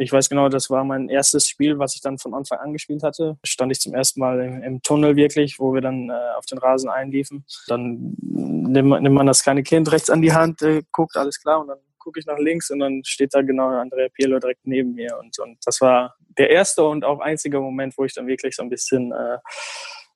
Ich 0.00 0.12
weiß 0.12 0.28
genau, 0.28 0.48
das 0.48 0.70
war 0.70 0.84
mein 0.84 1.08
erstes 1.08 1.48
Spiel, 1.48 1.78
was 1.78 1.96
ich 1.96 2.00
dann 2.00 2.18
von 2.18 2.32
Anfang 2.32 2.58
an 2.60 2.72
gespielt 2.72 3.02
hatte. 3.02 3.36
Stand 3.42 3.72
ich 3.72 3.80
zum 3.80 3.94
ersten 3.94 4.20
Mal 4.20 4.40
im, 4.40 4.62
im 4.62 4.82
Tunnel 4.82 5.16
wirklich, 5.16 5.58
wo 5.58 5.74
wir 5.74 5.80
dann 5.80 6.08
äh, 6.08 6.36
auf 6.36 6.46
den 6.46 6.58
Rasen 6.58 6.88
einliefen. 6.88 7.44
Dann 7.66 8.14
nimmt 8.20 8.88
man, 8.88 9.02
nimmt 9.02 9.16
man 9.16 9.26
das 9.26 9.42
kleine 9.42 9.64
Kind 9.64 9.90
rechts 9.90 10.08
an 10.08 10.22
die 10.22 10.32
Hand, 10.32 10.62
äh, 10.62 10.82
guckt, 10.92 11.16
alles 11.16 11.40
klar, 11.40 11.60
und 11.60 11.68
dann 11.68 11.78
gucke 11.98 12.20
ich 12.20 12.26
nach 12.26 12.38
links 12.38 12.70
und 12.70 12.78
dann 12.78 13.02
steht 13.04 13.34
da 13.34 13.42
genau 13.42 13.68
Andrea 13.68 14.08
Pirlo 14.14 14.38
direkt 14.38 14.66
neben 14.66 14.94
mir. 14.94 15.18
Und, 15.18 15.36
und 15.40 15.58
das 15.66 15.80
war 15.80 16.14
der 16.38 16.50
erste 16.50 16.84
und 16.84 17.04
auch 17.04 17.18
einzige 17.18 17.60
Moment, 17.60 17.98
wo 17.98 18.04
ich 18.04 18.14
dann 18.14 18.28
wirklich 18.28 18.54
so 18.54 18.62
ein 18.62 18.70
bisschen 18.70 19.10
äh, 19.10 19.38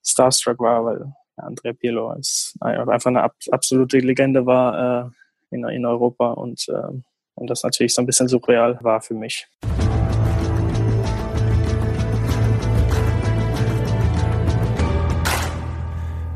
starstruck 0.05 0.60
war, 0.60 0.84
weil 0.84 1.12
Andrea 1.36 1.72
Pirlo 1.72 2.12
ist 2.14 2.55
einfach 2.60 3.10
eine 3.10 3.28
absolute 3.50 3.98
Legende 3.98 4.46
war 4.46 5.10
äh, 5.50 5.55
in, 5.55 5.64
in 5.69 5.84
Europa 5.84 6.33
und, 6.33 6.69
äh, 6.69 7.02
und 7.34 7.48
das 7.48 7.62
natürlich 7.62 7.95
so 7.95 8.02
ein 8.02 8.06
bisschen 8.06 8.28
surreal 8.28 8.78
war 8.82 9.00
für 9.00 9.14
mich. 9.14 9.46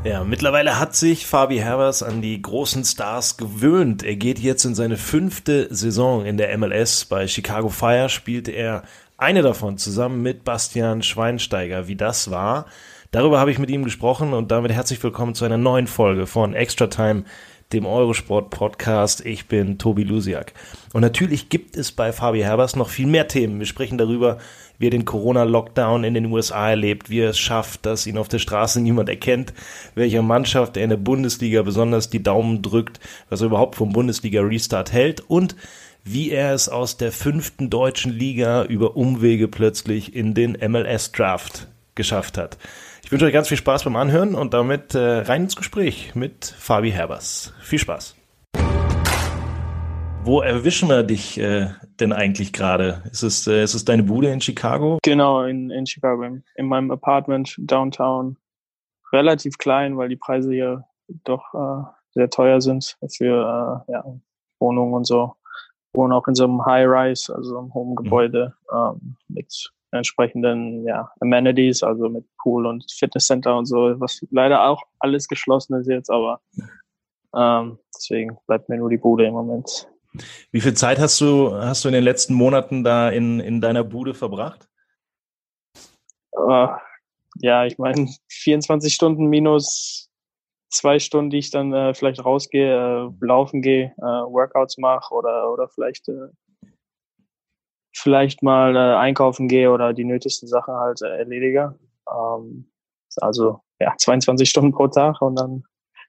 Ja, 0.07 0.23
mittlerweile 0.23 0.79
hat 0.79 0.95
sich 0.95 1.27
Fabi 1.27 1.57
Herbers 1.57 2.01
an 2.01 2.21
die 2.21 2.41
großen 2.41 2.85
Stars 2.85 3.35
gewöhnt. 3.35 4.03
Er 4.03 4.15
geht 4.15 4.39
jetzt 4.39 4.63
in 4.63 4.73
seine 4.73 4.95
fünfte 4.95 5.67
Saison 5.69 6.25
in 6.25 6.37
der 6.37 6.57
MLS. 6.57 7.03
Bei 7.03 7.27
Chicago 7.27 7.67
Fire 7.67 8.07
spielte 8.07 8.51
er 8.51 8.83
eine 9.17 9.41
davon 9.41 9.77
zusammen 9.77 10.21
mit 10.21 10.45
Bastian 10.45 11.01
Schweinsteiger. 11.01 11.89
Wie 11.89 11.97
das 11.97 12.31
war, 12.31 12.67
darüber 13.11 13.41
habe 13.41 13.51
ich 13.51 13.59
mit 13.59 13.69
ihm 13.69 13.83
gesprochen 13.83 14.31
und 14.31 14.49
damit 14.49 14.71
herzlich 14.71 15.03
willkommen 15.03 15.35
zu 15.35 15.43
einer 15.43 15.57
neuen 15.57 15.87
Folge 15.87 16.25
von 16.25 16.53
Extra 16.53 16.87
Time, 16.87 17.25
dem 17.73 17.85
Eurosport 17.85 18.49
Podcast. 18.49 19.25
Ich 19.25 19.47
bin 19.47 19.77
Tobi 19.77 20.03
Lusiak. 20.03 20.53
Und 20.93 21.01
natürlich 21.01 21.49
gibt 21.49 21.75
es 21.75 21.91
bei 21.91 22.13
Fabi 22.13 22.39
Herbers 22.39 22.77
noch 22.77 22.89
viel 22.89 23.07
mehr 23.07 23.27
Themen. 23.27 23.59
Wir 23.59 23.65
sprechen 23.65 23.97
darüber, 23.97 24.37
wie 24.79 24.87
er 24.87 24.91
den 24.91 25.03
Corona-Lockdown 25.03 26.05
in 26.05 26.13
den 26.13 26.27
USA 26.27 26.69
erlebt, 26.69 27.09
wie 27.09 27.19
er 27.19 27.31
es 27.31 27.39
schafft, 27.39 27.85
dass 27.85 28.07
ihn 28.07 28.17
auf 28.17 28.29
der 28.29 28.39
Straße 28.39 28.79
niemand 28.79 29.09
erkennt, 29.09 29.53
welcher 29.95 30.21
Mannschaft 30.21 30.77
er 30.77 30.83
in 30.83 30.91
der 30.91 30.97
Bundesliga 30.97 31.61
besonders 31.61 32.09
die 32.09 32.23
Daumen 32.23 32.61
drückt, 32.61 33.01
was 33.29 33.41
er 33.41 33.47
überhaupt 33.47 33.75
vom 33.75 33.91
Bundesliga-Restart 33.91 34.93
hält 34.93 35.21
und 35.21 35.55
wie 36.05 36.31
er 36.31 36.53
es 36.53 36.69
aus 36.69 36.95
der 36.95 37.11
fünften 37.11 37.69
deutschen 37.69 38.13
Liga 38.13 38.63
über 38.63 38.95
Umwege 38.95 39.49
plötzlich 39.49 40.15
in 40.15 40.33
den 40.33 40.53
MLS-Draft 40.53 41.67
geschafft 41.95 42.37
hat. 42.37 42.57
Ich 43.07 43.11
wünsche 43.13 43.25
euch 43.25 43.31
ganz 43.31 43.47
viel 43.47 43.55
Spaß 43.55 43.85
beim 43.85 43.95
Anhören 43.95 44.35
und 44.35 44.53
damit 44.53 44.93
äh, 44.93 45.19
rein 45.19 45.43
ins 45.43 45.55
Gespräch 45.55 46.13
mit 46.13 46.43
Fabi 46.43 46.91
Herbers. 46.91 47.53
Viel 47.61 47.79
Spaß. 47.79 48.17
Wo 50.23 50.41
erwischen 50.41 50.89
wir 50.89 51.03
dich 51.03 51.39
äh, 51.39 51.69
denn 52.01 52.11
eigentlich 52.11 52.51
gerade? 52.51 53.03
Ist 53.09 53.23
es, 53.23 53.47
äh, 53.47 53.63
ist 53.63 53.75
es 53.75 53.85
deine 53.85 54.03
Bude 54.03 54.29
in 54.29 54.41
Chicago? 54.41 54.97
Genau, 55.03 55.43
in, 55.43 55.69
in 55.69 55.85
Chicago, 55.85 56.23
in, 56.23 56.43
in 56.55 56.65
meinem 56.67 56.91
Apartment 56.91 57.55
downtown. 57.59 58.35
Relativ 59.13 59.57
klein, 59.57 59.95
weil 59.95 60.09
die 60.09 60.17
Preise 60.17 60.51
hier 60.51 60.83
doch 61.23 61.53
äh, 61.53 61.89
sehr 62.09 62.29
teuer 62.29 62.59
sind 62.59 62.97
für 63.15 63.85
äh, 63.87 63.93
ja, 63.93 64.03
Wohnungen 64.59 64.93
und 64.93 65.07
so. 65.07 65.33
Wohnen 65.93 66.11
auch 66.11 66.27
in 66.27 66.35
so 66.35 66.43
einem 66.43 66.65
High-Rise, 66.65 67.33
also 67.33 67.57
einem 67.57 67.73
hohen 67.73 67.95
Gebäude 67.95 68.53
mhm. 68.69 68.77
ähm, 68.77 69.15
mit 69.29 69.71
entsprechenden 69.91 70.85
ja, 70.85 71.11
Amenities, 71.19 71.83
also 71.83 72.09
mit 72.09 72.25
Pool 72.37 72.65
und 72.65 72.85
Fitnesscenter 72.91 73.57
und 73.57 73.65
so, 73.65 73.99
was 73.99 74.25
leider 74.31 74.67
auch 74.67 74.83
alles 74.99 75.27
geschlossen 75.27 75.75
ist 75.79 75.87
jetzt, 75.87 76.09
aber 76.09 76.41
ähm, 77.35 77.79
deswegen 77.95 78.37
bleibt 78.47 78.69
mir 78.69 78.77
nur 78.77 78.89
die 78.89 78.97
Bude 78.97 79.25
im 79.25 79.33
Moment. 79.33 79.87
Wie 80.51 80.61
viel 80.61 80.73
Zeit 80.73 80.99
hast 80.99 81.19
du, 81.21 81.53
hast 81.53 81.83
du 81.83 81.89
in 81.89 81.93
den 81.93 82.03
letzten 82.03 82.33
Monaten 82.33 82.83
da 82.83 83.09
in, 83.09 83.39
in 83.39 83.61
deiner 83.61 83.83
Bude 83.83 84.13
verbracht? 84.13 84.67
Uh, 86.35 86.69
ja, 87.39 87.65
ich 87.65 87.77
meine, 87.77 88.09
24 88.29 88.93
Stunden 88.93 89.27
minus 89.27 90.09
zwei 90.69 90.99
Stunden, 90.99 91.29
die 91.29 91.37
ich 91.37 91.51
dann 91.51 91.73
äh, 91.73 91.93
vielleicht 91.93 92.23
rausgehe, 92.23 93.09
äh, 93.11 93.25
laufen 93.25 93.61
gehe, 93.61 93.93
äh, 93.97 94.01
Workouts 94.01 94.77
mache 94.77 95.13
oder, 95.13 95.51
oder 95.51 95.69
vielleicht, 95.69 96.07
äh, 96.09 96.27
vielleicht 97.97 98.43
mal 98.43 98.75
äh, 98.75 98.95
einkaufen 98.95 99.47
gehe 99.47 99.71
oder 99.71 99.93
die 99.93 100.05
nötigsten 100.05 100.47
Sachen 100.47 100.73
halt 100.73 101.01
äh, 101.01 101.17
erledige. 101.17 101.77
Ähm, 102.09 102.69
also 103.17 103.61
ja, 103.79 103.93
22 103.97 104.49
Stunden 104.49 104.71
pro 104.71 104.87
Tag 104.87 105.21
und 105.21 105.35
dann 105.37 105.63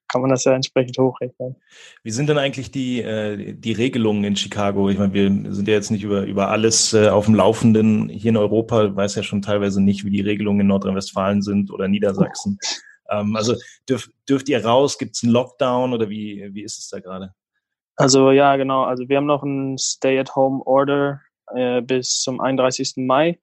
kann 0.08 0.22
man 0.22 0.30
das 0.30 0.44
ja 0.44 0.54
entsprechend 0.54 0.96
hochrechnen. 0.98 1.56
Wie 2.02 2.10
sind 2.10 2.28
denn 2.28 2.38
eigentlich 2.38 2.70
die, 2.70 3.02
äh, 3.02 3.52
die 3.52 3.72
Regelungen 3.72 4.24
in 4.24 4.36
Chicago? 4.36 4.88
Ich 4.88 4.98
meine, 4.98 5.12
wir 5.12 5.28
sind 5.54 5.68
ja 5.68 5.74
jetzt 5.74 5.90
nicht 5.90 6.02
über, 6.02 6.22
über 6.22 6.48
alles 6.48 6.94
äh, 6.94 7.08
auf 7.08 7.26
dem 7.26 7.34
Laufenden 7.34 8.08
hier 8.08 8.30
in 8.30 8.38
Europa. 8.38 8.86
Ich 8.86 8.96
weiß 8.96 9.16
ja 9.16 9.22
schon 9.22 9.42
teilweise 9.42 9.82
nicht, 9.82 10.04
wie 10.04 10.10
die 10.10 10.22
Regelungen 10.22 10.60
in 10.60 10.66
Nordrhein-Westfalen 10.68 11.42
sind 11.42 11.70
oder 11.70 11.88
Niedersachsen. 11.88 12.58
Ähm, 13.10 13.36
also 13.36 13.54
dürf, 13.88 14.10
dürft 14.28 14.50
ihr 14.50 14.62
raus? 14.62 14.98
Gibt 14.98 15.16
es 15.16 15.22
einen 15.22 15.32
Lockdown 15.32 15.94
oder 15.94 16.10
wie, 16.10 16.46
wie 16.52 16.62
ist 16.62 16.78
es 16.78 16.90
da 16.90 17.00
gerade? 17.00 17.32
Also 17.96 18.32
ja, 18.32 18.56
genau. 18.56 18.82
Also 18.82 19.08
wir 19.08 19.16
haben 19.16 19.24
noch 19.24 19.42
ein 19.42 19.78
Stay-at-Home-Order 19.78 21.22
äh, 21.54 21.80
bis 21.80 22.20
zum 22.20 22.40
31. 22.40 22.94
Mai. 22.96 23.38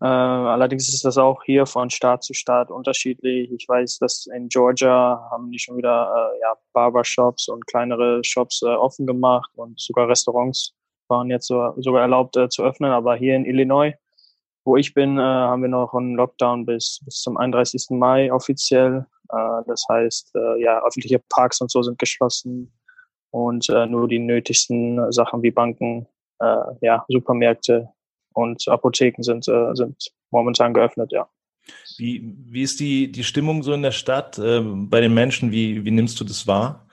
Äh, 0.00 0.06
allerdings 0.06 0.88
ist 0.88 1.04
das 1.04 1.18
auch 1.18 1.42
hier 1.44 1.66
von 1.66 1.90
Staat 1.90 2.22
zu 2.22 2.32
Staat 2.32 2.70
unterschiedlich. 2.70 3.52
Ich 3.52 3.68
weiß, 3.68 3.98
dass 3.98 4.26
in 4.26 4.48
Georgia 4.48 5.28
haben 5.30 5.50
die 5.50 5.58
schon 5.58 5.76
wieder 5.76 6.32
äh, 6.34 6.40
ja, 6.40 6.54
Barbershops 6.72 7.48
und 7.48 7.66
kleinere 7.66 8.22
Shops 8.24 8.62
äh, 8.62 8.66
offen 8.66 9.06
gemacht 9.06 9.50
und 9.56 9.78
sogar 9.78 10.08
Restaurants 10.08 10.74
waren 11.08 11.28
jetzt 11.28 11.48
so, 11.48 11.74
sogar 11.78 12.02
erlaubt 12.02 12.36
äh, 12.36 12.48
zu 12.48 12.62
öffnen. 12.62 12.92
Aber 12.92 13.16
hier 13.16 13.36
in 13.36 13.44
Illinois, 13.44 13.92
wo 14.64 14.76
ich 14.76 14.94
bin, 14.94 15.18
äh, 15.18 15.22
haben 15.22 15.62
wir 15.62 15.68
noch 15.68 15.92
einen 15.92 16.14
Lockdown 16.14 16.64
bis, 16.64 17.00
bis 17.04 17.20
zum 17.20 17.36
31. 17.36 17.90
Mai 17.90 18.32
offiziell. 18.32 19.06
Äh, 19.30 19.62
das 19.66 19.84
heißt, 19.90 20.34
äh, 20.34 20.62
ja, 20.62 20.82
öffentliche 20.82 21.18
Parks 21.28 21.60
und 21.60 21.70
so 21.70 21.82
sind 21.82 21.98
geschlossen 21.98 22.72
und 23.30 23.68
äh, 23.68 23.86
nur 23.86 24.08
die 24.08 24.18
nötigsten 24.18 25.12
Sachen 25.12 25.42
wie 25.42 25.50
Banken, 25.50 26.06
äh, 26.40 26.62
ja, 26.80 27.04
Supermärkte 27.08 27.88
und 28.32 28.66
Apotheken 28.68 29.22
sind, 29.22 29.48
äh, 29.48 29.74
sind 29.74 30.10
momentan 30.30 30.74
geöffnet, 30.74 31.12
ja. 31.12 31.28
Wie, 31.98 32.34
wie 32.46 32.62
ist 32.62 32.80
die, 32.80 33.12
die 33.12 33.24
Stimmung 33.24 33.62
so 33.62 33.72
in 33.72 33.82
der 33.82 33.92
Stadt 33.92 34.38
äh, 34.38 34.60
bei 34.60 35.00
den 35.00 35.14
Menschen? 35.14 35.52
Wie, 35.52 35.84
wie 35.84 35.90
nimmst 35.90 36.18
du 36.20 36.24
das 36.24 36.46
wahr? 36.46 36.86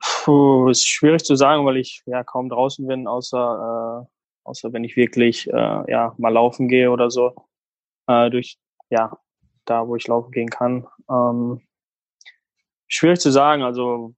Puh, 0.00 0.68
ist 0.68 0.86
schwierig 0.86 1.24
zu 1.24 1.34
sagen, 1.34 1.66
weil 1.66 1.76
ich 1.76 2.02
ja 2.06 2.24
kaum 2.24 2.48
draußen 2.48 2.86
bin, 2.86 3.06
außer, 3.06 4.06
äh, 4.06 4.48
außer 4.48 4.72
wenn 4.72 4.84
ich 4.84 4.96
wirklich 4.96 5.48
äh, 5.48 5.90
ja, 5.90 6.14
mal 6.16 6.32
laufen 6.32 6.68
gehe 6.68 6.90
oder 6.90 7.10
so. 7.10 7.34
Äh, 8.06 8.30
durch, 8.30 8.58
ja, 8.88 9.18
da 9.64 9.86
wo 9.86 9.96
ich 9.96 10.06
laufen 10.06 10.30
gehen 10.30 10.48
kann. 10.48 10.86
Ähm, 11.10 11.60
schwierig 12.88 13.20
zu 13.20 13.30
sagen, 13.30 13.62
also 13.62 14.14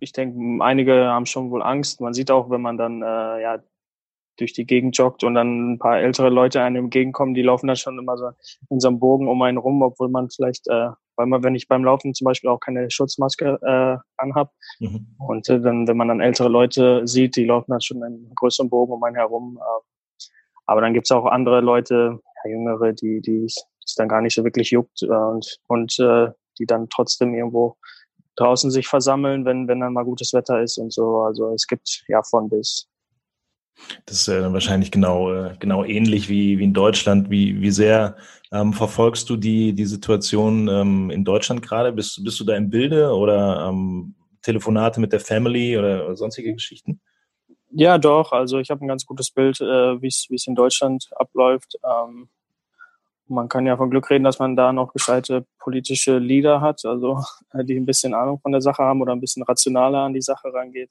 ich 0.00 0.12
denke, 0.12 0.62
einige 0.64 1.06
haben 1.06 1.26
schon 1.26 1.50
wohl 1.50 1.62
Angst. 1.62 2.00
Man 2.00 2.14
sieht 2.14 2.30
auch, 2.30 2.50
wenn 2.50 2.60
man 2.60 2.76
dann 2.76 3.02
äh, 3.02 3.42
ja 3.42 3.58
durch 4.38 4.52
die 4.52 4.66
Gegend 4.66 4.96
joggt 4.96 5.22
und 5.22 5.34
dann 5.34 5.74
ein 5.74 5.78
paar 5.78 5.98
ältere 5.98 6.28
Leute 6.28 6.60
einem 6.62 6.84
entgegenkommen, 6.84 7.34
die 7.34 7.42
laufen 7.42 7.68
dann 7.68 7.76
schon 7.76 7.98
immer 7.98 8.16
so 8.16 8.30
in 8.70 8.80
so 8.80 8.88
einem 8.88 8.98
Bogen 8.98 9.28
um 9.28 9.40
einen 9.42 9.58
rum, 9.58 9.82
obwohl 9.82 10.08
man 10.08 10.28
vielleicht, 10.28 10.66
äh, 10.68 10.88
weil 11.16 11.26
man, 11.26 11.42
wenn 11.44 11.54
ich 11.54 11.68
beim 11.68 11.84
Laufen 11.84 12.14
zum 12.14 12.24
Beispiel 12.24 12.50
auch 12.50 12.58
keine 12.58 12.90
Schutzmaske 12.90 13.58
äh, 13.62 13.96
anhab 14.16 14.52
mhm. 14.80 15.14
und 15.18 15.48
äh, 15.48 15.60
dann, 15.60 15.86
wenn 15.86 15.96
man 15.96 16.08
dann 16.08 16.20
ältere 16.20 16.48
Leute 16.48 17.06
sieht, 17.06 17.36
die 17.36 17.44
laufen 17.44 17.70
dann 17.70 17.80
schon 17.80 17.98
in 17.98 18.04
einem 18.04 18.32
größeren 18.34 18.68
Bogen 18.68 18.92
um 18.92 19.04
einen 19.04 19.16
herum. 19.16 19.58
Äh, 19.60 20.28
aber 20.66 20.80
dann 20.80 20.94
gibt's 20.94 21.12
auch 21.12 21.26
andere 21.26 21.60
Leute, 21.60 22.18
ja, 22.44 22.50
Jüngere, 22.50 22.92
die, 22.92 23.20
die 23.20 23.44
es 23.44 23.94
dann 23.96 24.08
gar 24.08 24.20
nicht 24.20 24.34
so 24.34 24.44
wirklich 24.44 24.70
juckt 24.70 25.02
äh, 25.02 25.06
und, 25.06 25.58
und 25.68 25.98
äh, 26.00 26.30
die 26.58 26.66
dann 26.66 26.88
trotzdem 26.88 27.34
irgendwo 27.34 27.76
draußen 28.36 28.70
sich 28.70 28.86
versammeln, 28.86 29.44
wenn, 29.44 29.68
wenn 29.68 29.80
dann 29.80 29.92
mal 29.92 30.04
gutes 30.04 30.32
Wetter 30.32 30.62
ist 30.62 30.78
und 30.78 30.92
so. 30.92 31.18
Also 31.18 31.52
es 31.54 31.66
gibt 31.66 32.04
ja 32.08 32.22
von 32.22 32.48
bis. 32.48 32.88
Das 34.06 34.20
ist 34.20 34.26
ja 34.28 34.52
wahrscheinlich 34.52 34.90
genau, 34.90 35.32
äh, 35.32 35.56
genau 35.58 35.84
ähnlich 35.84 36.28
wie, 36.28 36.58
wie 36.58 36.64
in 36.64 36.74
Deutschland. 36.74 37.30
Wie, 37.30 37.60
wie 37.60 37.70
sehr 37.70 38.16
ähm, 38.52 38.72
verfolgst 38.72 39.28
du 39.28 39.36
die, 39.36 39.72
die 39.72 39.86
Situation 39.86 40.68
ähm, 40.68 41.10
in 41.10 41.24
Deutschland 41.24 41.62
gerade? 41.62 41.92
Bist, 41.92 42.22
bist 42.22 42.38
du 42.38 42.44
da 42.44 42.56
im 42.56 42.70
Bilde 42.70 43.12
oder 43.12 43.68
ähm, 43.68 44.14
Telefonate 44.42 45.00
mit 45.00 45.12
der 45.12 45.20
Family 45.20 45.76
oder, 45.76 46.04
oder 46.04 46.16
sonstige 46.16 46.52
Geschichten? 46.52 47.00
Ja, 47.70 47.98
doch. 47.98 48.30
Also 48.30 48.58
ich 48.58 48.70
habe 48.70 48.84
ein 48.84 48.88
ganz 48.88 49.04
gutes 49.04 49.32
Bild, 49.32 49.60
äh, 49.60 50.00
wie 50.00 50.06
es 50.06 50.46
in 50.46 50.54
Deutschland 50.54 51.08
abläuft. 51.16 51.76
Ähm, 51.84 52.28
man 53.26 53.48
kann 53.48 53.66
ja 53.66 53.76
von 53.76 53.90
Glück 53.90 54.10
reden, 54.10 54.24
dass 54.24 54.38
man 54.38 54.56
da 54.56 54.72
noch 54.72 54.92
gescheite 54.92 55.46
politische 55.58 56.18
Leader 56.18 56.60
hat, 56.60 56.84
also 56.84 57.22
die 57.54 57.76
ein 57.76 57.86
bisschen 57.86 58.14
Ahnung 58.14 58.40
von 58.40 58.52
der 58.52 58.60
Sache 58.60 58.82
haben 58.82 59.00
oder 59.00 59.12
ein 59.12 59.20
bisschen 59.20 59.42
rationaler 59.42 60.00
an 60.00 60.14
die 60.14 60.22
Sache 60.22 60.52
rangeht. 60.52 60.90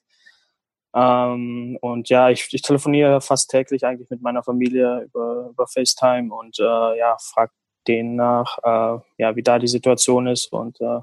Ähm, 0.95 1.77
und 1.81 2.09
ja, 2.09 2.30
ich, 2.30 2.47
ich 2.51 2.62
telefoniere 2.62 3.21
fast 3.21 3.50
täglich 3.50 3.85
eigentlich 3.85 4.09
mit 4.09 4.21
meiner 4.21 4.44
Familie 4.44 5.01
über, 5.01 5.50
über 5.50 5.68
FaceTime 5.68 6.33
und 6.33 6.59
äh, 6.59 6.97
ja, 6.97 7.18
frage 7.19 7.51
denen 7.88 8.15
nach, 8.15 8.57
äh, 8.59 9.00
ja, 9.18 9.36
wie 9.36 9.44
da 9.44 9.59
die 9.59 9.68
Situation 9.68 10.27
ist. 10.27 10.51
Und 10.53 10.79
äh, 10.81 11.00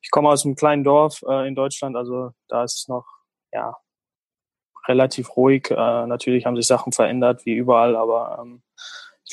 ich 0.00 0.10
komme 0.10 0.28
aus 0.28 0.44
einem 0.44 0.54
kleinen 0.54 0.84
Dorf 0.84 1.22
äh, 1.26 1.48
in 1.48 1.54
Deutschland, 1.54 1.96
also 1.96 2.32
da 2.48 2.64
ist 2.64 2.80
es 2.80 2.88
noch 2.88 3.06
ja 3.52 3.76
relativ 4.86 5.36
ruhig. 5.36 5.70
Äh, 5.70 6.06
natürlich 6.06 6.46
haben 6.46 6.56
sich 6.56 6.66
Sachen 6.66 6.92
verändert 6.92 7.46
wie 7.46 7.54
überall, 7.54 7.96
aber 7.96 8.38
ähm, 8.42 8.62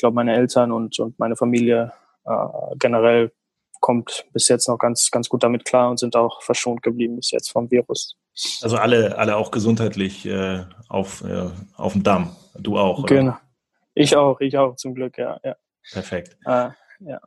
ich 0.00 0.02
glaube, 0.02 0.14
meine 0.14 0.34
Eltern 0.34 0.72
und, 0.72 0.98
und 0.98 1.18
meine 1.18 1.36
Familie 1.36 1.92
äh, 2.24 2.30
generell 2.78 3.32
kommt 3.80 4.24
bis 4.32 4.48
jetzt 4.48 4.66
noch 4.66 4.78
ganz, 4.78 5.10
ganz 5.10 5.28
gut 5.28 5.42
damit 5.42 5.66
klar 5.66 5.90
und 5.90 5.98
sind 5.98 6.16
auch 6.16 6.40
verschont 6.40 6.82
geblieben 6.82 7.16
bis 7.16 7.30
jetzt 7.32 7.50
vom 7.50 7.70
Virus. 7.70 8.16
Also 8.62 8.78
alle, 8.78 9.18
alle 9.18 9.36
auch 9.36 9.50
gesundheitlich 9.50 10.24
äh, 10.24 10.64
auf, 10.88 11.22
äh, 11.22 11.50
auf 11.76 11.92
dem 11.92 12.02
Damm. 12.02 12.34
Du 12.58 12.78
auch, 12.78 13.00
oder? 13.00 13.14
Genau. 13.14 13.36
Ich 13.92 14.16
auch, 14.16 14.40
ich 14.40 14.56
auch, 14.56 14.74
zum 14.76 14.94
Glück, 14.94 15.18
ja. 15.18 15.38
ja. 15.44 15.54
Perfekt. 15.92 16.38
Äh, 16.46 16.70
ja. 17.00 17.20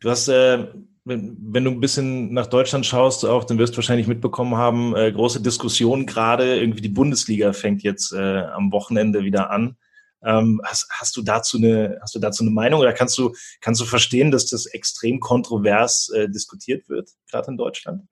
Du 0.00 0.10
hast, 0.10 0.26
äh, 0.26 0.66
wenn, 1.04 1.36
wenn, 1.40 1.62
du 1.62 1.70
ein 1.70 1.80
bisschen 1.80 2.34
nach 2.34 2.48
Deutschland 2.48 2.84
schaust, 2.84 3.24
auch, 3.24 3.44
dann 3.44 3.58
wirst 3.58 3.74
du 3.74 3.76
wahrscheinlich 3.76 4.08
mitbekommen 4.08 4.56
haben, 4.56 4.96
äh, 4.96 5.12
große 5.12 5.40
Diskussion 5.40 6.04
gerade, 6.06 6.58
irgendwie 6.58 6.82
die 6.82 6.88
Bundesliga 6.88 7.52
fängt 7.52 7.84
jetzt 7.84 8.12
äh, 8.12 8.40
am 8.40 8.72
Wochenende 8.72 9.22
wieder 9.22 9.50
an. 9.50 9.76
Ähm, 10.24 10.60
hast, 10.64 10.88
hast, 10.90 11.16
du 11.16 11.22
dazu 11.22 11.56
eine, 11.56 11.98
hast 12.00 12.14
du 12.14 12.18
dazu 12.18 12.44
eine 12.44 12.50
Meinung 12.50 12.80
oder 12.80 12.92
kannst 12.92 13.18
du, 13.18 13.32
kannst 13.60 13.80
du 13.80 13.84
verstehen, 13.84 14.30
dass 14.30 14.46
das 14.46 14.66
extrem 14.66 15.20
kontrovers 15.20 16.10
äh, 16.10 16.28
diskutiert 16.28 16.88
wird, 16.88 17.10
gerade 17.30 17.50
in 17.50 17.56
Deutschland? 17.56 18.04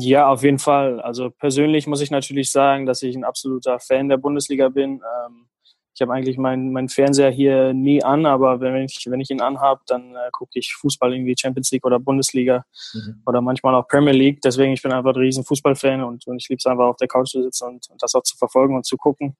Ja, 0.00 0.28
auf 0.28 0.42
jeden 0.42 0.58
Fall. 0.58 1.00
Also 1.00 1.30
persönlich 1.30 1.86
muss 1.86 2.02
ich 2.02 2.10
natürlich 2.10 2.50
sagen, 2.52 2.84
dass 2.84 3.02
ich 3.02 3.16
ein 3.16 3.24
absoluter 3.24 3.78
Fan 3.80 4.10
der 4.10 4.18
Bundesliga 4.18 4.68
bin. 4.68 5.00
Ähm, 5.00 5.46
ich 5.94 6.02
habe 6.02 6.12
eigentlich 6.12 6.38
meinen 6.38 6.72
mein 6.72 6.88
Fernseher 6.88 7.30
hier 7.30 7.74
nie 7.74 8.02
an, 8.02 8.24
aber 8.24 8.60
wenn 8.60 8.84
ich, 8.84 9.06
wenn 9.08 9.20
ich 9.20 9.30
ihn 9.30 9.40
anhabe, 9.40 9.82
dann 9.86 10.14
äh, 10.14 10.30
gucke 10.32 10.52
ich 10.54 10.74
Fußball 10.74 11.12
irgendwie 11.12 11.34
Champions 11.38 11.70
League 11.72 11.84
oder 11.84 11.98
Bundesliga 11.98 12.64
mhm. 12.94 13.22
oder 13.26 13.40
manchmal 13.40 13.74
auch 13.74 13.88
Premier 13.88 14.12
League. 14.12 14.40
Deswegen 14.42 14.72
ich 14.72 14.82
bin 14.82 14.92
einfach 14.92 15.14
ein 15.14 15.20
riesen 15.20 15.44
Fußballfan 15.44 16.02
und, 16.02 16.26
und 16.26 16.36
ich 16.36 16.48
liebe 16.48 16.58
es 16.58 16.66
einfach 16.66 16.86
auf 16.86 16.96
der 16.96 17.08
Couch 17.08 17.30
zu 17.30 17.42
sitzen 17.42 17.68
und, 17.68 17.90
und 17.90 18.02
das 18.02 18.14
auch 18.14 18.22
zu 18.22 18.36
verfolgen 18.36 18.76
und 18.76 18.86
zu 18.86 18.96
gucken. 18.96 19.36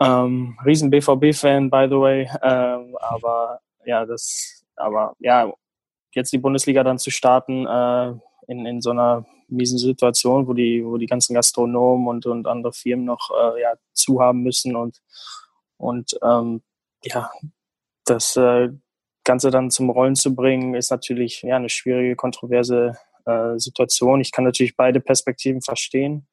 Ähm, 0.00 0.58
riesen 0.64 0.90
BVB-Fan, 0.90 1.70
by 1.70 1.86
the 1.88 1.96
way. 1.96 2.28
Ähm, 2.42 2.96
aber 3.00 3.60
ja, 3.84 4.04
das, 4.04 4.64
aber 4.76 5.14
ja, 5.18 5.52
jetzt 6.12 6.32
die 6.32 6.38
Bundesliga 6.38 6.82
dann 6.82 6.98
zu 6.98 7.10
starten 7.10 7.66
äh, 7.66 8.12
in, 8.48 8.66
in 8.66 8.80
so 8.80 8.90
einer 8.90 9.24
miesen 9.48 9.78
Situation, 9.78 10.46
wo 10.46 10.52
die, 10.52 10.84
wo 10.84 10.96
die 10.96 11.06
ganzen 11.06 11.34
Gastronomen 11.34 12.08
und, 12.08 12.26
und 12.26 12.46
andere 12.46 12.72
Firmen 12.72 13.04
noch 13.04 13.30
äh, 13.30 13.62
ja, 13.62 13.74
zu 13.92 14.20
haben 14.20 14.42
müssen 14.42 14.76
und, 14.76 15.00
und 15.76 16.18
ähm, 16.22 16.62
ja, 17.02 17.30
das 18.04 18.36
äh, 18.36 18.70
Ganze 19.24 19.50
dann 19.50 19.70
zum 19.70 19.90
Rollen 19.90 20.16
zu 20.16 20.34
bringen, 20.34 20.74
ist 20.74 20.90
natürlich 20.90 21.42
ja, 21.42 21.56
eine 21.56 21.68
schwierige, 21.68 22.16
kontroverse 22.16 22.98
äh, 23.24 23.58
Situation. 23.58 24.20
Ich 24.20 24.32
kann 24.32 24.44
natürlich 24.44 24.76
beide 24.76 25.00
Perspektiven 25.00 25.62
verstehen. 25.62 26.26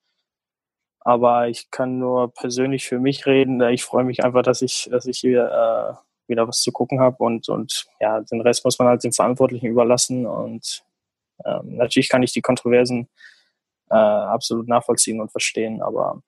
Aber 1.04 1.48
ich 1.48 1.70
kann 1.70 1.98
nur 1.98 2.32
persönlich 2.32 2.86
für 2.86 3.00
mich 3.00 3.26
reden. 3.26 3.60
Ich 3.60 3.82
freue 3.82 4.04
mich 4.04 4.24
einfach, 4.24 4.42
dass 4.42 4.62
ich, 4.62 4.88
dass 4.90 5.06
ich 5.06 5.18
hier 5.18 5.46
äh, 5.46 6.28
wieder 6.28 6.46
was 6.46 6.62
zu 6.62 6.70
gucken 6.70 7.00
habe 7.00 7.22
und, 7.24 7.48
und 7.48 7.86
ja, 8.00 8.20
den 8.20 8.40
Rest 8.40 8.64
muss 8.64 8.78
man 8.78 8.88
halt 8.88 9.02
den 9.02 9.12
Verantwortlichen 9.12 9.66
überlassen. 9.66 10.26
Und 10.26 10.84
ähm, 11.44 11.76
natürlich 11.76 12.08
kann 12.08 12.22
ich 12.22 12.32
die 12.32 12.40
Kontroversen 12.40 13.08
äh, 13.90 13.94
absolut 13.94 14.68
nachvollziehen 14.68 15.20
und 15.20 15.30
verstehen, 15.30 15.82
aber 15.82 16.22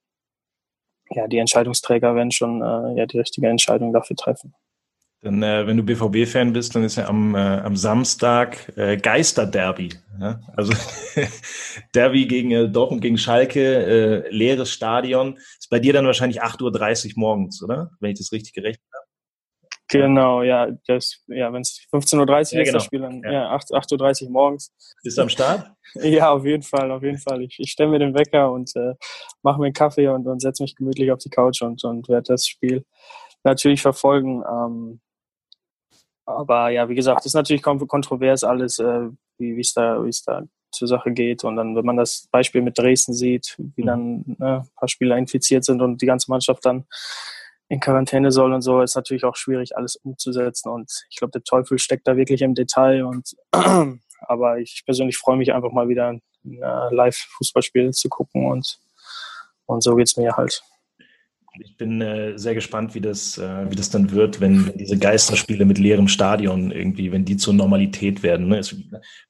ja, 1.10 1.28
die 1.28 1.38
Entscheidungsträger 1.38 2.14
werden 2.14 2.30
schon 2.30 2.62
äh, 2.62 2.98
ja 2.98 3.06
die 3.06 3.18
richtige 3.18 3.48
Entscheidung 3.48 3.92
dafür 3.92 4.16
treffen. 4.16 4.54
Dann, 5.24 5.42
äh, 5.42 5.66
wenn 5.66 5.78
du 5.78 5.82
BVB-Fan 5.82 6.52
bist, 6.52 6.74
dann 6.74 6.84
ist 6.84 6.96
ja 6.96 7.08
am, 7.08 7.34
äh, 7.34 7.38
am 7.38 7.76
Samstag 7.76 8.70
äh, 8.76 8.98
Geisterderby. 8.98 9.88
Ja? 10.20 10.38
Also 10.54 10.74
Derby 11.94 12.26
gegen 12.26 12.50
äh, 12.50 12.68
Dortmund 12.68 13.00
gegen 13.00 13.16
Schalke, 13.16 14.26
äh, 14.26 14.28
leeres 14.28 14.70
Stadion. 14.70 15.38
Ist 15.58 15.70
bei 15.70 15.78
dir 15.78 15.94
dann 15.94 16.04
wahrscheinlich 16.04 16.42
8.30 16.42 17.06
Uhr 17.06 17.12
morgens, 17.16 17.62
oder? 17.62 17.90
Wenn 18.00 18.10
ich 18.10 18.18
das 18.18 18.32
richtig 18.32 18.52
gerechnet 18.52 18.84
habe. 18.92 19.04
Genau, 19.88 20.42
ja, 20.42 20.68
das, 20.86 21.22
ja, 21.28 21.50
wenn 21.54 21.62
es 21.62 21.86
15.30 21.90 22.18
Uhr 22.18 22.28
ja, 22.28 22.42
ist, 22.42 22.50
genau. 22.52 22.72
das 22.72 22.84
Spiel 22.84 23.00
dann 23.00 23.22
ja. 23.22 23.32
ja 23.32 23.56
8.30 23.56 24.24
Uhr 24.24 24.30
morgens. 24.30 24.74
Bist 25.02 25.16
du 25.16 25.22
am 25.22 25.30
Start? 25.30 25.70
ja, 25.94 26.32
auf 26.32 26.44
jeden 26.44 26.62
Fall, 26.62 26.90
auf 26.90 27.02
jeden 27.02 27.18
Fall. 27.18 27.40
Ich, 27.40 27.56
ich 27.58 27.70
stelle 27.70 27.88
mir 27.88 27.98
den 27.98 28.12
Wecker 28.12 28.52
und 28.52 28.76
äh, 28.76 28.92
mache 29.42 29.58
mir 29.58 29.66
einen 29.66 29.74
Kaffee 29.74 30.08
und, 30.08 30.26
und 30.26 30.42
setze 30.42 30.62
mich 30.62 30.76
gemütlich 30.76 31.10
auf 31.12 31.20
die 31.20 31.30
Couch 31.30 31.62
und, 31.62 31.82
und 31.84 32.10
werde 32.10 32.26
das 32.28 32.46
Spiel 32.46 32.84
natürlich 33.42 33.80
verfolgen. 33.80 34.42
Ähm, 34.46 35.00
aber 36.26 36.70
ja, 36.70 36.88
wie 36.88 36.94
gesagt, 36.94 37.26
ist 37.26 37.34
natürlich 37.34 37.62
kontrovers 37.62 38.44
alles, 38.44 38.78
äh, 38.78 39.08
wie 39.38 39.60
es 39.60 39.74
da, 39.74 40.02
wie 40.04 40.08
es 40.08 40.22
da 40.22 40.42
zur 40.70 40.88
Sache 40.88 41.12
geht. 41.12 41.44
Und 41.44 41.56
dann, 41.56 41.76
wenn 41.76 41.84
man 41.84 41.96
das 41.96 42.28
Beispiel 42.30 42.62
mit 42.62 42.78
Dresden 42.78 43.12
sieht, 43.12 43.56
wie 43.58 43.82
mhm. 43.82 43.86
dann 43.86 44.24
ne, 44.38 44.60
ein 44.60 44.70
paar 44.76 44.88
Spieler 44.88 45.16
infiziert 45.16 45.64
sind 45.64 45.80
und 45.80 46.02
die 46.02 46.06
ganze 46.06 46.30
Mannschaft 46.30 46.64
dann 46.64 46.84
in 47.68 47.80
Quarantäne 47.80 48.30
soll 48.30 48.52
und 48.52 48.62
so, 48.62 48.82
ist 48.82 48.94
natürlich 48.94 49.24
auch 49.24 49.36
schwierig, 49.36 49.76
alles 49.76 49.96
umzusetzen. 49.96 50.68
Und 50.68 50.90
ich 51.10 51.16
glaube, 51.16 51.32
der 51.32 51.44
Teufel 51.44 51.78
steckt 51.78 52.06
da 52.06 52.16
wirklich 52.16 52.42
im 52.42 52.54
Detail. 52.54 53.04
Und 53.04 53.36
aber 54.20 54.58
ich 54.58 54.82
persönlich 54.84 55.16
freue 55.16 55.36
mich 55.36 55.52
einfach 55.52 55.72
mal 55.72 55.88
wieder 55.88 56.08
ein 56.08 56.22
Live-Fußballspiel 56.44 57.92
zu 57.92 58.08
gucken 58.08 58.46
und, 58.46 58.78
und 59.66 59.82
so 59.82 59.96
geht's 59.96 60.16
mir 60.16 60.36
halt. 60.36 60.62
Ich 61.60 61.76
bin 61.76 62.00
äh, 62.00 62.36
sehr 62.36 62.54
gespannt, 62.54 62.94
wie 62.94 63.00
das, 63.00 63.38
äh, 63.38 63.70
wie 63.70 63.76
das 63.76 63.90
dann 63.90 64.10
wird, 64.10 64.40
wenn, 64.40 64.72
diese 64.76 64.98
Geisterspiele 64.98 65.64
mit 65.64 65.78
leerem 65.78 66.08
Stadion 66.08 66.72
irgendwie, 66.72 67.12
wenn 67.12 67.24
die 67.24 67.36
zur 67.36 67.54
Normalität 67.54 68.22
werden. 68.24 68.48
Ne? 68.48 68.58
Es, 68.58 68.74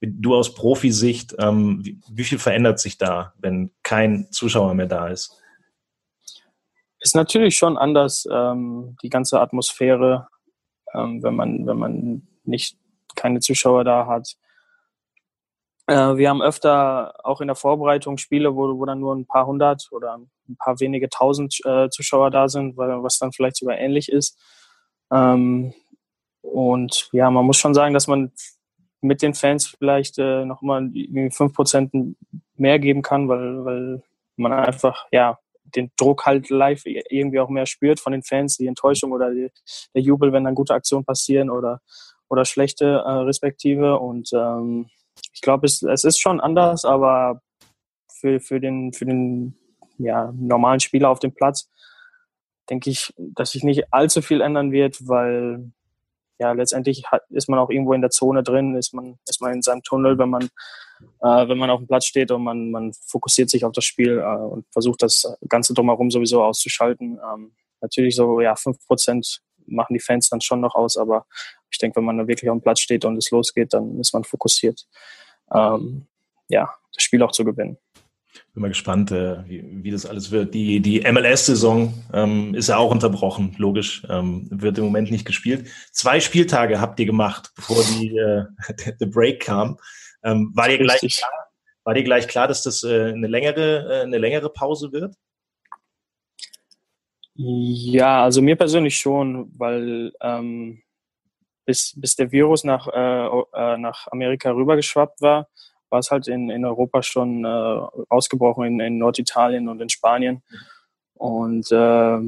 du 0.01 0.35
aus 0.35 0.55
Profisicht, 0.55 1.35
ähm, 1.39 1.85
wie, 1.85 2.01
wie, 2.11 2.25
viel 2.25 2.39
verändert 2.39 2.81
sich 2.81 2.97
da, 2.97 3.35
wenn 3.39 3.73
kein 3.83 4.29
Zuschauer 4.31 4.73
mehr 4.75 4.87
da 4.87 5.09
ist? 5.09 5.39
Ist 7.01 7.15
natürlich 7.15 7.57
schon 7.57 7.77
anders, 7.77 8.27
ähm, 8.33 8.97
die 9.03 9.11
ganze 9.11 9.41
Atmosphäre, 9.41 10.29
ähm, 10.95 11.23
wenn 11.23 11.35
man, 11.35 11.67
wenn 11.67 11.77
man 11.77 12.23
nicht 12.45 12.79
keine 13.15 13.41
Zuschauer 13.41 13.85
da 13.85 14.07
hat. 14.07 14.37
Äh, 15.87 16.17
wir 16.17 16.29
haben 16.31 16.43
öfter 16.43 17.15
auch 17.25 17.41
in 17.41 17.49
der 17.49 17.57
Vorbereitung 17.57 18.19
Spiele, 18.19 18.55
wo, 18.57 18.79
wo 18.79 18.85
dann 18.85 19.01
nur 19.01 19.15
ein 19.15 19.27
paar 19.27 19.47
hundert 19.47 19.89
oder 19.91 20.19
ein 20.49 20.57
paar 20.57 20.81
wenige 20.81 21.09
tausend 21.09 21.61
äh, 21.65 21.89
Zuschauer 21.91 22.31
da 22.31 22.49
sind, 22.49 22.77
weil, 22.77 23.03
was 23.03 23.19
dann 23.19 23.33
vielleicht 23.33 23.57
sogar 23.57 23.79
ähnlich 23.79 24.11
ist. 24.11 24.39
Ähm, 25.13 25.75
und 26.43 27.09
ja, 27.13 27.31
man 27.31 27.45
muss 27.45 27.59
schon 27.59 27.75
sagen, 27.75 27.95
dass 27.95 28.07
man 28.07 28.33
mit 29.01 29.23
den 29.23 29.35
Fans 29.35 29.67
vielleicht 29.67 30.19
äh, 30.19 30.45
noch 30.45 30.63
mal 30.63 30.91
fünf 31.31 31.53
Prozent 31.53 31.93
mehr 32.57 32.79
geben 32.79 33.03
kann, 33.03 33.29
weil, 33.29 33.65
weil 33.65 34.03
man 34.37 34.53
einfach 34.53 35.07
ja 35.13 35.39
den 35.65 35.91
Druck 35.97 36.25
halt 36.27 36.51
live 36.51 36.83
irgendwie 36.85 37.41
auch 37.41 37.49
mehr 37.49 37.67
spürt 37.67 38.01
von 38.01 38.13
den 38.13 38.23
Fans, 38.23 38.57
die 38.57 38.67
Enttäuschung 38.67 39.13
oder 39.13 39.31
die, 39.31 39.51
der 39.95 40.03
Jubel, 40.03 40.33
wenn 40.33 40.45
dann 40.45 40.55
gute 40.55 40.75
Aktionen 40.75 41.05
passieren 41.05 41.51
oder 41.51 41.81
oder 42.29 42.45
schlechte 42.45 43.03
äh, 43.05 43.11
respektive 43.11 43.99
und 43.99 44.31
ähm, 44.33 44.87
ich 45.35 45.41
glaube, 45.41 45.67
es, 45.67 45.83
es 45.83 46.05
ist 46.05 46.21
schon 46.21 46.41
anders, 46.41 46.85
aber 46.85 47.43
für, 48.11 48.41
für, 48.41 48.61
den, 48.61 48.93
für 48.93 49.05
den 49.05 49.59
ja, 49.99 50.33
normalen 50.35 50.81
Spieler 50.81 51.11
auf 51.11 51.19
dem 51.19 51.35
Platz 51.35 51.69
denke 52.71 52.89
ich, 52.89 53.13
dass 53.19 53.51
sich 53.51 53.65
nicht 53.65 53.93
allzu 53.93 54.23
viel 54.23 54.41
ändern 54.41 54.73
wird, 54.73 55.07
weil 55.07 55.71
ja 56.39 56.53
letztendlich 56.53 57.07
hat, 57.07 57.23
ist 57.31 57.49
man 57.49 57.59
auch 57.59 57.71
irgendwo 57.71 57.93
in 57.93 58.01
der 58.01 58.11
Zone 58.11 58.43
drin, 58.43 58.75
ist 58.75 58.95
man, 58.95 59.19
ist 59.29 59.41
man 59.41 59.53
in 59.53 59.63
seinem 59.63 59.83
Tunnel, 59.83 60.19
wenn 60.19 60.31
man, 60.31 60.45
äh, 61.21 61.49
wenn 61.49 61.59
man 61.59 61.71
auf 61.71 61.81
dem 61.81 61.87
Platz 61.87 62.07
steht 62.07 62.31
und 62.31 62.43
man, 62.43 62.71
man 62.71 62.93
fokussiert 63.07 63.51
sich 63.51 63.65
auf 63.65 63.73
das 63.73 63.85
Spiel 63.85 64.19
äh, 64.19 64.37
und 64.45 64.67
versucht 64.73 65.03
das 65.03 65.37
Ganze 65.49 65.75
drumherum 65.75 66.11
sowieso 66.11 66.43
auszuschalten. 66.43 67.21
Ähm, 67.33 67.53
natürlich 67.81 68.17
so, 68.17 68.41
ja, 68.41 68.57
fünf 68.57 68.85
Prozent 68.87 69.43
machen 69.67 69.95
die 69.95 70.01
Fans 70.01 70.29
dann 70.29 70.41
schon 70.41 70.61
noch 70.61 70.75
aus, 70.75 70.97
aber 70.97 71.27
ich 71.71 71.79
denke, 71.79 71.97
wenn 71.97 72.05
man 72.05 72.19
da 72.19 72.27
wirklich 72.27 72.51
auf 72.51 72.57
dem 72.57 72.63
Platz 72.63 72.81
steht 72.81 73.05
und 73.05 73.17
es 73.17 73.31
losgeht, 73.31 73.73
dann 73.73 73.99
ist 74.01 74.13
man 74.13 74.25
fokussiert, 74.25 74.87
ähm, 75.53 76.07
ja, 76.49 76.71
das 76.95 77.03
Spiel 77.03 77.23
auch 77.23 77.33
zu 77.33 77.45
gewinnen. 77.45 77.79
Bin 78.53 78.63
mal 78.63 78.69
gespannt, 78.69 79.11
äh, 79.11 79.49
wie, 79.49 79.65
wie 79.85 79.91
das 79.91 80.07
alles 80.07 80.31
wird. 80.31 80.55
Die, 80.55 80.81
die 80.81 81.01
MLS-Saison 81.01 81.93
ähm, 82.13 82.55
ist 82.55 82.69
ja 82.69 82.77
auch 82.77 82.91
unterbrochen, 82.91 83.55
logisch. 83.59 84.07
Ähm, 84.09 84.49
wird 84.51 84.79
im 84.79 84.85
Moment 84.85 85.11
nicht 85.11 85.25
gespielt. 85.25 85.69
Zwei 85.93 86.21
Spieltage 86.21 86.81
habt 86.81 86.99
ihr 87.01 87.07
gemacht, 87.07 87.53
bevor 87.57 87.83
die 87.83 88.17
äh, 88.17 88.45
der 89.01 89.07
Break 89.07 89.41
kam. 89.41 89.79
Ähm, 90.23 90.53
war 90.55 90.69
dir 90.69 90.79
gleich 90.79 91.01
klar, 91.01 91.31
war 91.85 91.95
dir 91.95 92.05
gleich 92.05 92.29
klar, 92.29 92.49
dass 92.49 92.63
das 92.63 92.83
äh, 92.83 93.13
eine 93.13 93.27
längere 93.27 94.01
äh, 94.01 94.03
eine 94.03 94.19
längere 94.19 94.51
Pause 94.51 94.93
wird? 94.93 95.15
Ja, 97.35 98.23
also 98.23 98.41
mir 98.41 98.55
persönlich 98.55 98.97
schon, 98.97 99.51
weil 99.59 100.13
ähm, 100.21 100.84
bis, 101.65 101.95
bis 101.97 102.17
der 102.17 102.33
Virus 102.33 102.65
nach, 102.65 102.89
äh, 102.89 103.27
äh, 103.55 103.79
nach 103.79 104.07
Amerika 104.11 104.51
rübergeschwappt 104.51 105.21
war, 105.21 105.49
war 105.91 105.99
es 106.01 106.11
halt 106.11 106.29
in, 106.29 106.51
in 106.51 106.65
Europa 106.65 107.03
schon 107.03 107.45
äh, 107.45 107.49
ausgebrochen, 108.09 108.65
in, 108.65 108.81
in 108.81 108.99
Norditalien 108.99 109.69
und 109.69 109.81
in 109.81 109.89
Spanien. 109.89 110.43
Und 111.15 111.71
äh, 111.71 112.19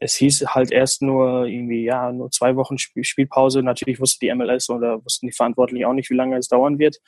es 0.00 0.14
hieß 0.14 0.46
halt 0.48 0.72
erst 0.72 1.02
nur 1.02 1.46
irgendwie, 1.46 1.84
ja, 1.84 2.12
nur 2.12 2.30
zwei 2.30 2.56
Wochen 2.56 2.78
Spiel 2.78 3.04
Spielpause. 3.04 3.62
Natürlich 3.62 4.00
wusste 4.00 4.18
die 4.20 4.34
MLS 4.34 4.70
oder 4.70 5.04
wussten 5.04 5.26
die 5.26 5.32
Verantwortlichen 5.32 5.84
auch 5.84 5.92
nicht, 5.92 6.10
wie 6.10 6.14
lange 6.14 6.36
es 6.36 6.48
dauern 6.48 6.78
wird. 6.78 7.00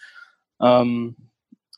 Ähm, 0.61 1.16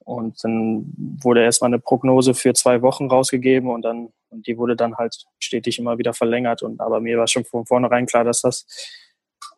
und 0.04 0.42
dann 0.44 0.92
wurde 1.22 1.42
erstmal 1.42 1.68
eine 1.68 1.78
Prognose 1.78 2.34
für 2.34 2.52
zwei 2.52 2.82
Wochen 2.82 3.06
rausgegeben 3.06 3.70
und 3.70 3.82
dann, 3.82 4.10
und 4.28 4.46
die 4.46 4.58
wurde 4.58 4.76
dann 4.76 4.96
halt 4.96 5.24
stetig 5.38 5.78
immer 5.78 5.96
wieder 5.96 6.12
verlängert. 6.12 6.62
Und 6.62 6.80
aber 6.80 7.00
mir 7.00 7.18
war 7.18 7.26
schon 7.26 7.44
von 7.44 7.64
vornherein 7.64 8.06
klar, 8.06 8.24
dass 8.24 8.42
das 8.42 8.66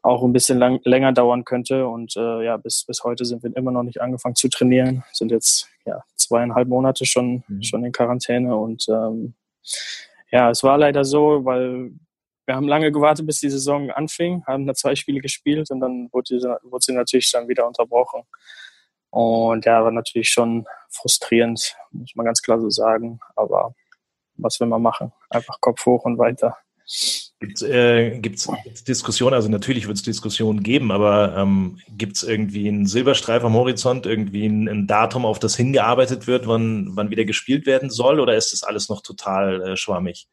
auch 0.07 0.23
ein 0.23 0.33
bisschen 0.33 0.59
lang, 0.59 0.81
länger 0.85 1.13
dauern 1.13 1.45
könnte. 1.45 1.87
Und 1.87 2.17
äh, 2.17 2.45
ja, 2.45 2.57
bis, 2.57 2.85
bis 2.85 3.03
heute 3.03 3.25
sind 3.25 3.43
wir 3.43 3.55
immer 3.57 3.73
noch 3.73 3.83
nicht 3.83 4.01
angefangen 4.01 4.37
zu 4.37 4.49
trainieren. 4.49 5.05
Sind 5.13 5.31
jetzt 5.31 5.69
ja 5.85 6.03
zweieinhalb 6.15 6.69
Monate 6.69 7.05
schon, 7.05 7.43
mhm. 7.49 7.63
schon 7.63 7.85
in 7.85 7.93
Quarantäne. 7.93 8.57
Und 8.57 8.87
ähm, 8.89 9.35
ja, 10.31 10.51
es 10.51 10.63
war 10.63 10.79
leider 10.79 11.05
so, 11.05 11.45
weil 11.45 11.91
wir 12.47 12.55
haben 12.55 12.69
lange 12.69 12.93
gewartet, 12.93 13.27
bis 13.27 13.41
die 13.41 13.51
Saison 13.51 13.91
anfing, 13.91 14.45
haben 14.47 14.67
da 14.67 14.75
zwei 14.75 14.95
Spiele 14.95 15.21
gespielt 15.21 15.69
und 15.73 15.81
dann 15.81 16.09
wurde, 16.13 16.59
wurde 16.63 16.85
sie 16.85 16.93
natürlich 16.93 17.31
dann 17.33 17.49
wieder 17.49 17.67
unterbrochen. 17.67 18.23
Und 19.11 19.65
ja, 19.65 19.83
war 19.83 19.91
natürlich 19.91 20.29
schon 20.29 20.67
frustrierend, 20.91 21.75
muss 21.91 22.15
man 22.15 22.27
ganz 22.27 22.43
klar 22.43 22.61
so 22.61 22.71
sagen. 22.71 23.19
Aber 23.35 23.75
was 24.37 24.61
will 24.61 24.69
man 24.69 24.83
machen? 24.83 25.13
Einfach 25.31 25.61
Kopf 25.61 25.85
hoch 25.85 26.05
und 26.05 26.19
weiter. 26.19 26.57
Gibt 27.39 27.61
es 27.61 27.69
äh, 27.69 28.19
gibt's, 28.19 28.49
gibt's 28.65 28.85
Diskussionen? 28.85 29.35
Also 29.35 29.51
natürlich 29.51 29.87
wird 29.87 29.99
es 29.99 30.03
Diskussionen 30.03 30.63
geben, 30.63 30.91
aber 30.91 31.37
ähm, 31.37 31.79
gibt 31.89 32.17
es 32.17 32.23
irgendwie 32.23 32.67
einen 32.67 32.87
Silberstreif 32.87 33.45
am 33.45 33.53
Horizont, 33.53 34.07
irgendwie 34.07 34.47
ein, 34.47 34.69
ein, 34.69 34.87
Datum, 34.87 35.27
auf 35.27 35.39
das 35.39 35.55
hingearbeitet 35.55 36.27
wird, 36.27 36.47
wann, 36.47 36.97
wann 36.97 37.11
wieder 37.11 37.27
gespielt 37.27 37.67
werden 37.67 37.91
soll, 37.91 38.21
oder 38.21 38.35
ist 38.37 38.55
das 38.55 38.63
alles 38.63 38.89
noch 38.89 39.03
total 39.03 39.61
äh, 39.63 39.77
schwammig? 39.77 40.29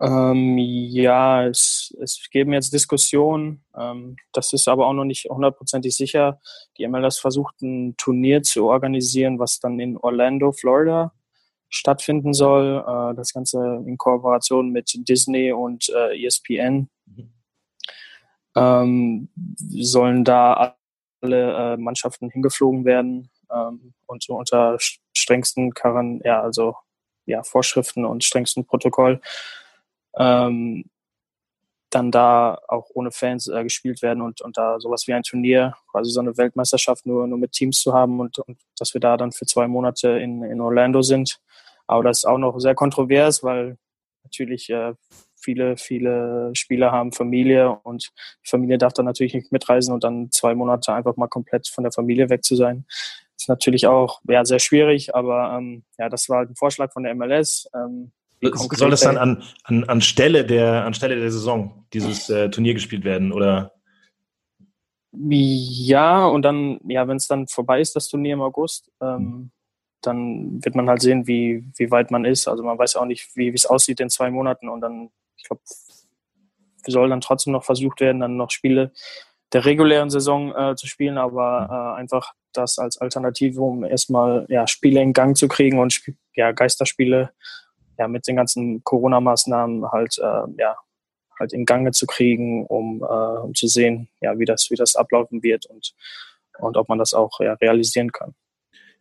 Ähm, 0.00 0.56
ja, 0.56 1.46
es, 1.46 1.94
es 2.00 2.26
geben 2.30 2.54
jetzt 2.54 2.72
Diskussionen. 2.72 3.62
Ähm, 3.78 4.16
das 4.32 4.54
ist 4.54 4.66
aber 4.66 4.86
auch 4.86 4.94
noch 4.94 5.04
nicht 5.04 5.26
hundertprozentig 5.28 5.94
sicher. 5.94 6.40
Die 6.78 6.88
MLS 6.88 7.18
versucht 7.18 7.60
ein 7.60 7.96
Turnier 7.98 8.42
zu 8.42 8.64
organisieren, 8.64 9.38
was 9.38 9.60
dann 9.60 9.78
in 9.78 9.98
Orlando, 9.98 10.52
Florida 10.52 11.12
stattfinden 11.74 12.32
soll. 12.32 12.84
Äh, 12.86 13.14
das 13.14 13.32
Ganze 13.32 13.82
in 13.86 13.98
Kooperation 13.98 14.70
mit 14.70 14.92
Disney 15.08 15.52
und 15.52 15.88
äh, 15.90 16.24
ESPN. 16.24 16.88
Mhm. 17.06 17.32
Ähm, 18.56 19.28
sollen 19.58 20.24
da 20.24 20.76
alle 21.20 21.74
äh, 21.74 21.76
Mannschaften 21.76 22.30
hingeflogen 22.30 22.84
werden 22.84 23.30
ähm, 23.52 23.94
und 24.06 24.22
so 24.22 24.36
unter 24.36 24.76
strengsten 25.12 25.72
Karan 25.74 26.20
ja, 26.24 26.40
also 26.40 26.76
ja, 27.26 27.42
Vorschriften 27.42 28.04
und 28.04 28.22
strengsten 28.22 28.64
Protokoll 28.64 29.20
ähm, 30.16 30.84
dann 31.90 32.10
da 32.10 32.58
auch 32.68 32.90
ohne 32.94 33.12
Fans 33.12 33.46
äh, 33.48 33.62
gespielt 33.62 34.02
werden 34.02 34.20
und, 34.20 34.40
und 34.40 34.56
da 34.58 34.80
sowas 34.80 35.06
wie 35.06 35.14
ein 35.14 35.22
Turnier, 35.22 35.74
quasi 35.90 36.10
so 36.10 36.20
eine 36.20 36.36
Weltmeisterschaft 36.36 37.06
nur, 37.06 37.26
nur 37.26 37.38
mit 37.38 37.52
Teams 37.52 37.80
zu 37.80 37.92
haben 37.92 38.20
und, 38.20 38.38
und 38.40 38.58
dass 38.78 38.94
wir 38.94 39.00
da 39.00 39.16
dann 39.16 39.32
für 39.32 39.46
zwei 39.46 39.68
Monate 39.68 40.10
in, 40.10 40.42
in 40.42 40.60
Orlando 40.60 41.02
sind. 41.02 41.40
Aber 41.94 42.04
das 42.04 42.18
ist 42.18 42.24
auch 42.24 42.38
noch 42.38 42.58
sehr 42.58 42.74
kontrovers, 42.74 43.44
weil 43.44 43.76
natürlich 44.24 44.68
äh, 44.68 44.94
viele, 45.36 45.76
viele 45.76 46.50
Spieler 46.54 46.90
haben 46.90 47.12
Familie 47.12 47.78
und 47.84 48.10
die 48.44 48.48
Familie 48.50 48.78
darf 48.78 48.94
dann 48.94 49.04
natürlich 49.04 49.34
nicht 49.34 49.52
mitreisen 49.52 49.94
und 49.94 50.02
dann 50.02 50.30
zwei 50.32 50.56
Monate 50.56 50.92
einfach 50.92 51.16
mal 51.16 51.28
komplett 51.28 51.68
von 51.68 51.84
der 51.84 51.92
Familie 51.92 52.30
weg 52.30 52.42
zu 52.42 52.56
sein. 52.56 52.84
Ist 53.36 53.48
natürlich 53.48 53.86
auch 53.86 54.20
ja, 54.28 54.44
sehr 54.44 54.58
schwierig, 54.58 55.14
aber 55.14 55.56
ähm, 55.56 55.84
ja, 55.98 56.08
das 56.08 56.28
war 56.28 56.42
ein 56.42 56.56
Vorschlag 56.56 56.92
von 56.92 57.04
der 57.04 57.14
MLS. 57.14 57.68
Ähm, 57.74 58.10
soll 58.42 58.90
das 58.90 59.02
dann 59.02 59.16
an, 59.16 59.44
an, 59.62 59.84
an, 59.84 60.00
Stelle 60.00 60.44
der, 60.44 60.84
an 60.84 60.94
Stelle 60.94 61.18
der 61.18 61.30
Saison 61.30 61.86
dieses 61.92 62.28
äh, 62.28 62.50
Turnier 62.50 62.74
gespielt 62.74 63.04
werden 63.04 63.32
oder? 63.32 63.72
Ja, 65.16 66.26
und 66.26 66.42
dann, 66.42 66.80
ja, 66.88 67.06
wenn 67.06 67.18
es 67.18 67.28
dann 67.28 67.46
vorbei 67.46 67.80
ist, 67.80 67.94
das 67.94 68.08
Turnier 68.08 68.34
im 68.34 68.42
August, 68.42 68.90
ähm, 69.00 69.52
dann 70.06 70.64
wird 70.64 70.74
man 70.74 70.88
halt 70.88 71.02
sehen, 71.02 71.26
wie, 71.26 71.64
wie 71.76 71.90
weit 71.90 72.10
man 72.10 72.24
ist. 72.24 72.48
Also 72.48 72.62
man 72.62 72.78
weiß 72.78 72.96
auch 72.96 73.04
nicht, 73.04 73.34
wie 73.36 73.48
es 73.48 73.66
aussieht 73.66 74.00
in 74.00 74.10
zwei 74.10 74.30
Monaten 74.30 74.68
und 74.68 74.80
dann, 74.80 75.10
ich 75.36 75.44
glaube, 75.44 75.62
soll 76.86 77.08
dann 77.08 77.20
trotzdem 77.20 77.52
noch 77.52 77.64
versucht 77.64 78.00
werden, 78.00 78.20
dann 78.20 78.36
noch 78.36 78.50
Spiele 78.50 78.92
der 79.52 79.64
regulären 79.64 80.10
Saison 80.10 80.54
äh, 80.54 80.74
zu 80.74 80.86
spielen, 80.86 81.16
aber 81.16 81.94
äh, 81.96 82.00
einfach 82.00 82.32
das 82.52 82.78
als 82.78 82.98
Alternative, 82.98 83.60
um 83.60 83.84
erstmal 83.84 84.46
ja, 84.48 84.66
Spiele 84.66 85.00
in 85.00 85.12
Gang 85.12 85.36
zu 85.36 85.48
kriegen 85.48 85.78
und 85.78 86.00
ja, 86.34 86.52
Geisterspiele 86.52 87.30
ja, 87.98 88.08
mit 88.08 88.26
den 88.26 88.36
ganzen 88.36 88.82
Corona-Maßnahmen 88.82 89.90
halt, 89.92 90.18
äh, 90.18 90.42
ja, 90.58 90.76
halt 91.38 91.52
in 91.52 91.64
Gange 91.64 91.92
zu 91.92 92.06
kriegen, 92.06 92.66
um, 92.66 93.02
äh, 93.02 93.06
um 93.06 93.54
zu 93.54 93.68
sehen, 93.68 94.08
ja, 94.20 94.38
wie 94.38 94.44
das, 94.44 94.70
wie 94.70 94.76
das 94.76 94.96
ablaufen 94.96 95.42
wird 95.42 95.66
und, 95.66 95.94
und 96.58 96.76
ob 96.76 96.88
man 96.88 96.98
das 96.98 97.14
auch 97.14 97.38
ja, 97.40 97.54
realisieren 97.54 98.10
kann. 98.10 98.34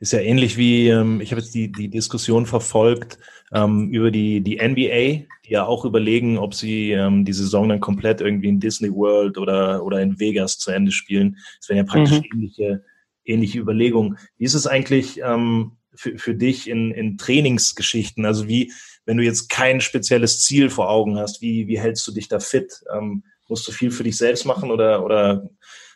Ist 0.04 0.12
ja 0.12 0.20
ähnlich 0.20 0.58
wie, 0.58 0.90
ähm, 0.90 1.22
ich 1.22 1.32
habe 1.32 1.40
jetzt 1.40 1.56
die, 1.56 1.72
die 1.72 1.88
Diskussion 1.88 2.46
verfolgt 2.46 3.18
ähm, 3.54 3.90
über 3.90 4.12
die, 4.12 4.42
die 4.42 4.58
NBA, 4.58 5.26
die 5.46 5.52
ja 5.54 5.66
auch 5.66 5.86
überlegen, 5.86 6.38
ob 6.38 6.54
sie 6.54 6.92
ähm, 6.92 7.24
die 7.24 7.32
Saison 7.32 7.70
dann 7.70 7.80
komplett 7.80 8.20
irgendwie 8.20 8.50
in 8.50 8.60
Disney 8.60 8.94
World 8.94 9.38
oder, 9.38 9.82
oder 9.82 10.02
in 10.02 10.20
Vegas 10.20 10.58
zu 10.58 10.72
Ende 10.72 10.92
spielen. 10.92 11.38
Das 11.58 11.70
wären 11.70 11.78
ja 11.78 11.84
praktisch 11.86 12.20
mhm. 12.20 12.26
ähnliche, 12.34 12.84
ähnliche 13.24 13.60
Überlegungen. 13.60 14.18
Wie 14.38 14.44
ist 14.44 14.56
es 14.56 14.68
eigentlich, 14.68 15.22
ähm, 15.24 15.78
für, 15.96 16.18
für 16.18 16.36
dich 16.36 16.70
in, 16.70 16.92
in 16.92 17.18
Trainingsgeschichten? 17.18 18.26
Also 18.26 18.50
wie, 18.50 18.74
wenn 19.06 19.16
du 19.16 19.24
jetzt 19.24 19.48
kein 19.48 19.80
spezielles 19.80 20.42
Ziel 20.42 20.70
vor 20.70 20.90
Augen 20.90 21.18
hast, 21.18 21.42
wie, 21.42 21.70
wie 21.70 21.80
hältst 21.80 22.06
du 22.06 22.12
dich 22.12 22.28
da 22.28 22.42
fit? 22.42 22.84
Ähm, 22.94 23.24
musst 23.48 23.66
du 23.70 23.72
viel 23.72 23.90
für 23.90 24.04
dich 24.04 24.18
selbst 24.18 24.46
machen 24.46 24.70
oder, 24.70 25.06
oder 25.06 25.50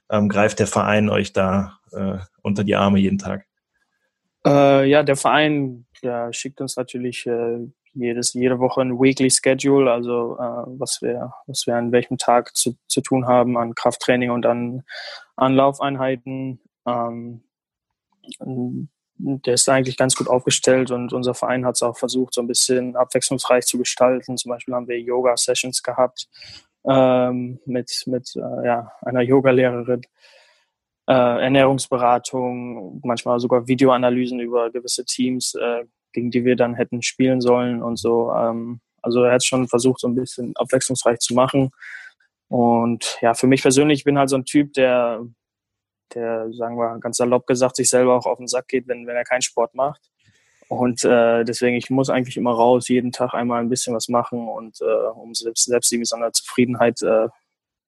ähm, 0.10 0.30
greift 0.30 0.60
der 0.60 0.68
Verein 0.68 1.10
euch 1.10 1.34
da 1.34 1.80
äh, 1.92 2.20
unter 2.42 2.64
die 2.64 2.76
Arme 2.76 3.00
jeden 3.00 3.18
Tag? 3.18 3.47
Äh, 4.48 4.86
ja, 4.86 5.04
der 5.04 5.16
Verein 5.16 5.86
ja, 6.02 6.32
schickt 6.32 6.62
uns 6.62 6.78
natürlich 6.78 7.26
äh, 7.26 7.68
jedes, 7.94 8.34
jede 8.34 8.60
Woche 8.60 8.82
ein 8.82 9.00
Weekly 9.00 9.30
Schedule, 9.30 9.92
also 9.92 10.38
äh, 10.38 10.80
was 10.80 11.02
wir, 11.02 11.34
was 11.48 11.66
wir 11.68 11.76
an 11.76 11.92
welchem 11.92 12.18
Tag 12.18 12.56
zu, 12.56 12.78
zu 12.88 13.02
tun 13.02 13.28
haben 13.28 13.58
an 13.58 13.76
Krafttraining 13.76 14.32
und 14.32 14.46
an, 14.46 14.84
Laufeinheiten. 15.38 16.60
Ähm, 16.86 17.42
der 19.20 19.54
ist 19.56 19.68
eigentlich 19.68 19.98
ganz 19.98 20.16
gut 20.16 20.28
aufgestellt 20.28 20.92
und 20.92 21.12
unser 21.12 21.34
Verein 21.34 21.66
hat 21.66 21.76
es 21.76 21.82
auch 21.82 21.98
versucht, 21.98 22.36
so 22.36 22.42
ein 22.42 22.48
bisschen 22.48 22.96
abwechslungsreich 22.96 23.66
zu 23.66 23.80
gestalten. 23.80 24.38
Zum 24.38 24.50
Beispiel 24.50 24.76
haben 24.76 24.88
wir 24.88 25.00
Yoga-Sessions 25.00 25.82
gehabt 25.82 26.28
ähm, 26.88 27.60
mit, 27.66 28.04
mit 28.06 28.36
äh, 28.36 28.66
ja, 28.66 28.92
einer 29.02 29.22
Yogalehrerin, 29.22 30.02
äh, 31.08 31.14
Ernährungsberatung, 31.14 33.02
manchmal 33.04 33.40
sogar 33.40 33.68
Videoanalysen 33.68 34.40
über 34.40 34.70
gewisse 34.72 35.06
Teams, 35.06 35.56
äh, 35.56 35.86
gegen 36.14 36.32
die 36.32 36.46
wir 36.46 36.56
dann 36.56 36.76
hätten 36.76 37.02
spielen 37.02 37.42
sollen 37.42 37.82
und 37.82 37.98
so. 37.98 38.32
Ähm, 38.34 38.80
also 39.02 39.24
er 39.24 39.34
hat 39.34 39.46
schon 39.46 39.68
versucht, 39.68 40.02
so 40.02 40.08
ein 40.08 40.16
bisschen 40.16 40.56
abwechslungsreich 40.56 41.20
zu 41.20 41.34
machen. 41.34 41.72
Und 42.50 43.18
ja, 43.22 43.34
für 43.34 43.48
mich 43.48 43.62
persönlich, 43.62 44.00
ich 44.00 44.04
bin 44.04 44.18
halt 44.18 44.30
so 44.30 44.38
ein 44.38 44.46
Typ, 44.46 44.74
der 44.74 45.22
der, 46.14 46.52
sagen 46.54 46.78
wir 46.78 47.00
ganz 47.00 47.18
salopp 47.18 47.48
gesagt, 47.48 47.76
sich 47.76 47.90
selber 47.90 48.16
auch 48.16 48.26
auf 48.26 48.38
den 48.38 48.48
Sack 48.48 48.68
geht, 48.68 48.88
wenn, 48.88 49.08
wenn 49.08 49.16
er 49.16 49.24
keinen 49.24 49.42
Sport 49.42 49.76
macht. 49.76 50.02
Und 50.70 51.06
äh, 51.06 51.46
deswegen, 51.46 51.78
ich 51.78 51.90
muss 51.90 52.10
eigentlich 52.10 52.36
immer 52.36 52.54
raus, 52.54 52.90
jeden 52.90 53.12
Tag 53.12 53.34
einmal 53.34 53.62
ein 53.62 53.70
bisschen 53.70 53.96
was 53.96 54.10
machen 54.10 54.48
und 54.50 54.82
äh, 54.82 55.08
um 55.16 55.34
selbst, 55.34 55.66
selbst 55.66 55.92
irgendwie 55.92 56.06
so 56.06 56.18
eine 56.18 56.32
Zufriedenheit 56.34 57.02
äh, 57.04 57.28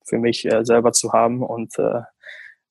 für 0.06 0.18
mich 0.18 0.46
äh, 0.46 0.64
selber 0.64 0.94
zu 0.94 1.12
haben. 1.12 1.44
Und 1.44 1.78
äh, 1.78 2.02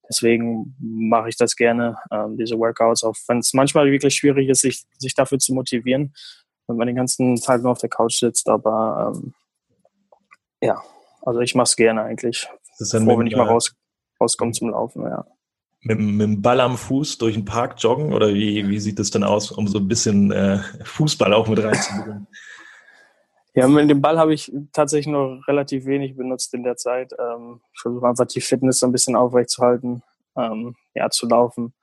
deswegen 0.08 0.74
mache 0.80 1.28
ich 1.28 1.36
das 1.36 1.56
gerne, 1.56 1.96
äh, 2.10 2.24
diese 2.38 2.58
Workouts, 2.58 3.04
auch 3.04 3.14
wenn 3.26 3.38
es 3.38 3.52
manchmal 3.54 3.90
wirklich 3.90 4.14
schwierig 4.14 4.48
ist, 4.48 4.62
sich, 4.62 4.84
sich 4.98 5.14
dafür 5.14 5.38
zu 5.38 5.54
motivieren, 5.54 6.14
wenn 6.66 6.76
man 6.76 6.86
den 6.86 6.96
ganzen 6.96 7.36
Tag 7.36 7.62
nur 7.62 7.72
auf 7.72 7.78
der 7.78 7.90
Couch 7.90 8.18
sitzt. 8.18 8.48
Aber 8.48 9.12
ähm, 9.14 9.34
ja, 10.60 10.82
also 11.22 11.40
ich 11.40 11.54
mache 11.54 11.64
es 11.64 11.76
gerne 11.76 12.02
eigentlich. 12.02 12.48
Das 12.78 12.88
ist 12.88 12.94
dann 12.94 13.04
froh, 13.04 13.18
wenn 13.18 13.26
ich 13.26 13.36
mal 13.36 13.46
raus, 13.46 13.74
rauskomme 14.20 14.52
zum 14.52 14.70
Laufen, 14.70 15.02
ja 15.02 15.24
mit, 15.82 15.98
mit 15.98 16.20
dem 16.20 16.42
Ball 16.42 16.60
am 16.60 16.76
Fuß 16.76 17.18
durch 17.18 17.34
den 17.34 17.44
Park 17.44 17.76
joggen 17.78 18.12
oder 18.12 18.34
wie, 18.34 18.68
wie 18.68 18.78
sieht 18.78 18.98
das 18.98 19.10
denn 19.10 19.24
aus, 19.24 19.50
um 19.50 19.68
so 19.68 19.78
ein 19.78 19.88
bisschen 19.88 20.30
äh, 20.32 20.58
Fußball 20.84 21.32
auch 21.32 21.48
mit 21.48 21.62
reinzubringen? 21.62 22.26
Ja, 23.54 23.66
mit 23.66 23.90
dem 23.90 24.00
Ball 24.00 24.18
habe 24.18 24.34
ich 24.34 24.52
tatsächlich 24.72 25.08
nur 25.08 25.42
relativ 25.48 25.86
wenig 25.86 26.16
benutzt 26.16 26.54
in 26.54 26.62
der 26.62 26.76
Zeit. 26.76 27.12
Ähm, 27.18 27.60
ich 27.74 27.80
versuche 27.80 28.06
einfach 28.06 28.26
die 28.26 28.40
Fitness 28.40 28.80
so 28.80 28.86
ein 28.86 28.92
bisschen 28.92 29.16
aufrechtzuerhalten, 29.16 30.02
ähm, 30.36 30.76
ja, 30.94 31.10
zu 31.10 31.26
laufen. 31.26 31.74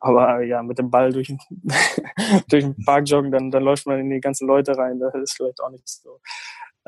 Aber 0.00 0.42
ja, 0.42 0.62
mit 0.62 0.78
dem 0.78 0.90
Ball 0.90 1.12
durch, 1.12 1.34
durch 2.48 2.64
den 2.64 2.84
Park 2.84 3.08
joggen, 3.08 3.30
dann, 3.30 3.50
dann 3.50 3.62
läuft 3.62 3.86
man 3.86 3.98
in 3.98 4.10
die 4.10 4.20
ganzen 4.20 4.46
Leute 4.46 4.76
rein. 4.76 4.98
Das 4.98 5.14
ist 5.14 5.36
vielleicht 5.36 5.60
auch 5.60 5.70
nicht 5.70 5.88
so, 5.88 6.20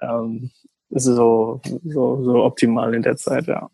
ähm, 0.01 0.51
so, 0.91 1.61
so, 1.85 2.23
so 2.23 2.45
optimal 2.45 2.95
in 2.95 3.03
der 3.03 3.17
Zeit, 3.17 3.47
ja. 3.47 3.69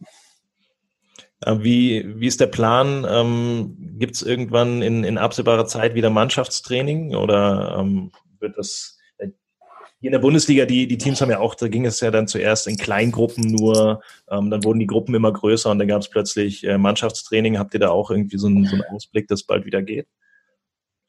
Wie, 1.46 2.04
wie 2.18 2.26
ist 2.26 2.40
der 2.40 2.46
Plan? 2.46 3.06
Ähm, 3.08 3.76
Gibt 3.98 4.14
es 4.14 4.22
irgendwann 4.22 4.80
in, 4.80 5.04
in 5.04 5.18
absehbarer 5.18 5.66
Zeit 5.66 5.94
wieder 5.94 6.08
Mannschaftstraining 6.08 7.14
oder 7.14 7.76
ähm, 7.78 8.12
wird 8.40 8.56
das 8.56 8.98
in 10.06 10.12
der 10.12 10.18
Bundesliga, 10.18 10.64
die, 10.66 10.86
die 10.86 10.98
Teams 10.98 11.20
haben 11.20 11.30
ja 11.30 11.38
auch, 11.38 11.54
da 11.54 11.68
ging 11.68 11.86
es 11.86 12.00
ja 12.00 12.10
dann 12.10 12.28
zuerst 12.28 12.66
in 12.66 12.76
Kleingruppen 12.76 13.50
nur, 13.50 14.02
ähm, 14.30 14.50
dann 14.50 14.64
wurden 14.64 14.78
die 14.78 14.86
Gruppen 14.86 15.14
immer 15.14 15.32
größer 15.32 15.70
und 15.70 15.78
dann 15.78 15.88
gab 15.88 16.00
es 16.02 16.08
plötzlich 16.08 16.64
äh, 16.64 16.78
Mannschaftstraining. 16.78 17.58
Habt 17.58 17.74
ihr 17.74 17.80
da 17.80 17.90
auch 17.90 18.10
irgendwie 18.10 18.38
so 18.38 18.46
einen, 18.46 18.66
so 18.66 18.74
einen 18.74 18.84
Ausblick, 18.84 19.28
dass 19.28 19.42
bald 19.42 19.64
wieder 19.64 19.82
geht? 19.82 20.06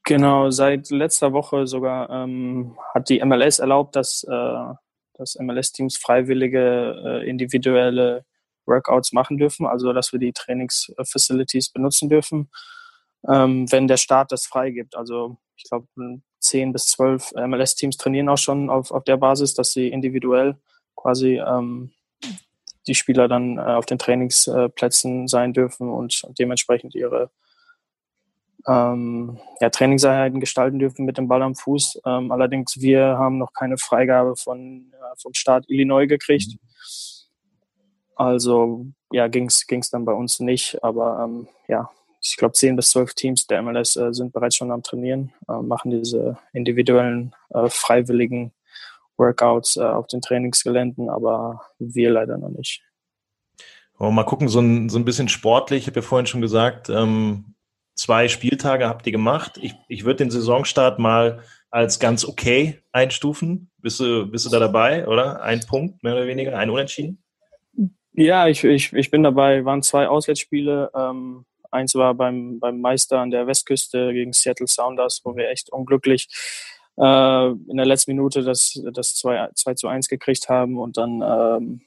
Genau, 0.04 0.52
seit 0.52 0.92
letzter 0.92 1.34
Woche 1.34 1.66
sogar 1.66 2.10
ähm, 2.12 2.78
hat 2.94 3.10
die 3.10 3.24
MLS 3.26 3.60
erlaubt, 3.60 3.96
dass, 3.96 4.24
äh, 4.24 4.74
dass 5.16 5.36
MLS-Teams 5.40 5.98
freiwillige 5.98 7.02
äh, 7.04 7.30
individuelle 7.30 8.24
Workouts 8.68 9.14
machen 9.14 9.38
dürfen, 9.38 9.66
also 9.66 9.94
dass 9.94 10.12
wir 10.12 10.20
die 10.20 10.32
Trainingsfacilities 10.32 11.70
benutzen 11.72 12.10
dürfen, 12.10 12.50
ähm, 13.28 13.72
wenn 13.72 13.88
der 13.88 13.98
Staat 13.98 14.32
das 14.32 14.46
freigibt. 14.46 14.96
Also 14.96 15.38
ich 15.56 15.64
glaube, 15.64 15.88
zehn 16.46 16.72
bis 16.72 16.88
zwölf 16.88 17.32
MLS-Teams 17.34 17.98
trainieren 17.98 18.30
auch 18.30 18.38
schon 18.38 18.70
auf, 18.70 18.92
auf 18.92 19.04
der 19.04 19.18
Basis, 19.18 19.54
dass 19.54 19.72
sie 19.72 19.90
individuell 19.90 20.56
quasi 20.96 21.42
ähm, 21.46 21.92
die 22.88 22.96
Spieler 22.96 23.28
dann 23.28 23.58
äh, 23.58 23.62
auf 23.62 23.86
den 23.86 23.98
Trainingsplätzen 23.98 25.28
sein 25.28 25.54
dürfen 25.54 25.90
und 25.90 26.22
dementsprechend 26.38 26.96
ihre 26.96 27.32
ähm, 28.68 29.40
ja, 29.62 29.70
Trainingseinheiten 29.70 30.40
gestalten 30.40 30.80
dürfen 30.80 31.06
mit 31.06 31.18
dem 31.18 31.28
Ball 31.28 31.44
am 31.44 31.56
Fuß. 31.56 32.02
Ähm, 32.06 32.32
allerdings 32.32 32.80
wir 32.80 33.18
haben 33.18 33.38
noch 33.38 33.54
keine 33.54 33.78
Freigabe 33.78 34.36
von, 34.36 34.92
äh, 34.94 35.16
vom 35.22 35.34
Staat 35.34 35.66
Illinois 35.68 36.08
gekriegt. 36.08 36.58
Also 38.16 38.88
ja, 39.12 39.28
ging 39.28 39.48
es 39.48 39.90
dann 39.90 40.06
bei 40.06 40.14
uns 40.14 40.40
nicht, 40.40 40.84
aber 40.84 41.24
ähm, 41.24 41.48
ja, 41.68 41.90
ich 42.28 42.38
glaube, 42.38 42.54
zehn 42.54 42.76
bis 42.76 42.90
zwölf 42.90 43.14
Teams 43.14 43.46
der 43.46 43.62
MLS 43.62 43.96
äh, 43.96 44.12
sind 44.12 44.34
bereits 44.34 44.56
schon 44.56 44.72
am 44.72 44.82
Trainieren, 44.82 45.32
äh, 45.48 45.62
machen 45.62 45.92
diese 45.92 46.38
individuellen, 46.54 47.36
äh, 47.50 47.70
freiwilligen 47.70 48.52
Workouts 49.18 49.78
äh, 49.78 49.84
auf 49.84 50.08
den 50.08 50.22
Trainingsgeländen, 50.22 51.10
aber 51.10 51.62
wir 51.78 52.10
leider 52.10 52.38
noch 52.38 52.50
nicht. 52.50 52.82
Oh, 54.00 54.10
mal 54.10 54.24
gucken, 54.24 54.50
so 54.50 54.60
ein, 54.60 54.90
so 54.90 54.98
ein 54.98 55.06
bisschen 55.06 55.30
sportlich. 55.30 55.84
Ich 55.84 55.88
habe 55.88 56.00
ja 56.00 56.02
vorhin 56.02 56.26
schon 56.26 56.42
gesagt, 56.42 56.90
ähm, 56.90 57.56
zwei 57.94 58.28
Spieltage 58.28 58.90
habt 58.90 59.06
ihr 59.06 59.14
gemacht. 59.14 59.60
Ich, 59.62 59.76
ich 59.88 60.04
würde 60.04 60.18
den 60.18 60.32
Saisonstart 60.32 61.00
mal 61.00 61.42
als 61.70 62.00
ganz 62.00 62.26
okay 62.26 62.82
einstufen. 62.92 63.70
Bist 63.78 64.00
du, 64.00 64.26
bist 64.30 64.46
du 64.46 64.50
da 64.50 64.60
dabei, 64.60 65.08
oder? 65.08 65.44
Ein 65.44 65.62
Punkt, 65.62 66.04
mehr 66.04 66.16
oder 66.16 66.28
weniger, 66.28 66.58
ein 66.58 66.70
Unentschieden? 66.70 67.22
Ja, 68.14 68.48
ich, 68.48 68.64
ich, 68.64 68.94
ich 68.94 69.12
bin 69.12 69.24
dabei. 69.24 69.64
Waren 69.64 69.84
zwei 69.84 70.08
Auswärtsspiele. 70.08 70.90
Ähm, 70.96 71.46
eins 71.76 71.96
war 71.96 72.14
beim, 72.14 72.60
beim 72.60 72.82
Meister 72.82 73.20
an 73.20 73.32
der 73.32 73.48
Westküste 73.48 74.14
gegen 74.14 74.34
Seattle 74.34 74.68
Sounders, 74.68 75.22
wo 75.24 75.36
wir 75.36 75.50
echt 75.50 75.72
unglücklich 75.72 76.28
äh, 76.98 77.48
in 77.50 77.78
der 77.78 77.86
letzten 77.86 78.12
Minute 78.12 78.44
das, 78.44 78.82
das 78.94 79.16
2, 79.16 79.50
2 79.54 79.74
zu 79.76 79.88
1 79.88 80.08
gekriegt 80.08 80.50
haben. 80.50 80.78
Und 80.78 80.98
dann 80.98 81.22
ähm, 81.22 81.82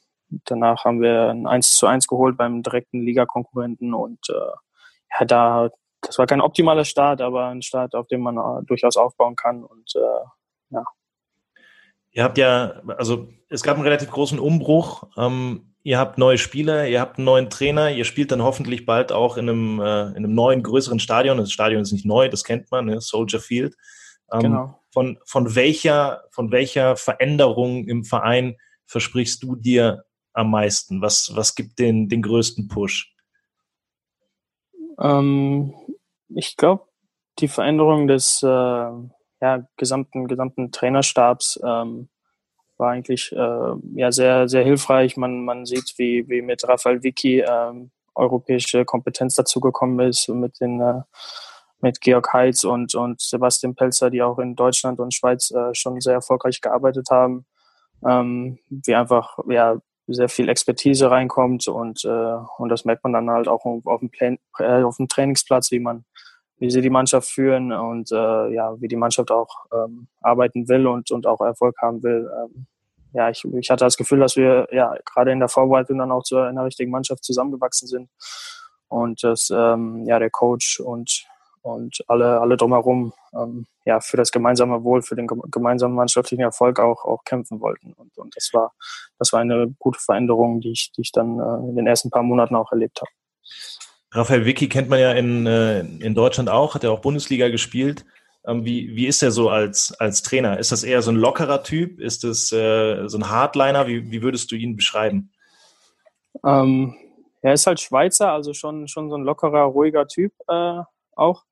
danach 0.45 0.85
haben 0.85 1.01
wir 1.01 1.31
ein 1.31 1.47
1 1.47 1.77
zu 1.77 1.87
1 1.87 2.07
geholt 2.07 2.37
beim 2.37 2.63
direkten 2.63 3.03
Ligakonkurrenten. 3.03 3.95
Und 3.95 4.21
äh, 4.29 5.19
ja, 5.19 5.25
da, 5.25 5.71
das 6.03 6.19
war 6.19 6.27
kein 6.27 6.41
optimaler 6.41 6.85
Start, 6.85 7.21
aber 7.21 7.47
ein 7.47 7.63
Start, 7.63 7.95
auf 7.95 8.07
dem 8.09 8.21
man 8.21 8.37
äh, 8.37 8.65
durchaus 8.67 8.97
aufbauen 8.97 9.37
kann. 9.37 9.65
Und 9.65 9.95
äh, 9.97 10.75
ja. 10.75 10.85
Ihr 12.11 12.25
habt 12.25 12.39
ja, 12.39 12.83
also 12.97 13.29
es 13.49 13.63
gab 13.63 13.77
einen 13.77 13.85
relativ 13.85 14.11
großen 14.11 14.39
Umbruch. 14.39 15.05
Ähm, 15.17 15.68
ihr 15.83 15.99
habt 15.99 16.19
neue 16.19 16.39
Spieler, 16.39 16.87
ihr 16.89 17.01
habt 17.01 17.19
einen 17.19 17.25
neuen 17.25 17.51
Trainer, 17.51 17.91
ihr 17.91 18.05
spielt 18.05 18.33
dann 18.33 18.43
hoffentlich 18.43 18.87
bald 18.87 19.13
auch 19.13 19.37
in 19.37 19.49
einem, 19.49 19.81
äh, 19.81 20.09
in 20.09 20.17
einem 20.17 20.35
neuen, 20.35 20.63
größeren 20.63 21.01
Stadion. 21.01 21.39
Das 21.39 21.53
Stadion 21.53 21.83
ist 21.83 21.93
nicht 21.93 22.07
neu, 22.07 22.29
das 22.29 22.45
kennt 22.45 22.71
man, 22.71 22.87
ne? 22.87 23.01
Soldier 23.01 23.41
Field. 23.41 23.77
Ähm, 24.33 24.41
genau. 24.41 24.81
Von, 24.93 25.19
von, 25.25 25.55
welcher, 25.55 26.25
von 26.31 26.51
welcher 26.51 26.97
Veränderung 26.97 27.87
im 27.87 28.05
Verein 28.05 28.57
versprichst 28.87 29.43
du 29.43 29.57
dir 29.57 30.05
am 30.33 30.51
meisten? 30.51 31.03
Was, 31.03 31.33
was 31.35 31.55
gibt 31.55 31.79
den, 31.79 32.09
den 32.09 32.23
größten 32.23 32.69
Push? 32.69 33.15
Ähm, 35.01 35.75
ich 36.29 36.57
glaube, 36.57 36.87
die 37.39 37.49
Veränderung 37.49 38.09
des 38.09 38.43
äh, 38.43 38.47
ja, 38.47 39.69
gesamten, 39.77 40.27
gesamten 40.27 40.73
Trainerstabs 40.73 41.61
ähm, 41.65 42.09
war 42.79 42.91
eigentlich 42.91 43.33
äh, 43.33 43.75
ja 43.95 44.13
sehr, 44.13 44.49
sehr 44.49 44.65
hilfreich. 44.65 45.17
Man, 45.17 45.45
man 45.45 45.67
sieht, 45.67 45.95
wie, 45.97 46.29
wie 46.29 46.43
mit 46.43 46.67
Rafael 46.67 47.03
Vicky 47.03 47.41
ähm, 47.41 47.91
europäische 48.15 48.85
Kompetenz 48.85 49.35
dazugekommen 49.35 50.09
ist 50.09 50.29
mit 50.29 50.61
den 50.61 50.81
äh, 50.81 51.03
mit 51.81 52.01
Georg 52.01 52.33
Heitz 52.33 52.65
und, 52.65 52.95
und 52.97 53.21
Sebastian 53.21 53.75
Pelzer, 53.75 54.11
die 54.11 54.23
auch 54.23 54.39
in 54.39 54.57
Deutschland 54.57 54.99
und 54.99 55.15
Schweiz 55.15 55.53
äh, 55.53 55.73
schon 55.75 56.01
sehr 56.01 56.15
erfolgreich 56.15 56.61
gearbeitet 56.61 57.09
haben. 57.11 57.47
Ähm, 58.05 58.59
wie 58.69 58.95
einfach 58.95 59.39
ja 59.49 59.77
sehr 60.07 60.29
viel 60.29 60.49
Expertise 60.49 61.11
reinkommt 61.11 61.69
und 61.69 62.05
äh, 62.05 62.37
und 62.59 62.69
das 62.69 62.85
merkt 62.85 63.05
man 63.05 63.13
dann 63.13 63.31
halt 63.31 63.49
auch 63.49 63.65
auf 63.65 64.01
dem, 64.01 64.11
Plan, 64.11 64.39
äh, 64.59 64.83
auf 64.83 64.97
dem 64.97 65.09
Trainingsplatz, 65.09 65.71
wie 65.71 65.81
man 65.81 66.05
wie 66.59 66.71
sie 66.71 66.81
die 66.81 66.91
Mannschaft 66.91 67.29
führen 67.29 67.73
und 67.73 68.11
äh, 68.11 68.53
ja, 68.53 68.81
wie 68.81 68.89
die 68.89 68.97
Mannschaft 68.97 69.31
auch 69.31 69.67
ähm, 69.73 70.09
arbeiten 70.21 70.69
will 70.69 70.87
und, 70.87 71.11
und 71.11 71.27
auch 71.27 71.41
Erfolg 71.41 71.77
haben 71.81 72.03
will. 72.03 72.29
Ähm, 72.43 72.67
ja, 73.13 73.31
ich, 73.31 73.45
ich 73.45 73.71
hatte 73.71 73.85
das 73.85 73.97
Gefühl, 73.97 74.21
dass 74.21 74.37
wir 74.37 74.69
ja 74.73 74.95
gerade 75.05 75.33
in 75.33 75.39
der 75.39 75.49
Vorbereitung 75.49 75.99
dann 75.99 76.13
auch 76.13 76.25
zu 76.25 76.39
einer 76.39 76.65
richtigen 76.65 76.91
Mannschaft 76.91 77.25
zusammengewachsen 77.25 77.89
sind 77.89 78.11
und 78.89 79.23
dass 79.23 79.51
ähm, 79.51 80.05
ja 80.07 80.19
der 80.19 80.31
Coach 80.31 80.81
und 80.81 81.27
und 81.63 82.03
alle 82.07 82.41
alle 82.41 82.57
drumherum 82.57 83.13
ähm, 83.35 83.67
ja 83.85 84.01
für 84.01 84.17
das 84.17 84.31
gemeinsame 84.31 84.85
Wohl, 84.85 85.03
für 85.03 85.17
den 85.17 85.27
gemeinsamen 85.27 85.95
mannschaftlichen 85.95 86.43
Erfolg 86.43 86.81
auch 86.81 87.05
auch 87.05 87.25
kämpfen 87.25 87.61
wollten 87.61 87.93
und, 87.95 88.17
und 88.19 88.37
das 88.37 88.51
war 88.53 88.73
das 89.19 89.33
war 89.33 89.41
eine 89.41 89.75
gute 89.79 89.99
Veränderung, 90.01 90.61
die 90.61 90.73
ich 90.73 90.93
die 90.93 91.03
ich 91.03 91.13
dann 91.13 91.39
äh, 91.39 91.69
in 91.69 91.77
den 91.77 91.87
ersten 91.87 92.11
paar 92.11 92.23
Monaten 92.23 92.57
auch 92.57 92.73
erlebt 92.73 93.01
habe. 93.01 93.11
Raphael 94.11 94.45
Vicky 94.45 94.69
kennt 94.69 94.89
man 94.89 95.01
ja 95.01 95.13
in, 95.13 95.47
äh, 95.47 95.81
in 95.81 96.15
Deutschland 96.15 96.49
auch, 96.49 96.75
hat 96.75 96.83
ja 96.83 96.91
auch 96.91 97.01
Bundesliga 97.01 97.49
gespielt. 97.49 98.05
Ähm, 98.47 98.65
wie, 98.65 98.97
wie 98.97 99.07
ist 99.07 99.23
er 99.23 99.31
so 99.31 99.51
als, 99.51 99.93
als 100.01 100.23
Trainer? 100.23 100.59
Ist 100.59 100.73
das 100.73 100.83
eher 100.83 101.03
so 101.03 101.11
ein 101.11 101.17
lockerer 101.17 101.63
Typ? 101.63 102.01
Ist 102.01 102.25
das 102.25 102.51
äh, 102.53 103.07
so 103.09 103.19
ein 103.19 103.29
Hardliner? 103.29 103.87
Wie, 103.87 104.11
wie 104.11 104.23
würdest 104.23 104.51
du 104.51 104.57
ihn 104.57 104.77
beschreiben? 104.77 105.33
Ähm, 106.45 106.97
er 107.43 107.53
ist 107.53 107.67
halt 107.67 107.81
Schweizer, 107.81 108.33
also 108.33 108.55
schon, 108.55 108.89
schon 108.89 109.11
so 109.11 109.17
ein 109.17 109.25
lockerer, 109.25 109.63
ruhiger 109.63 110.07
Typ 110.07 110.33
äh, 110.49 110.81
auch. 111.15 111.45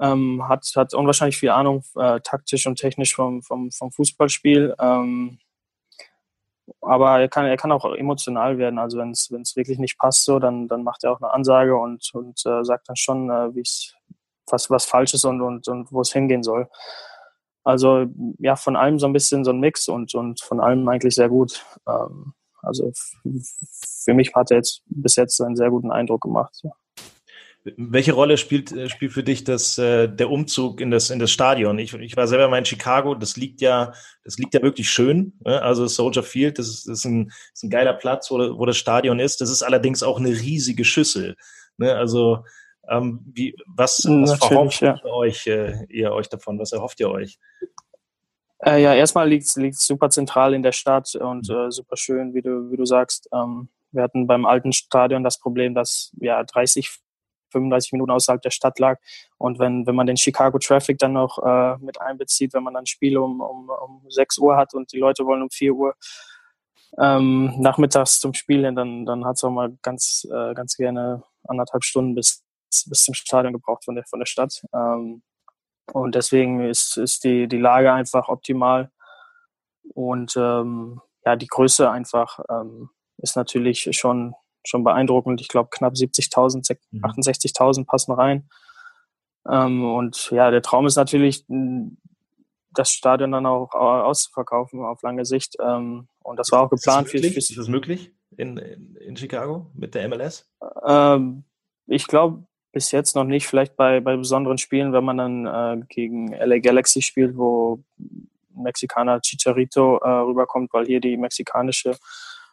Ähm, 0.00 0.48
hat, 0.48 0.66
hat 0.74 0.94
unwahrscheinlich 0.94 1.36
viel 1.36 1.50
Ahnung, 1.50 1.84
äh, 1.96 2.20
taktisch 2.20 2.66
und 2.66 2.76
technisch 2.76 3.14
vom, 3.14 3.42
vom, 3.42 3.70
vom 3.70 3.92
Fußballspiel. 3.92 4.74
Ähm, 4.80 5.38
aber 6.80 7.20
er 7.20 7.28
kann, 7.28 7.46
er 7.46 7.56
kann 7.56 7.72
auch 7.72 7.84
emotional 7.94 8.58
werden. 8.58 8.78
Also 8.78 8.98
wenn 8.98 9.10
es 9.10 9.56
wirklich 9.56 9.78
nicht 9.78 9.98
passt, 9.98 10.24
so, 10.24 10.38
dann, 10.38 10.68
dann 10.68 10.82
macht 10.82 11.04
er 11.04 11.12
auch 11.12 11.20
eine 11.20 11.32
Ansage 11.32 11.76
und, 11.76 12.10
und 12.14 12.44
äh, 12.46 12.64
sagt 12.64 12.88
dann 12.88 12.96
schon, 12.96 13.30
äh, 13.30 13.54
wie 13.54 13.64
was, 14.50 14.70
was 14.70 14.84
falsch 14.84 15.14
ist 15.14 15.24
und, 15.24 15.40
und, 15.40 15.68
und 15.68 15.92
wo 15.92 16.00
es 16.00 16.12
hingehen 16.12 16.42
soll. 16.42 16.68
Also 17.64 18.06
ja, 18.38 18.56
von 18.56 18.76
allem 18.76 18.98
so 18.98 19.06
ein 19.06 19.12
bisschen 19.12 19.44
so 19.44 19.52
ein 19.52 19.60
Mix 19.60 19.88
und, 19.88 20.14
und 20.14 20.40
von 20.40 20.60
allem 20.60 20.88
eigentlich 20.88 21.14
sehr 21.14 21.28
gut. 21.28 21.64
Ähm, 21.88 22.34
also 22.60 22.90
für 24.04 24.14
mich 24.14 24.34
hat 24.34 24.50
er 24.50 24.58
jetzt 24.58 24.82
bis 24.86 25.16
jetzt 25.16 25.40
einen 25.40 25.56
sehr 25.56 25.70
guten 25.70 25.90
Eindruck 25.90 26.22
gemacht. 26.22 26.58
Ja. 26.62 26.72
Welche 27.64 28.12
Rolle 28.12 28.38
spielt, 28.38 28.72
äh, 28.72 28.88
spielt 28.88 29.12
für 29.12 29.22
dich 29.22 29.44
das, 29.44 29.78
äh, 29.78 30.08
der 30.08 30.30
Umzug 30.30 30.80
in 30.80 30.90
das, 30.90 31.10
in 31.10 31.18
das 31.18 31.30
Stadion? 31.30 31.78
Ich, 31.78 31.94
ich 31.94 32.16
war 32.16 32.26
selber 32.26 32.48
mal 32.48 32.58
in 32.58 32.64
Chicago, 32.64 33.14
das 33.14 33.36
liegt 33.36 33.60
ja, 33.60 33.92
das 34.24 34.36
liegt 34.38 34.54
ja 34.54 34.62
wirklich 34.62 34.90
schön. 34.90 35.34
Ne? 35.44 35.62
Also 35.62 35.86
Soldier 35.86 36.24
Field, 36.24 36.58
das 36.58 36.68
ist, 36.68 36.88
das 36.88 36.98
ist, 37.00 37.04
ein, 37.04 37.30
ist 37.54 37.62
ein 37.62 37.70
geiler 37.70 37.92
Platz, 37.92 38.30
wo, 38.30 38.36
wo 38.58 38.66
das 38.66 38.76
Stadion 38.76 39.20
ist. 39.20 39.40
Das 39.40 39.50
ist 39.50 39.62
allerdings 39.62 40.02
auch 40.02 40.18
eine 40.18 40.30
riesige 40.30 40.84
Schüssel. 40.84 41.36
Ne? 41.76 41.94
Also 41.94 42.44
ähm, 42.88 43.20
wie, 43.32 43.54
was, 43.66 44.04
was 44.06 44.34
verhofft 44.34 44.80
ja. 44.80 45.02
euch, 45.04 45.46
äh, 45.46 45.86
ihr 45.88 46.12
euch 46.12 46.28
davon? 46.28 46.58
Was 46.58 46.72
erhofft 46.72 46.98
ihr 47.00 47.10
euch? 47.10 47.38
Äh, 48.64 48.82
ja, 48.82 48.94
erstmal 48.94 49.28
liegt 49.28 49.46
es 49.46 49.86
super 49.86 50.10
zentral 50.10 50.54
in 50.54 50.62
der 50.62 50.72
Stadt 50.72 51.14
und 51.14 51.48
mhm. 51.48 51.56
äh, 51.56 51.70
super 51.70 51.96
schön, 51.96 52.34
wie 52.34 52.42
du, 52.42 52.70
wie 52.70 52.76
du 52.76 52.84
sagst. 52.84 53.28
Ähm, 53.32 53.68
wir 53.92 54.02
hatten 54.02 54.26
beim 54.26 54.46
alten 54.46 54.72
Stadion 54.72 55.22
das 55.22 55.38
Problem, 55.38 55.74
dass 55.74 56.12
ja 56.20 56.42
30, 56.42 56.88
35 57.52 57.92
Minuten 57.92 58.10
außerhalb 58.10 58.42
der 58.42 58.50
Stadt 58.50 58.78
lag. 58.78 58.98
Und 59.38 59.58
wenn, 59.58 59.86
wenn 59.86 59.94
man 59.94 60.06
den 60.06 60.16
Chicago 60.16 60.58
Traffic 60.58 60.98
dann 60.98 61.12
noch 61.12 61.38
äh, 61.38 61.76
mit 61.78 62.00
einbezieht, 62.00 62.54
wenn 62.54 62.62
man 62.62 62.74
dann 62.74 62.86
Spiele 62.86 63.20
um, 63.20 63.40
um, 63.40 63.70
um 63.70 64.02
6 64.08 64.38
Uhr 64.38 64.56
hat 64.56 64.74
und 64.74 64.92
die 64.92 64.98
Leute 64.98 65.24
wollen 65.24 65.42
um 65.42 65.50
4 65.50 65.74
Uhr 65.74 65.94
ähm, 66.98 67.54
nachmittags 67.58 68.20
zum 68.20 68.34
Spielen, 68.34 68.74
dann, 68.74 69.06
dann 69.06 69.24
hat 69.24 69.36
es 69.36 69.44
auch 69.44 69.50
mal 69.50 69.76
ganz, 69.82 70.26
äh, 70.30 70.54
ganz 70.54 70.76
gerne 70.76 71.22
anderthalb 71.44 71.84
Stunden 71.84 72.14
bis 72.14 72.44
bis 72.86 73.04
zum 73.04 73.14
Stadion 73.14 73.52
gebraucht 73.52 73.84
von 73.84 73.94
der, 73.94 74.04
von 74.04 74.18
der 74.18 74.26
Stadt. 74.26 74.62
Ähm, 74.74 75.22
und 75.92 76.14
deswegen 76.14 76.64
ist, 76.64 76.96
ist 76.96 77.24
die, 77.24 77.48
die 77.48 77.58
Lage 77.58 77.92
einfach 77.92 78.28
optimal. 78.28 78.90
Und 79.94 80.34
ähm, 80.36 81.00
ja, 81.24 81.36
die 81.36 81.46
Größe 81.46 81.90
einfach 81.90 82.38
ähm, 82.48 82.90
ist 83.18 83.36
natürlich 83.36 83.88
schon, 83.92 84.34
schon 84.64 84.84
beeindruckend. 84.84 85.40
Ich 85.40 85.48
glaube, 85.48 85.70
knapp 85.70 85.94
70.000, 85.94 86.76
68.000 86.92 87.80
mhm. 87.80 87.86
passen 87.86 88.12
rein. 88.12 88.48
Ähm, 89.48 89.84
und 89.84 90.30
ja, 90.30 90.50
der 90.50 90.62
Traum 90.62 90.86
ist 90.86 90.96
natürlich, 90.96 91.44
das 92.74 92.90
Stadion 92.90 93.32
dann 93.32 93.46
auch 93.46 93.74
auszuverkaufen 93.74 94.80
auf 94.84 95.02
lange 95.02 95.24
Sicht. 95.24 95.56
Ähm, 95.60 96.08
und 96.22 96.38
das 96.38 96.50
war 96.52 96.62
auch 96.62 96.70
geplant. 96.70 97.06
Ist 97.06 97.14
das 97.14 97.22
möglich, 97.22 97.36
ist 97.36 97.58
das 97.58 97.68
möglich 97.68 98.12
in, 98.36 98.56
in, 98.56 98.96
in 98.96 99.16
Chicago 99.16 99.70
mit 99.74 99.94
der 99.94 100.08
MLS? 100.08 100.48
Ähm, 100.86 101.44
ich 101.86 102.06
glaube, 102.06 102.44
bis 102.72 102.90
jetzt 102.90 103.14
noch 103.14 103.24
nicht. 103.24 103.46
Vielleicht 103.46 103.76
bei, 103.76 104.00
bei 104.00 104.16
besonderen 104.16 104.58
Spielen, 104.58 104.92
wenn 104.92 105.04
man 105.04 105.18
dann 105.18 105.46
äh, 105.46 105.84
gegen 105.88 106.32
LA 106.32 106.58
Galaxy 106.58 107.02
spielt, 107.02 107.36
wo 107.36 107.82
Mexikaner 108.54 109.20
Chicharito 109.20 109.98
äh, 109.98 110.08
rüberkommt, 110.08 110.72
weil 110.72 110.86
hier 110.86 111.00
die 111.00 111.16
mexikanische 111.16 111.96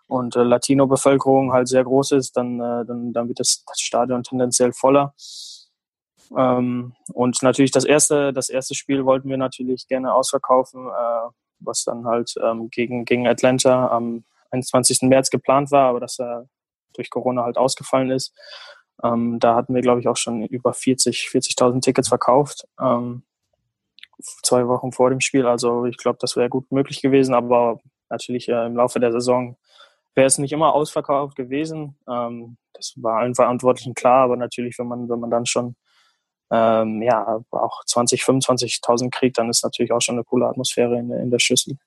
und 0.10 0.36
äh, 0.36 0.43
Latino-Bevölkerung 0.43 1.54
halt 1.54 1.67
sehr 1.67 1.84
groß 1.84 2.13
ist, 2.13 2.36
dann, 2.36 2.60
äh, 2.60 2.84
dann, 2.84 3.13
dann 3.13 3.28
wird 3.28 3.39
das, 3.39 3.63
das 3.65 3.80
Stadion 3.80 4.24
tendenziell 4.24 4.74
voller. 4.74 5.13
Ähm, 6.36 6.93
und 7.13 7.41
natürlich 7.43 7.72
das 7.72 7.86
erste, 7.86 8.34
das 8.34 8.50
erste 8.50 8.74
Spiel 8.74 9.06
wollten 9.06 9.30
wir 9.30 9.38
natürlich 9.38 9.88
gerne 9.88 10.13
ausverkaufen, 10.13 10.88
äh, 10.88 11.30
was 11.60 11.84
dann 11.84 12.06
halt 12.06 12.34
ähm, 12.43 12.69
gegen, 12.72 13.06
gegen 13.06 13.28
Atlanta 13.28 13.89
am 13.89 14.24
21. 14.50 15.04
März 15.04 15.30
geplant 15.30 15.72
war, 15.72 15.89
aber 15.89 16.00
das 16.00 16.17
äh, 16.17 16.41
durch 16.93 17.12
Corona 17.12 17.43
halt 17.43 17.58
ausgefallen 17.58 18.10
ist. 18.10 18.34
Ähm, 19.04 19.39
da 19.39 19.56
hatten 19.56 19.76
wir, 19.76 19.82
glaube 19.82 20.02
ich, 20.02 20.08
auch 20.08 20.17
schon 20.17 20.43
über 20.43 20.74
40, 20.74 21.30
40.000 21.32 21.82
Tickets 21.82 22.10
verkauft. 22.10 22.67
Ähm, 22.82 23.22
zwei 24.41 24.67
Wochen 24.67 24.91
vor 24.91 25.12
dem 25.12 25.22
Spiel. 25.22 25.45
Also 25.45 25.86
ich 25.86 25.98
glaube, 25.98 26.17
das 26.19 26.36
wäre 26.36 26.50
gut 26.50 26.72
möglich 26.72 27.02
gewesen, 27.04 27.36
aber 27.36 27.80
natürlich 28.10 28.50
äh, 28.50 28.65
im 28.65 28.76
Laufe 28.76 29.00
der 29.00 29.12
Saison 29.12 29.56
wäre 30.15 30.28
es 30.28 30.38
nicht 30.38 30.52
immer 30.52 30.74
ausverkauft 30.74 31.36
gewesen. 31.36 31.98
Ähm, 32.10 32.58
das 32.74 32.93
war 32.98 33.19
allen 33.19 33.36
Verantwortlichen 33.36 33.93
klar, 33.93 34.24
aber 34.24 34.38
natürlich, 34.38 34.78
wenn 34.80 34.88
man, 34.88 35.10
wenn 35.10 35.19
man 35.19 35.30
dann 35.30 35.45
schon 35.45 35.76
ähm, 36.52 37.02
ja, 37.02 37.39
auch 37.52 37.84
20, 37.86 38.24
25.000 38.24 39.12
kriegt, 39.12 39.38
dann 39.38 39.50
ist 39.50 39.63
natürlich 39.63 39.91
auch 39.91 40.02
schon 40.02 40.15
eine 40.15 40.24
coole 40.24 40.48
Atmosphäre 40.48 40.98
in, 40.98 41.12
in 41.12 41.30
der 41.30 41.39
Schüssel 41.39 41.78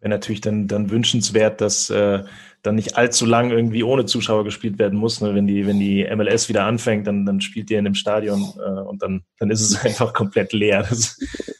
wäre 0.00 0.10
natürlich 0.10 0.40
dann, 0.40 0.68
dann 0.68 0.90
wünschenswert, 0.90 1.60
dass 1.60 1.90
äh, 1.90 2.22
dann 2.62 2.74
nicht 2.74 2.96
allzu 2.96 3.26
lang 3.26 3.50
irgendwie 3.50 3.82
ohne 3.82 4.04
Zuschauer 4.04 4.44
gespielt 4.44 4.78
werden 4.78 4.98
muss. 4.98 5.20
Ne? 5.20 5.34
Wenn, 5.34 5.46
die, 5.46 5.66
wenn 5.66 5.78
die 5.78 6.06
MLS 6.14 6.48
wieder 6.48 6.64
anfängt, 6.64 7.06
dann, 7.06 7.26
dann 7.26 7.40
spielt 7.40 7.70
ihr 7.70 7.78
in 7.78 7.84
dem 7.84 7.94
Stadion 7.94 8.40
äh, 8.58 8.80
und 8.80 9.02
dann, 9.02 9.24
dann 9.38 9.50
ist 9.50 9.60
es 9.60 9.76
einfach 9.84 10.12
komplett 10.12 10.52
leer. 10.52 10.86
Das, 10.88 11.18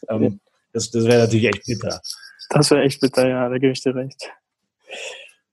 ähm, 0.09 0.41
das, 0.73 0.91
das 0.91 1.05
wäre 1.07 1.23
natürlich 1.23 1.47
echt 1.47 1.67
bitter. 1.67 2.01
Das 2.51 2.71
wäre 2.71 2.83
echt 2.83 3.01
bitter, 3.01 3.29
ja, 3.29 3.49
da 3.49 3.59
gebe 3.59 3.73
ich 3.73 3.83
dir 3.83 3.95
recht. 3.95 4.31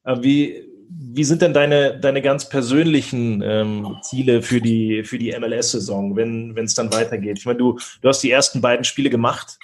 Äh, 0.04 0.18
wie, 0.22 0.70
wie 0.90 1.24
sind 1.24 1.42
denn 1.42 1.54
deine, 1.54 2.00
deine 2.00 2.22
ganz 2.22 2.50
persönlichen 2.50 3.42
ähm, 3.42 3.98
Ziele 4.02 4.42
für 4.42 4.62
die, 4.62 5.04
für 5.04 5.18
die 5.18 5.38
MLS-Saison, 5.38 6.16
wenn 6.16 6.58
es 6.58 6.76
dann 6.76 6.92
weitergeht? 6.92 7.40
Ich 7.40 7.46
meine, 7.46 7.60
du, 7.60 7.78
du 8.02 8.10
hast 8.10 8.22
die 8.22 8.32
ersten 8.32 8.62
beiden 8.62 8.84
Spiele 8.84 9.10
gemacht 9.10 9.58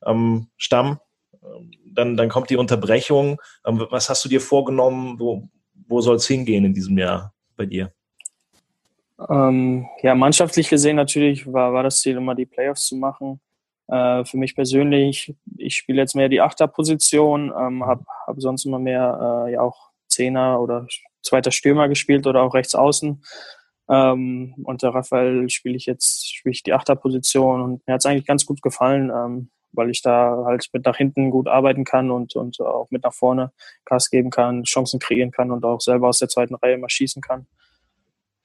am 0.00 0.48
Stamm. 0.56 0.98
Ähm, 1.42 1.70
dann, 1.84 2.16
dann 2.16 2.28
kommt 2.28 2.50
die 2.50 2.56
Unterbrechung. 2.56 3.40
Ähm, 3.66 3.86
was 3.90 4.08
hast 4.08 4.24
du 4.24 4.28
dir 4.28 4.40
vorgenommen? 4.40 5.18
Wo, 5.18 5.48
wo 5.86 6.00
soll 6.00 6.16
es 6.16 6.26
hingehen 6.26 6.64
in 6.64 6.74
diesem 6.74 6.98
Jahr 6.98 7.32
bei 7.56 7.66
dir? 7.66 7.92
Ähm, 9.28 9.86
ja, 10.02 10.14
mannschaftlich 10.14 10.68
gesehen 10.68 10.96
natürlich 10.96 11.50
war, 11.52 11.72
war 11.72 11.82
das 11.82 12.00
Ziel, 12.00 12.16
immer 12.16 12.34
die 12.34 12.46
Playoffs 12.46 12.86
zu 12.86 12.96
machen. 12.96 13.40
Äh, 13.88 14.24
für 14.24 14.36
mich 14.36 14.54
persönlich, 14.54 15.34
ich 15.56 15.76
spiele 15.76 16.00
jetzt 16.00 16.14
mehr 16.14 16.28
die 16.28 16.40
Achterposition, 16.40 17.52
ähm, 17.58 17.84
habe 17.84 18.04
hab 18.26 18.40
sonst 18.40 18.64
immer 18.64 18.78
mehr 18.78 19.46
äh, 19.46 19.52
ja 19.52 19.60
auch 19.60 19.90
Zehner 20.08 20.60
oder 20.60 20.86
zweiter 21.22 21.50
Stürmer 21.50 21.88
gespielt 21.88 22.26
oder 22.26 22.42
auch 22.42 22.54
rechts 22.54 22.74
außen. 22.74 23.22
Ähm, 23.88 24.54
unter 24.64 24.90
Raphael 24.90 25.48
spiele 25.50 25.76
ich 25.76 25.86
jetzt 25.86 26.32
spiele 26.34 26.52
ich 26.52 26.62
die 26.62 26.72
Achterposition 26.72 27.60
und 27.60 27.86
mir 27.86 27.94
hat 27.94 28.00
es 28.00 28.06
eigentlich 28.06 28.26
ganz 28.26 28.46
gut 28.46 28.62
gefallen. 28.62 29.10
Ähm, 29.10 29.50
weil 29.72 29.90
ich 29.90 30.02
da 30.02 30.44
halt 30.44 30.68
mit 30.72 30.84
nach 30.84 30.96
hinten 30.96 31.30
gut 31.30 31.48
arbeiten 31.48 31.84
kann 31.84 32.10
und, 32.10 32.36
und 32.36 32.60
auch 32.60 32.90
mit 32.90 33.04
nach 33.04 33.14
vorne 33.14 33.52
Gas 33.84 34.10
geben 34.10 34.30
kann, 34.30 34.64
Chancen 34.64 35.00
kreieren 35.00 35.30
kann 35.30 35.50
und 35.50 35.64
auch 35.64 35.80
selber 35.80 36.08
aus 36.08 36.18
der 36.18 36.28
zweiten 36.28 36.54
Reihe 36.54 36.78
mal 36.78 36.90
schießen 36.90 37.22
kann. 37.22 37.46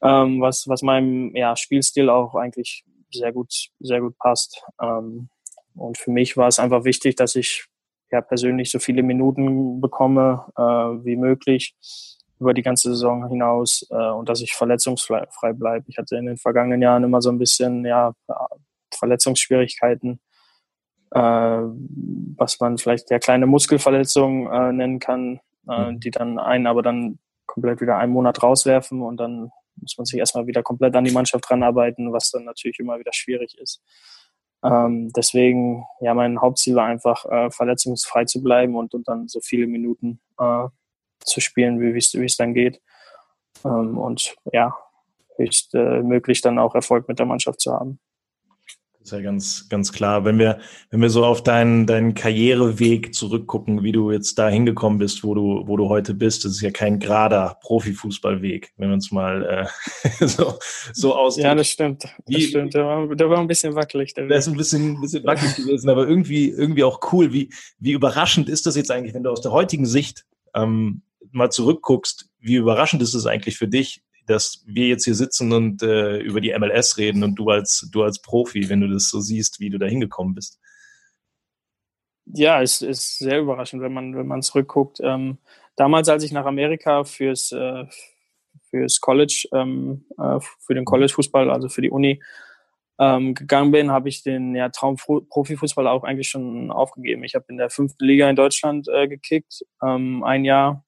Ähm, 0.02 0.42
was, 0.42 0.68
was 0.68 0.82
meinem 0.82 1.36
ja, 1.36 1.56
Spielstil 1.56 2.10
auch 2.10 2.36
eigentlich 2.36 2.86
sehr 3.12 3.32
gut, 3.32 3.54
sehr 3.80 4.02
gut 4.02 4.18
passt. 4.18 4.64
Ähm, 4.82 5.30
und 5.76 5.98
für 5.98 6.12
mich 6.12 6.38
war 6.38 6.48
es 6.48 6.60
einfach 6.60 6.84
wichtig, 6.84 7.16
dass 7.16 7.36
ich 7.36 7.66
ja 8.12 8.22
persönlich 8.22 8.72
so 8.72 8.80
viele 8.80 9.04
Minuten 9.04 9.82
bekomme 9.82 10.46
äh, 10.58 10.62
wie 10.62 11.16
möglich 11.16 11.76
über 12.40 12.54
die 12.54 12.62
ganze 12.62 12.90
Saison 12.90 13.28
hinaus 13.28 13.86
äh, 13.90 14.10
und 14.12 14.30
dass 14.30 14.42
ich 14.42 14.54
verletzungsfrei 14.54 15.54
bleibe. 15.54 15.86
Ich 15.88 15.98
hatte 15.98 16.16
in 16.16 16.26
den 16.26 16.38
vergangenen 16.38 16.82
Jahren 16.82 17.04
immer 17.04 17.22
so 17.22 17.30
ein 17.30 17.40
bisschen 17.40 17.86
ja, 17.86 18.14
Verletzungsschwierigkeiten 18.94 20.20
äh, 21.12 21.20
was 21.20 22.60
man 22.60 22.78
vielleicht 22.78 23.10
der 23.10 23.20
kleine 23.20 23.48
Muskelverletzung 23.48 24.52
äh, 24.52 24.72
nennen 24.74 25.00
kann, 25.00 25.40
äh, 25.70 25.92
mhm. 25.92 26.00
die 26.00 26.12
dann 26.12 26.40
einen 26.40 26.68
aber 26.68 26.82
dann 26.82 27.20
komplett 27.46 27.82
wieder 27.82 27.98
einen 27.98 28.14
Monat 28.14 28.44
rauswerfen 28.44 29.02
und 29.02 29.18
dann 29.18 29.52
muss 29.82 29.98
man 29.98 30.06
sich 30.06 30.20
erstmal 30.20 30.48
wieder 30.48 30.64
komplett 30.64 30.96
an 30.96 31.04
die 31.04 31.12
Mannschaft 31.12 31.50
ranarbeiten, 31.50 32.12
was 32.14 32.32
dann 32.32 32.46
natürlich 32.46 32.80
immer 32.80 33.00
wieder 33.00 33.14
schwierig 33.14 33.58
ist. 33.58 33.82
Ähm, 34.64 35.12
deswegen, 35.16 35.86
ja, 36.02 36.14
mein 36.14 36.42
Hauptziel 36.42 36.76
war 36.76 36.86
einfach, 36.86 37.26
äh, 37.26 37.52
verletzungsfrei 37.52 38.26
zu 38.26 38.42
bleiben 38.42 38.76
und, 38.76 38.94
und 38.94 39.08
dann 39.08 39.28
so 39.28 39.40
viele 39.40 39.68
Minuten 39.68 40.20
äh, 40.40 40.68
zu 41.20 41.40
spielen, 41.42 41.80
wie 41.80 42.26
es 42.26 42.38
dann 42.38 42.54
geht. 42.54 42.82
Ähm, 43.64 43.98
und 43.98 44.36
ja, 44.52 44.76
höchst 45.36 45.76
äh, 45.76 46.02
möglich 46.02 46.42
dann 46.42 46.60
auch 46.60 46.74
Erfolg 46.76 47.08
mit 47.08 47.20
der 47.20 47.26
Mannschaft 47.26 47.62
zu 47.62 47.72
haben 47.72 48.00
ist 49.08 49.12
ja 49.14 49.22
ganz, 49.22 49.70
ganz 49.70 49.94
klar. 49.94 50.26
Wenn 50.26 50.38
wir, 50.38 50.60
wenn 50.90 51.02
wir 51.02 51.10
so 51.10 51.24
auf 51.24 51.42
deinen, 51.42 51.86
deinen 51.88 52.14
Karriereweg 52.14 53.14
zurückgucken, 53.14 53.84
wie 53.84 53.94
du 53.94 54.12
jetzt 54.12 54.38
da 54.38 54.50
hingekommen 54.50 55.00
bist, 55.00 55.24
wo 55.24 55.34
du, 55.34 55.64
wo 55.66 55.78
du 55.78 55.88
heute 55.88 56.14
bist, 56.14 56.44
das 56.44 56.54
ist 56.54 56.62
ja 56.62 56.72
kein 56.72 57.00
gerader 57.00 57.58
Profifußballweg, 57.62 58.74
wenn 58.76 58.90
wir 58.90 58.94
uns 58.96 59.12
mal 59.12 59.68
äh, 60.04 60.26
so, 60.28 60.60
so 60.94 61.16
ausdrücken. 61.16 61.48
Ja, 61.48 61.56
das 61.56 61.70
stimmt. 61.70 62.04
Das 62.04 62.14
wie, 62.28 62.42
stimmt. 62.42 62.74
Der 62.74 62.86
war, 62.86 63.16
der 63.16 63.30
war 63.30 63.40
ein 63.40 63.48
bisschen 63.48 63.76
wackelig. 63.76 64.14
Der, 64.14 64.28
der 64.28 64.38
ist 64.40 64.48
ein 64.48 64.58
bisschen, 64.58 64.96
ein 64.96 65.02
bisschen 65.02 65.24
wackelig 65.24 65.56
gewesen, 65.56 65.90
aber 65.90 66.06
irgendwie, 66.06 66.50
irgendwie 66.50 66.84
auch 66.84 67.00
cool. 67.14 67.32
Wie, 67.32 67.50
wie 67.80 67.94
überraschend 67.94 68.50
ist 68.50 68.66
das 68.66 68.76
jetzt 68.76 68.92
eigentlich, 68.92 69.14
wenn 69.14 69.24
du 69.24 69.30
aus 69.30 69.42
der 69.42 69.54
heutigen 69.54 69.86
Sicht 69.86 70.26
ähm, 70.54 71.02
mal 71.32 71.50
zurückguckst, 71.50 72.30
wie 72.40 72.56
überraschend 72.56 73.02
ist 73.02 73.14
es 73.14 73.26
eigentlich 73.26 73.58
für 73.58 73.70
dich, 73.70 74.02
dass 74.28 74.64
wir 74.68 74.88
jetzt 74.88 75.06
hier 75.06 75.16
sitzen 75.16 75.52
und 75.54 75.82
äh, 75.82 76.18
über 76.18 76.42
die 76.42 76.54
MLS 76.58 76.98
reden 76.98 77.24
und 77.24 77.36
du 77.36 77.50
als, 77.50 77.90
du 77.92 78.04
als 78.04 78.22
Profi, 78.22 78.70
wenn 78.70 78.82
du 78.82 78.88
das 78.88 79.10
so 79.10 79.20
siehst, 79.20 79.60
wie 79.60 79.70
du 79.70 79.80
da 79.80 79.88
hingekommen 79.88 80.36
bist. 80.36 80.60
Ja, 82.26 82.62
es 82.62 82.82
ist 82.82 83.20
sehr 83.20 83.40
überraschend, 83.40 83.82
wenn 83.82 83.94
man, 83.94 84.16
wenn 84.16 84.28
man 84.28 84.42
zurückguckt. 84.42 85.00
Ähm, 85.02 85.38
damals, 85.78 86.10
als 86.10 86.24
ich 86.24 86.34
nach 86.34 86.46
Amerika 86.46 87.06
fürs, 87.06 87.54
äh, 87.54 87.86
fürs 88.70 89.00
College, 89.00 89.48
ähm, 89.54 90.06
äh, 90.18 90.40
für 90.60 90.74
den 90.74 90.84
College-Fußball, 90.84 91.50
also 91.50 91.70
für 91.70 91.82
die 91.82 91.90
Uni, 91.90 92.22
ähm, 93.00 93.34
gegangen 93.34 93.72
bin, 93.72 93.92
habe 93.92 94.10
ich 94.10 94.24
den 94.24 94.56
ja, 94.56 94.70
Traum 94.70 94.98
Profifußball 94.98 95.88
auch 95.88 96.04
eigentlich 96.04 96.30
schon 96.30 96.72
aufgegeben. 96.72 97.24
Ich 97.24 97.36
habe 97.36 97.46
in 97.48 97.58
der 97.58 97.70
fünften 97.70 98.04
Liga 98.04 98.30
in 98.30 98.36
Deutschland 98.36 98.88
äh, 98.90 99.08
gekickt, 99.08 99.64
ähm, 99.82 100.24
ein 100.24 100.44
Jahr 100.44 100.84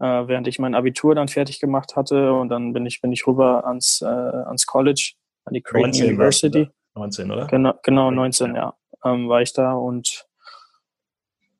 äh, 0.00 0.28
während 0.28 0.48
ich 0.48 0.58
mein 0.58 0.74
Abitur 0.74 1.14
dann 1.14 1.28
fertig 1.28 1.60
gemacht 1.60 1.96
hatte 1.96 2.32
und 2.32 2.48
dann 2.48 2.72
bin 2.72 2.86
ich 2.86 3.00
bin 3.00 3.12
ich 3.12 3.26
rüber 3.26 3.66
ans 3.66 4.00
äh, 4.02 4.06
ans 4.06 4.66
College 4.66 5.12
an 5.44 5.54
die 5.54 5.62
Creighton 5.62 6.02
University. 6.02 6.68
19, 6.94 7.30
oder? 7.30 7.46
Genau, 7.46 7.74
genau 7.82 8.10
19, 8.10 8.56
ja, 8.56 8.74
ähm, 9.04 9.28
war 9.28 9.42
ich 9.42 9.52
da 9.52 9.72
und 9.72 10.26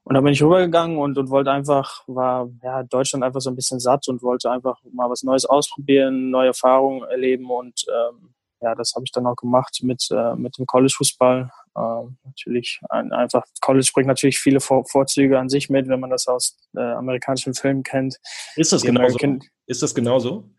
und 0.02 0.14
dann 0.14 0.24
bin 0.24 0.32
ich 0.32 0.42
rübergegangen 0.42 0.98
und, 0.98 1.18
und 1.18 1.30
wollte 1.30 1.52
einfach, 1.52 2.02
war 2.08 2.48
ja 2.64 2.82
Deutschland 2.82 3.22
einfach 3.22 3.40
so 3.40 3.48
ein 3.48 3.54
bisschen 3.54 3.78
satt 3.78 4.08
und 4.08 4.22
wollte 4.22 4.50
einfach 4.50 4.76
mal 4.92 5.08
was 5.08 5.22
Neues 5.22 5.44
ausprobieren, 5.44 6.30
neue 6.30 6.48
Erfahrungen 6.48 7.02
erleben 7.08 7.48
und 7.48 7.84
ähm, 7.88 8.34
ja, 8.60 8.74
das 8.74 8.94
habe 8.94 9.04
ich 9.04 9.12
dann 9.12 9.26
auch 9.26 9.36
gemacht 9.36 9.80
mit, 9.82 10.08
äh, 10.10 10.34
mit 10.34 10.58
dem 10.58 10.66
College-Fußball. 10.66 11.50
Äh, 11.76 12.02
natürlich 12.24 12.80
ein, 12.88 13.12
einfach, 13.12 13.44
College 13.60 13.90
bringt 13.94 14.08
natürlich 14.08 14.38
viele 14.38 14.60
Vor 14.60 14.84
Vorzüge 14.86 15.38
an 15.38 15.48
sich 15.48 15.70
mit, 15.70 15.88
wenn 15.88 16.00
man 16.00 16.10
das 16.10 16.26
aus 16.26 16.58
äh, 16.76 16.80
amerikanischen 16.80 17.54
Filmen 17.54 17.82
kennt. 17.82 18.18
Ist 18.56 18.72
das 18.72 18.82
genauso? 18.82 19.18
Ist 19.66 19.82
das 19.82 19.94
genauso? 19.94 20.50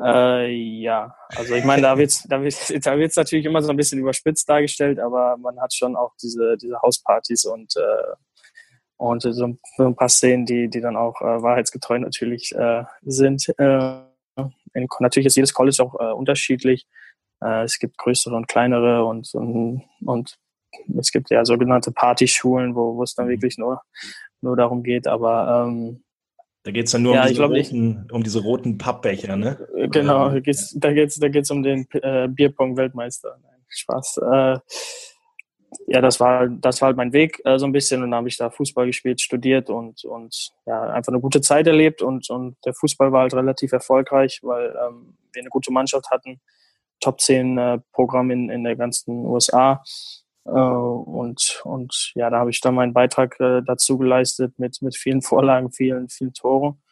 Äh, 0.00 0.50
ja, 0.80 1.14
also 1.36 1.54
ich 1.54 1.64
meine, 1.64 1.82
da 1.82 1.98
wird's, 1.98 2.24
da 2.28 2.42
wird's, 2.42 2.72
da 2.82 2.98
wird's 2.98 3.16
natürlich 3.16 3.44
immer 3.44 3.62
so 3.62 3.70
ein 3.70 3.76
bisschen 3.76 3.98
überspitzt 3.98 4.48
dargestellt, 4.48 4.98
aber 4.98 5.36
man 5.36 5.60
hat 5.60 5.74
schon 5.74 5.96
auch 5.96 6.12
diese, 6.22 6.56
diese 6.56 6.80
Hauspartys 6.80 7.44
und 7.44 7.76
äh, 7.76 8.14
und 9.02 9.22
so 9.22 9.58
ein 9.78 9.96
paar 9.96 10.08
Szenen, 10.08 10.46
die, 10.46 10.68
die 10.68 10.80
dann 10.80 10.96
auch 10.96 11.20
äh, 11.20 11.42
wahrheitsgetreu 11.42 11.98
natürlich 11.98 12.52
äh, 12.52 12.84
sind. 13.02 13.48
Äh, 13.58 13.98
natürlich 15.00 15.26
ist 15.26 15.34
jedes 15.34 15.52
College 15.52 15.82
auch 15.82 15.98
äh, 15.98 16.12
unterschiedlich. 16.12 16.86
Es 17.64 17.80
gibt 17.80 17.98
größere 17.98 18.36
und 18.36 18.46
kleinere 18.46 19.04
und, 19.04 19.34
und, 19.34 19.82
und 20.06 20.38
es 20.98 21.10
gibt 21.12 21.30
ja 21.30 21.44
sogenannte 21.44 21.92
Partyschulen, 21.92 22.74
wo, 22.74 22.96
wo 22.96 23.02
es 23.02 23.14
dann 23.14 23.26
mhm. 23.26 23.30
wirklich 23.30 23.58
nur, 23.58 23.82
nur 24.40 24.56
darum 24.56 24.82
geht. 24.82 25.06
Aber 25.06 25.66
ähm, 25.66 26.02
da 26.64 26.70
geht 26.70 26.86
es 26.86 26.92
dann 26.92 27.02
nur 27.02 27.14
ja, 27.14 27.22
um, 27.22 27.28
diese 27.28 27.44
roten, 27.44 28.08
um 28.12 28.22
diese 28.22 28.40
roten 28.40 28.78
Pappbecher, 28.78 29.36
ne? 29.36 29.58
Äh, 29.76 29.88
genau, 29.88 30.28
da 30.28 30.40
geht 30.40 30.54
es 30.54 30.74
da 30.78 30.92
geht's, 30.92 31.18
da 31.18 31.28
geht's 31.28 31.50
um 31.50 31.62
den 31.62 31.86
äh, 31.92 32.28
Bierpong-Weltmeister. 32.28 33.38
Spaß. 33.74 34.18
Äh, 34.18 34.58
ja, 35.86 36.00
das 36.00 36.20
war, 36.20 36.48
das 36.48 36.80
war 36.80 36.88
halt 36.88 36.96
mein 36.96 37.12
Weg 37.12 37.40
äh, 37.44 37.58
so 37.58 37.66
ein 37.66 37.72
bisschen 37.72 38.02
und 38.02 38.10
dann 38.10 38.18
habe 38.18 38.28
ich 38.28 38.36
da 38.36 38.50
Fußball 38.50 38.86
gespielt, 38.86 39.20
studiert 39.20 39.70
und, 39.70 40.04
und 40.04 40.52
ja, 40.66 40.82
einfach 40.90 41.12
eine 41.12 41.20
gute 41.20 41.40
Zeit 41.40 41.66
erlebt 41.66 42.02
und, 42.02 42.28
und 42.30 42.56
der 42.64 42.74
Fußball 42.74 43.10
war 43.10 43.22
halt 43.22 43.34
relativ 43.34 43.72
erfolgreich, 43.72 44.40
weil 44.42 44.66
ähm, 44.66 45.16
wir 45.32 45.40
eine 45.40 45.48
gute 45.48 45.72
Mannschaft 45.72 46.10
hatten, 46.10 46.40
Top 47.00 47.20
10 47.20 47.58
äh, 47.58 47.78
Programm 47.92 48.30
in, 48.30 48.50
in 48.50 48.64
der 48.64 48.76
ganzen 48.76 49.24
USA 49.26 49.82
und, 50.50 51.60
und 51.64 52.12
ja, 52.14 52.30
da 52.30 52.38
habe 52.38 52.50
ich 52.50 52.60
dann 52.60 52.74
meinen 52.74 52.92
Beitrag 52.92 53.38
äh, 53.40 53.62
dazu 53.64 53.98
geleistet 53.98 54.58
mit, 54.58 54.82
mit 54.82 54.96
vielen 54.96 55.22
Vorlagen, 55.22 55.70
vielen, 55.70 56.08
vielen 56.08 56.32
Toren 56.32 56.82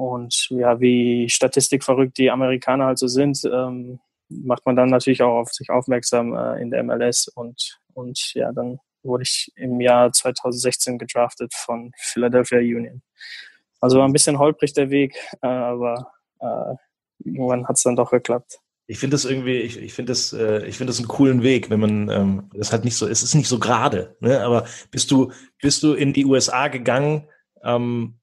und 0.00 0.48
ja, 0.48 0.80
wie 0.80 1.28
statistikverrückt 1.28 2.16
die 2.16 2.30
Amerikaner 2.30 2.86
halt 2.86 2.98
so 2.98 3.06
sind, 3.06 3.38
ähm, 3.44 4.00
macht 4.30 4.64
man 4.64 4.74
dann 4.74 4.88
natürlich 4.88 5.22
auch 5.22 5.40
auf 5.40 5.52
sich 5.52 5.68
aufmerksam 5.68 6.34
äh, 6.34 6.62
in 6.62 6.70
der 6.70 6.82
MLS 6.84 7.28
und, 7.28 7.78
und 7.92 8.32
ja, 8.32 8.50
dann 8.50 8.78
wurde 9.02 9.24
ich 9.24 9.52
im 9.56 9.78
Jahr 9.78 10.10
2016 10.10 10.96
gedraftet 10.96 11.52
von 11.54 11.92
Philadelphia 11.98 12.60
Union. 12.60 13.02
Also 13.80 13.98
war 13.98 14.08
ein 14.08 14.14
bisschen 14.14 14.38
holprig 14.38 14.72
der 14.72 14.88
Weg, 14.88 15.16
äh, 15.42 15.46
aber 15.46 16.12
äh, 16.40 16.74
irgendwann 17.18 17.66
hat 17.68 17.76
es 17.76 17.82
dann 17.82 17.96
doch 17.96 18.10
geklappt. 18.10 18.58
Ich 18.90 18.98
finde 18.98 19.14
das 19.14 19.24
irgendwie, 19.24 19.58
ich, 19.58 19.78
ich 19.78 19.92
finde 19.92 20.10
das, 20.10 20.32
äh, 20.32 20.66
ich 20.66 20.76
finde 20.76 20.90
das 20.90 20.98
einen 20.98 21.06
coolen 21.06 21.44
Weg, 21.44 21.70
wenn 21.70 21.78
man 21.78 22.08
ähm, 22.08 22.50
das 22.52 22.72
halt 22.72 22.84
nicht 22.84 22.96
so, 22.96 23.06
es 23.06 23.22
ist 23.22 23.36
nicht 23.36 23.46
so 23.46 23.60
gerade, 23.60 24.16
ne? 24.18 24.40
Aber 24.40 24.64
bist 24.90 25.12
du, 25.12 25.30
bist 25.62 25.84
du 25.84 25.92
in 25.92 26.12
die 26.12 26.24
USA 26.24 26.66
gegangen, 26.66 27.28
ähm, 27.62 28.18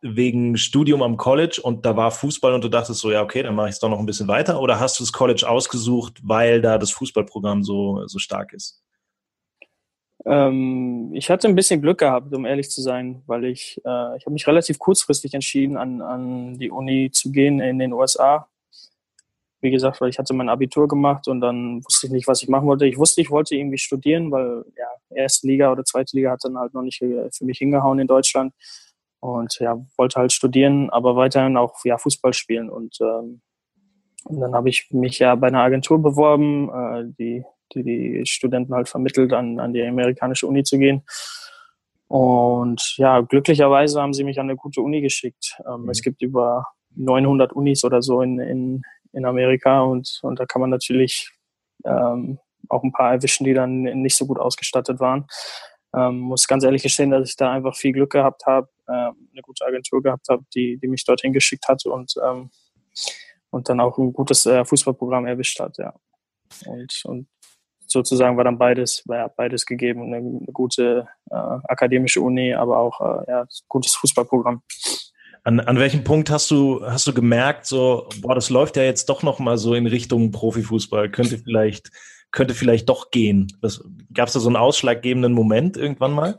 wegen 0.00 0.56
Studium 0.56 1.04
am 1.04 1.16
College 1.16 1.60
und 1.62 1.86
da 1.86 1.96
war 1.96 2.10
Fußball 2.10 2.52
und 2.52 2.64
du 2.64 2.68
dachtest 2.68 3.00
so, 3.00 3.12
ja, 3.12 3.22
okay, 3.22 3.44
dann 3.44 3.54
mache 3.54 3.68
ich 3.68 3.74
es 3.74 3.78
doch 3.78 3.88
noch 3.88 4.00
ein 4.00 4.06
bisschen 4.06 4.26
weiter? 4.26 4.60
Oder 4.60 4.80
hast 4.80 4.98
du 4.98 5.04
das 5.04 5.12
College 5.12 5.48
ausgesucht, 5.48 6.18
weil 6.24 6.60
da 6.60 6.78
das 6.78 6.90
Fußballprogramm 6.90 7.62
so, 7.62 8.04
so 8.08 8.18
stark 8.18 8.52
ist? 8.52 8.82
Ähm, 10.24 11.10
ich 11.14 11.30
hatte 11.30 11.46
ein 11.46 11.54
bisschen 11.54 11.80
Glück 11.80 11.98
gehabt, 11.98 12.34
um 12.34 12.44
ehrlich 12.44 12.70
zu 12.70 12.82
sein, 12.82 13.22
weil 13.26 13.44
ich, 13.44 13.80
äh, 13.84 14.16
ich 14.16 14.26
habe 14.26 14.32
mich 14.32 14.48
relativ 14.48 14.80
kurzfristig 14.80 15.32
entschieden, 15.34 15.76
an, 15.76 16.02
an 16.02 16.58
die 16.58 16.72
Uni 16.72 17.10
zu 17.12 17.30
gehen 17.30 17.60
in 17.60 17.78
den 17.78 17.92
USA. 17.92 18.48
Wie 19.60 19.70
gesagt, 19.70 20.00
weil 20.00 20.08
ich 20.08 20.18
hatte 20.18 20.34
mein 20.34 20.48
Abitur 20.48 20.86
gemacht 20.86 21.26
und 21.26 21.40
dann 21.40 21.84
wusste 21.84 22.06
ich 22.06 22.12
nicht, 22.12 22.28
was 22.28 22.42
ich 22.42 22.48
machen 22.48 22.68
wollte. 22.68 22.86
Ich 22.86 22.96
wusste, 22.96 23.20
ich 23.20 23.30
wollte 23.30 23.56
irgendwie 23.56 23.78
studieren, 23.78 24.30
weil 24.30 24.64
ja, 24.76 24.86
erste 25.16 25.46
Liga 25.46 25.72
oder 25.72 25.84
zweite 25.84 26.16
Liga 26.16 26.30
hat 26.30 26.44
dann 26.44 26.58
halt 26.58 26.74
noch 26.74 26.82
nicht 26.82 26.98
für 26.98 27.44
mich 27.44 27.58
hingehauen 27.58 27.98
in 27.98 28.06
Deutschland 28.06 28.52
und 29.20 29.58
ja, 29.58 29.76
wollte 29.96 30.20
halt 30.20 30.32
studieren, 30.32 30.90
aber 30.90 31.16
weiterhin 31.16 31.56
auch 31.56 31.84
ja, 31.84 31.98
Fußball 31.98 32.32
spielen. 32.32 32.70
Und, 32.70 32.98
ähm, 33.00 33.40
und 34.24 34.40
dann 34.40 34.54
habe 34.54 34.68
ich 34.68 34.88
mich 34.90 35.18
ja 35.18 35.34
bei 35.34 35.48
einer 35.48 35.62
Agentur 35.62 36.00
beworben, 36.00 36.68
äh, 36.68 37.04
die, 37.18 37.44
die 37.74 37.82
die 37.82 38.26
Studenten 38.26 38.74
halt 38.74 38.88
vermittelt, 38.88 39.32
an, 39.32 39.58
an 39.58 39.72
die 39.72 39.82
amerikanische 39.82 40.46
Uni 40.46 40.62
zu 40.62 40.78
gehen. 40.78 41.02
Und 42.06 42.96
ja, 42.96 43.20
glücklicherweise 43.20 44.00
haben 44.00 44.14
sie 44.14 44.24
mich 44.24 44.38
an 44.40 44.46
eine 44.46 44.56
gute 44.56 44.80
Uni 44.80 45.00
geschickt. 45.00 45.60
Ähm, 45.66 45.82
mhm. 45.82 45.90
Es 45.90 46.00
gibt 46.00 46.22
über 46.22 46.66
900 46.96 47.52
Unis 47.52 47.84
oder 47.84 48.02
so 48.02 48.22
in, 48.22 48.38
in, 48.38 48.82
in 49.12 49.24
Amerika 49.24 49.80
und, 49.82 50.18
und 50.22 50.38
da 50.38 50.46
kann 50.46 50.60
man 50.60 50.70
natürlich 50.70 51.30
ähm, 51.84 52.38
auch 52.68 52.82
ein 52.82 52.92
paar 52.92 53.12
erwischen, 53.12 53.44
die 53.44 53.54
dann 53.54 53.82
nicht 53.82 54.16
so 54.16 54.26
gut 54.26 54.38
ausgestattet 54.38 55.00
waren. 55.00 55.26
Ähm, 55.96 56.18
muss 56.18 56.46
ganz 56.46 56.64
ehrlich 56.64 56.82
gestehen, 56.82 57.10
dass 57.10 57.30
ich 57.30 57.36
da 57.36 57.50
einfach 57.52 57.74
viel 57.74 57.92
Glück 57.92 58.10
gehabt 58.10 58.44
habe, 58.46 58.68
äh, 58.86 58.92
eine 58.92 59.42
gute 59.42 59.64
Agentur 59.64 60.02
gehabt 60.02 60.28
habe, 60.28 60.44
die, 60.54 60.78
die 60.78 60.88
mich 60.88 61.04
dorthin 61.04 61.32
geschickt 61.32 61.66
hat 61.68 61.86
und, 61.86 62.14
ähm, 62.22 62.50
und 63.50 63.68
dann 63.68 63.80
auch 63.80 63.96
ein 63.96 64.12
gutes 64.12 64.44
äh, 64.44 64.64
Fußballprogramm 64.64 65.26
erwischt 65.26 65.58
hat, 65.60 65.78
ja. 65.78 65.94
Und, 66.66 67.02
und 67.04 67.28
sozusagen 67.86 68.36
war 68.36 68.44
dann 68.44 68.58
beides, 68.58 69.02
war 69.06 69.16
ja 69.16 69.28
beides 69.28 69.64
gegeben, 69.64 70.02
eine, 70.02 70.16
eine 70.16 70.52
gute 70.52 71.08
äh, 71.30 71.34
akademische 71.34 72.20
Uni, 72.20 72.54
aber 72.54 72.78
auch 72.78 73.00
äh, 73.00 73.30
ja, 73.30 73.46
gutes 73.68 73.94
Fußballprogramm. 73.94 74.62
An, 75.48 75.60
an 75.60 75.78
welchem 75.78 76.04
Punkt 76.04 76.28
hast 76.28 76.50
du, 76.50 76.84
hast 76.84 77.06
du 77.06 77.14
gemerkt, 77.14 77.64
so, 77.64 78.06
boah, 78.20 78.34
das 78.34 78.50
läuft 78.50 78.76
ja 78.76 78.82
jetzt 78.82 79.08
doch 79.08 79.22
noch 79.22 79.38
mal 79.38 79.56
so 79.56 79.72
in 79.72 79.86
Richtung 79.86 80.30
Profifußball, 80.30 81.10
könnte 81.10 81.38
vielleicht 81.38 81.90
könnte 82.32 82.52
vielleicht 82.52 82.90
doch 82.90 83.10
gehen. 83.10 83.50
Gab 84.12 84.28
es 84.28 84.34
da 84.34 84.40
so 84.40 84.50
einen 84.50 84.56
ausschlaggebenden 84.56 85.32
Moment 85.32 85.78
irgendwann 85.78 86.12
mal? 86.12 86.38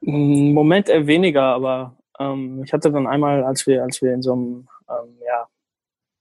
Moment 0.00 0.88
eher 0.88 1.06
weniger, 1.06 1.42
aber 1.42 1.98
ähm, 2.18 2.62
ich 2.64 2.72
hatte 2.72 2.90
dann 2.90 3.06
einmal, 3.06 3.44
als 3.44 3.66
wir, 3.66 3.82
als 3.82 4.00
wir 4.00 4.14
in 4.14 4.22
so 4.22 4.32
einem, 4.32 4.68
ähm, 4.88 5.18
ja, 5.26 5.46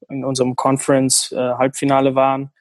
in 0.10 0.26
unserem 0.26 0.58
Conference-Halbfinale 0.58 2.10
äh, 2.10 2.16
waren, 2.16 2.52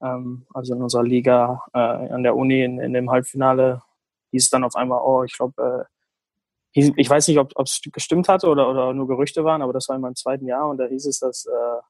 ähm, 0.00 0.46
also 0.54 0.74
in 0.74 0.80
unserer 0.80 1.04
Liga 1.04 1.62
äh, 1.74 1.78
an 1.78 2.22
der 2.22 2.34
Uni 2.34 2.64
in, 2.64 2.80
in 2.80 2.94
dem 2.94 3.10
Halbfinale, 3.10 3.82
hieß 4.30 4.44
es 4.44 4.50
dann 4.50 4.64
auf 4.64 4.74
einmal, 4.74 5.02
oh, 5.04 5.22
ich 5.22 5.36
glaube, 5.36 5.86
äh, 5.86 5.95
ich 6.76 7.08
weiß 7.08 7.28
nicht, 7.28 7.38
ob 7.38 7.52
es 7.58 7.80
gestimmt 7.92 8.28
hatte 8.28 8.48
oder, 8.48 8.68
oder 8.68 8.92
nur 8.92 9.08
Gerüchte 9.08 9.44
waren, 9.44 9.62
aber 9.62 9.72
das 9.72 9.88
war 9.88 9.96
in 9.96 10.02
meinem 10.02 10.16
zweiten 10.16 10.46
Jahr 10.46 10.68
und 10.68 10.78
da 10.78 10.86
hieß 10.86 11.06
es, 11.06 11.20
dass 11.20 11.46
äh, 11.46 11.80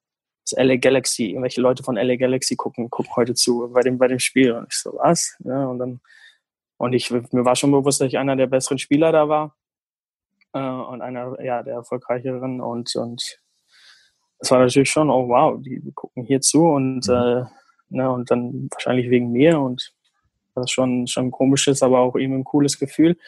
das 0.49 0.64
LA 0.64 0.77
Galaxy, 0.77 1.31
irgendwelche 1.31 1.61
Leute 1.61 1.83
von 1.83 1.96
LA 1.96 2.16
Galaxy 2.16 2.57
gucken, 2.57 2.88
gucken 2.88 3.14
heute 3.16 3.35
zu 3.35 3.68
bei 3.72 3.81
dem, 3.81 3.99
bei 3.99 4.07
dem 4.07 4.20
Spiel. 4.20 4.53
Und 4.53 4.68
ich 4.70 4.79
so, 4.79 4.92
was? 4.96 5.37
Ja, 5.40 5.66
und 5.66 5.79
dann, 5.79 6.01
und 6.79 6.92
ich, 6.92 7.11
mir 7.11 7.44
war 7.44 7.57
schon 7.57 7.72
bewusst, 7.72 8.01
dass 8.01 8.09
ich 8.09 8.18
einer 8.18 8.37
der 8.37 8.46
besseren 8.46 8.79
Spieler 8.79 9.11
da 9.12 9.29
war. 9.29 9.57
Äh, 10.53 10.59
und 10.59 11.03
einer, 11.03 11.42
ja, 11.42 11.62
der 11.62 11.75
erfolgreicheren. 11.75 12.61
Und, 12.61 12.94
und 12.94 13.40
es 14.38 14.51
war 14.51 14.61
natürlich 14.61 14.90
schon, 14.90 15.11
oh 15.11 15.29
wow, 15.29 15.61
die, 15.61 15.83
gucken 15.94 16.25
hier 16.25 16.40
zu 16.40 16.64
und, 16.64 17.09
mhm. 17.09 17.14
äh, 17.14 17.44
ne, 17.88 18.11
und 18.11 18.31
dann 18.31 18.68
wahrscheinlich 18.70 19.11
wegen 19.11 19.33
mir 19.33 19.59
und 19.59 19.92
das 20.55 20.70
schon, 20.70 21.07
schon 21.07 21.27
ein 21.27 21.31
komisches, 21.31 21.83
aber 21.83 21.99
auch 21.99 22.16
eben 22.16 22.35
ein 22.35 22.44
cooles 22.44 22.79
Gefühl. 22.79 23.18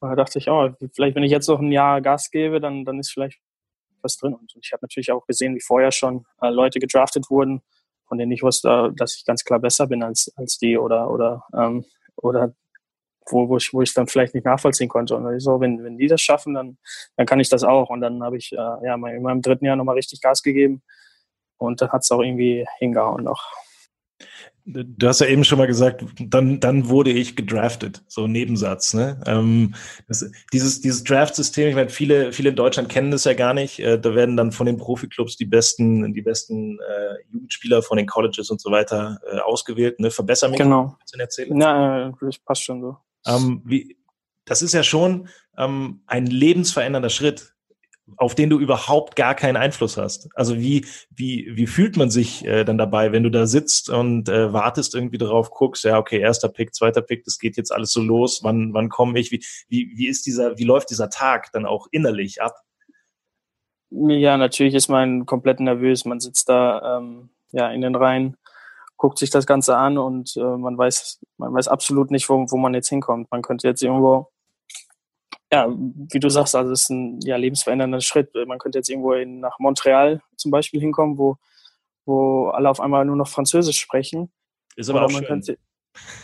Da 0.00 0.14
dachte 0.14 0.38
ich, 0.38 0.48
oh, 0.48 0.70
vielleicht 0.94 1.16
wenn 1.16 1.24
ich 1.24 1.30
jetzt 1.30 1.48
noch 1.48 1.60
ein 1.60 1.72
Jahr 1.72 2.00
Gas 2.00 2.30
gebe, 2.30 2.60
dann, 2.60 2.84
dann 2.84 3.00
ist 3.00 3.10
vielleicht 3.10 3.40
was 4.02 4.16
drin. 4.16 4.34
Und 4.34 4.52
ich 4.62 4.72
habe 4.72 4.80
natürlich 4.82 5.10
auch 5.10 5.26
gesehen, 5.26 5.54
wie 5.54 5.60
vorher 5.60 5.90
schon 5.90 6.24
äh, 6.40 6.50
Leute 6.50 6.78
gedraftet 6.78 7.30
wurden, 7.30 7.62
von 8.06 8.18
denen 8.18 8.32
ich 8.32 8.42
wusste, 8.42 8.92
dass 8.96 9.16
ich 9.16 9.24
ganz 9.24 9.44
klar 9.44 9.58
besser 9.58 9.86
bin 9.86 10.02
als, 10.02 10.32
als 10.36 10.58
die 10.58 10.78
oder, 10.78 11.10
oder, 11.10 11.44
ähm, 11.54 11.84
oder 12.16 12.54
wo, 13.30 13.48
wo 13.48 13.56
ich 13.56 13.72
wo 13.72 13.82
ich 13.82 13.92
dann 13.92 14.06
vielleicht 14.06 14.34
nicht 14.34 14.46
nachvollziehen 14.46 14.88
konnte. 14.88 15.16
Und 15.16 15.40
so, 15.40 15.60
wenn, 15.60 15.82
wenn 15.84 15.98
die 15.98 16.06
das 16.06 16.22
schaffen, 16.22 16.54
dann, 16.54 16.78
dann 17.16 17.26
kann 17.26 17.40
ich 17.40 17.48
das 17.48 17.64
auch. 17.64 17.90
Und 17.90 18.00
dann 18.00 18.22
habe 18.22 18.36
ich 18.36 18.52
äh, 18.52 18.56
ja 18.56 18.94
in 18.94 19.22
meinem 19.22 19.42
dritten 19.42 19.64
Jahr 19.66 19.76
nochmal 19.76 19.96
richtig 19.96 20.20
Gas 20.20 20.42
gegeben 20.42 20.82
und 21.58 21.82
dann 21.82 21.90
hat 21.90 22.02
es 22.02 22.10
auch 22.10 22.20
irgendwie 22.20 22.66
hingehauen 22.78 23.24
noch. 23.24 23.52
Du 24.70 25.08
hast 25.08 25.20
ja 25.20 25.26
eben 25.26 25.44
schon 25.44 25.56
mal 25.56 25.66
gesagt, 25.66 26.04
dann, 26.20 26.60
dann 26.60 26.90
wurde 26.90 27.10
ich 27.10 27.36
gedraftet, 27.36 28.02
so 28.06 28.24
ein 28.24 28.32
Nebensatz. 28.32 28.92
Ne? 28.92 29.18
Ähm, 29.26 29.74
das, 30.06 30.30
dieses 30.52 30.82
dieses 30.82 31.04
Draft-System, 31.04 31.68
ich 31.68 31.74
meine, 31.74 31.88
viele, 31.88 32.32
viele 32.32 32.50
in 32.50 32.56
Deutschland 32.56 32.90
kennen 32.90 33.10
das 33.10 33.24
ja 33.24 33.32
gar 33.32 33.54
nicht. 33.54 33.78
Äh, 33.78 33.98
da 33.98 34.14
werden 34.14 34.36
dann 34.36 34.52
von 34.52 34.66
den 34.66 34.76
Profiklubs 34.76 35.36
die 35.36 35.46
besten, 35.46 36.12
die 36.12 36.20
besten 36.20 36.78
äh, 36.80 37.14
Jugendspieler 37.32 37.82
von 37.82 37.96
den 37.96 38.06
Colleges 38.06 38.50
und 38.50 38.60
so 38.60 38.70
weiter 38.70 39.20
äh, 39.32 39.38
ausgewählt. 39.38 40.00
Ne? 40.00 40.10
Verbessere 40.10 40.50
mich. 40.50 40.58
Genau. 40.58 40.98
Ja, 41.58 42.12
das 42.20 42.38
passt 42.38 42.64
schon 42.64 42.82
so. 42.82 42.96
Ähm, 43.26 43.62
wie, 43.64 43.96
das 44.44 44.60
ist 44.60 44.74
ja 44.74 44.82
schon 44.82 45.28
ähm, 45.56 46.02
ein 46.06 46.26
lebensverändernder 46.26 47.10
Schritt 47.10 47.54
auf 48.16 48.34
den 48.34 48.50
du 48.50 48.58
überhaupt 48.58 49.16
gar 49.16 49.34
keinen 49.34 49.56
Einfluss 49.56 49.96
hast. 49.96 50.28
Also 50.34 50.56
wie, 50.56 50.86
wie, 51.10 51.48
wie 51.54 51.66
fühlt 51.66 51.96
man 51.96 52.10
sich 52.10 52.44
äh, 52.44 52.64
dann 52.64 52.78
dabei, 52.78 53.12
wenn 53.12 53.22
du 53.22 53.30
da 53.30 53.46
sitzt 53.46 53.90
und 53.90 54.28
äh, 54.28 54.52
wartest 54.52 54.94
irgendwie 54.94 55.18
drauf, 55.18 55.50
guckst, 55.50 55.84
ja, 55.84 55.98
okay, 55.98 56.18
erster 56.18 56.48
Pick, 56.48 56.74
zweiter 56.74 57.02
Pick, 57.02 57.24
das 57.24 57.38
geht 57.38 57.56
jetzt 57.56 57.72
alles 57.72 57.92
so 57.92 58.00
los, 58.00 58.40
wann, 58.42 58.72
wann 58.74 58.88
komme 58.88 59.18
ich, 59.18 59.30
wie, 59.30 59.44
wie, 59.68 59.92
wie 59.96 60.08
ist 60.08 60.26
dieser, 60.26 60.58
wie 60.58 60.64
läuft 60.64 60.90
dieser 60.90 61.10
Tag 61.10 61.52
dann 61.52 61.66
auch 61.66 61.86
innerlich 61.90 62.42
ab? 62.42 62.54
Ja, 63.90 64.36
natürlich 64.36 64.74
ist 64.74 64.88
man 64.88 65.24
komplett 65.24 65.60
nervös. 65.60 66.04
Man 66.04 66.20
sitzt 66.20 66.48
da 66.48 66.98
ähm, 66.98 67.30
ja 67.52 67.70
in 67.70 67.80
den 67.80 67.94
Reihen, 67.94 68.36
guckt 68.96 69.18
sich 69.18 69.30
das 69.30 69.46
Ganze 69.46 69.76
an 69.76 69.96
und 69.96 70.36
äh, 70.36 70.56
man 70.56 70.76
weiß, 70.76 71.20
man 71.38 71.54
weiß 71.54 71.68
absolut 71.68 72.10
nicht, 72.10 72.28
wo, 72.28 72.34
wo 72.50 72.56
man 72.58 72.74
jetzt 72.74 72.88
hinkommt. 72.88 73.30
Man 73.30 73.42
könnte 73.42 73.66
jetzt 73.66 73.82
irgendwo 73.82 74.30
ja, 75.52 75.68
wie 75.70 76.20
du 76.20 76.28
sagst, 76.28 76.54
also 76.54 76.72
es 76.72 76.82
ist 76.82 76.90
ein 76.90 77.20
ja, 77.22 77.36
lebensverändernder 77.36 78.00
Schritt. 78.00 78.30
Man 78.46 78.58
könnte 78.58 78.78
jetzt 78.78 78.90
irgendwo 78.90 79.12
in, 79.12 79.40
nach 79.40 79.58
Montreal 79.58 80.20
zum 80.36 80.50
Beispiel 80.50 80.80
hinkommen, 80.80 81.16
wo, 81.16 81.36
wo 82.04 82.48
alle 82.48 82.68
auf 82.68 82.80
einmal 82.80 83.04
nur 83.04 83.16
noch 83.16 83.28
Französisch 83.28 83.80
sprechen. 83.80 84.30
Ist 84.76 84.90
aber 84.90 85.00
Oder 85.00 85.06
auch 85.06 85.10
schön. 85.10 85.26
Könnte, 85.26 85.58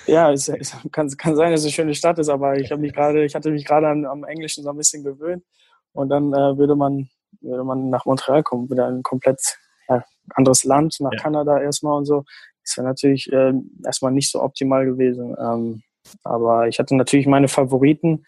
ja, 0.06 0.30
es, 0.30 0.48
es, 0.48 0.76
kann, 0.92 1.08
kann 1.16 1.36
sein, 1.36 1.50
dass 1.50 1.60
es 1.60 1.66
eine 1.66 1.72
schöne 1.72 1.94
Stadt 1.94 2.18
ist, 2.18 2.28
aber 2.28 2.58
ich 2.58 2.70
habe 2.70 2.80
mich 2.80 2.92
gerade, 2.92 3.24
ich 3.24 3.34
hatte 3.34 3.50
mich 3.50 3.64
gerade 3.64 3.88
am, 3.88 4.04
am, 4.04 4.24
Englischen 4.24 4.62
so 4.62 4.70
ein 4.70 4.76
bisschen 4.76 5.02
gewöhnt 5.02 5.44
und 5.92 6.10
dann 6.10 6.32
äh, 6.32 6.56
würde 6.58 6.76
man 6.76 7.08
würde 7.40 7.64
man 7.64 7.90
nach 7.90 8.04
Montreal 8.04 8.42
kommen, 8.42 8.70
wieder 8.70 8.86
ein 8.86 9.02
komplett 9.02 9.58
ja, 9.88 10.04
anderes 10.34 10.64
Land, 10.64 10.96
nach 11.00 11.12
ja. 11.12 11.18
Kanada 11.18 11.60
erstmal 11.60 11.98
und 11.98 12.04
so. 12.04 12.24
Das 12.62 12.76
wäre 12.76 12.86
natürlich 12.86 13.30
äh, 13.32 13.52
erstmal 13.84 14.12
nicht 14.12 14.30
so 14.30 14.42
optimal 14.42 14.86
gewesen. 14.86 15.34
Ähm, 15.38 15.82
aber 16.22 16.68
ich 16.68 16.78
hatte 16.78 16.94
natürlich 16.94 17.26
meine 17.26 17.48
Favoriten 17.48 18.24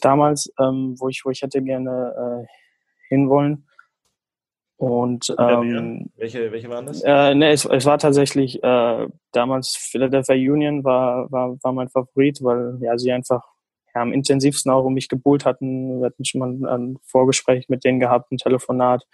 damals, 0.00 0.52
ähm, 0.60 0.94
wo 0.98 1.08
ich, 1.08 1.22
wo 1.24 1.30
ich 1.30 1.42
hätte 1.42 1.62
gerne 1.62 2.44
äh, 2.44 2.46
hinwollen. 3.08 3.66
Und 4.76 5.34
ähm, 5.38 6.10
welche, 6.16 6.50
welche 6.50 6.68
waren 6.68 6.86
das? 6.86 7.02
Äh, 7.02 7.34
ne, 7.34 7.50
es, 7.50 7.64
es 7.64 7.86
war 7.86 7.98
tatsächlich 7.98 8.62
äh, 8.62 9.08
damals 9.32 9.76
Philadelphia 9.76 10.34
Union 10.34 10.84
war, 10.84 11.30
war, 11.30 11.56
war 11.62 11.72
mein 11.72 11.88
Favorit, 11.88 12.42
weil 12.42 12.78
ja 12.80 12.98
sie 12.98 13.12
einfach 13.12 13.42
ja, 13.94 14.02
am 14.02 14.12
intensivsten 14.12 14.72
auch 14.72 14.84
um 14.84 14.94
mich 14.94 15.08
gebuhlt 15.08 15.44
hatten. 15.44 16.00
Wir 16.00 16.06
hatten 16.06 16.24
schon 16.24 16.40
mal 16.40 16.74
ein 16.74 16.98
Vorgespräch 17.04 17.68
mit 17.68 17.84
denen 17.84 18.00
gehabt, 18.00 18.32
ein 18.32 18.38
Telefonat, 18.38 19.04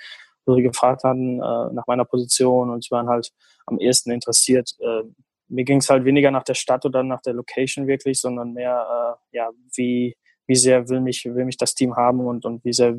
wo 0.47 0.55
sie 0.55 0.63
gefragt 0.63 1.05
hatten 1.05 1.41
äh, 1.41 1.73
nach 1.73 1.87
meiner 1.87 2.07
Position 2.07 2.71
und 2.71 2.83
sie 2.83 2.91
waren 2.91 3.09
halt 3.09 3.31
am 3.67 3.79
ehesten 3.79 4.11
interessiert. 4.11 4.71
Äh, 4.81 5.03
mir 5.49 5.65
ging 5.65 5.79
es 5.79 5.91
halt 5.91 6.05
weniger 6.05 6.31
nach 6.31 6.45
der 6.45 6.55
Stadt 6.55 6.87
oder 6.87 7.03
nach 7.03 7.21
der 7.21 7.35
Location 7.35 7.87
wirklich, 7.87 8.21
sondern 8.21 8.55
mehr, 8.55 9.19
äh, 9.33 9.37
ja, 9.37 9.51
wie, 9.75 10.17
wie 10.51 10.57
sehr 10.57 10.89
will 10.89 11.01
mich, 11.01 11.25
will 11.25 11.45
mich 11.45 11.59
das 11.59 11.77
Team 11.77 11.95
haben 11.95 12.19
und, 12.19 12.45
und 12.45 12.65
wie 12.65 12.73
sehr 12.73 12.97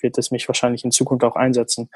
wird 0.00 0.16
es 0.16 0.30
mich 0.30 0.48
wahrscheinlich 0.48 0.82
in 0.82 0.90
Zukunft 0.90 1.24
auch 1.24 1.36
einsetzen. 1.36 1.90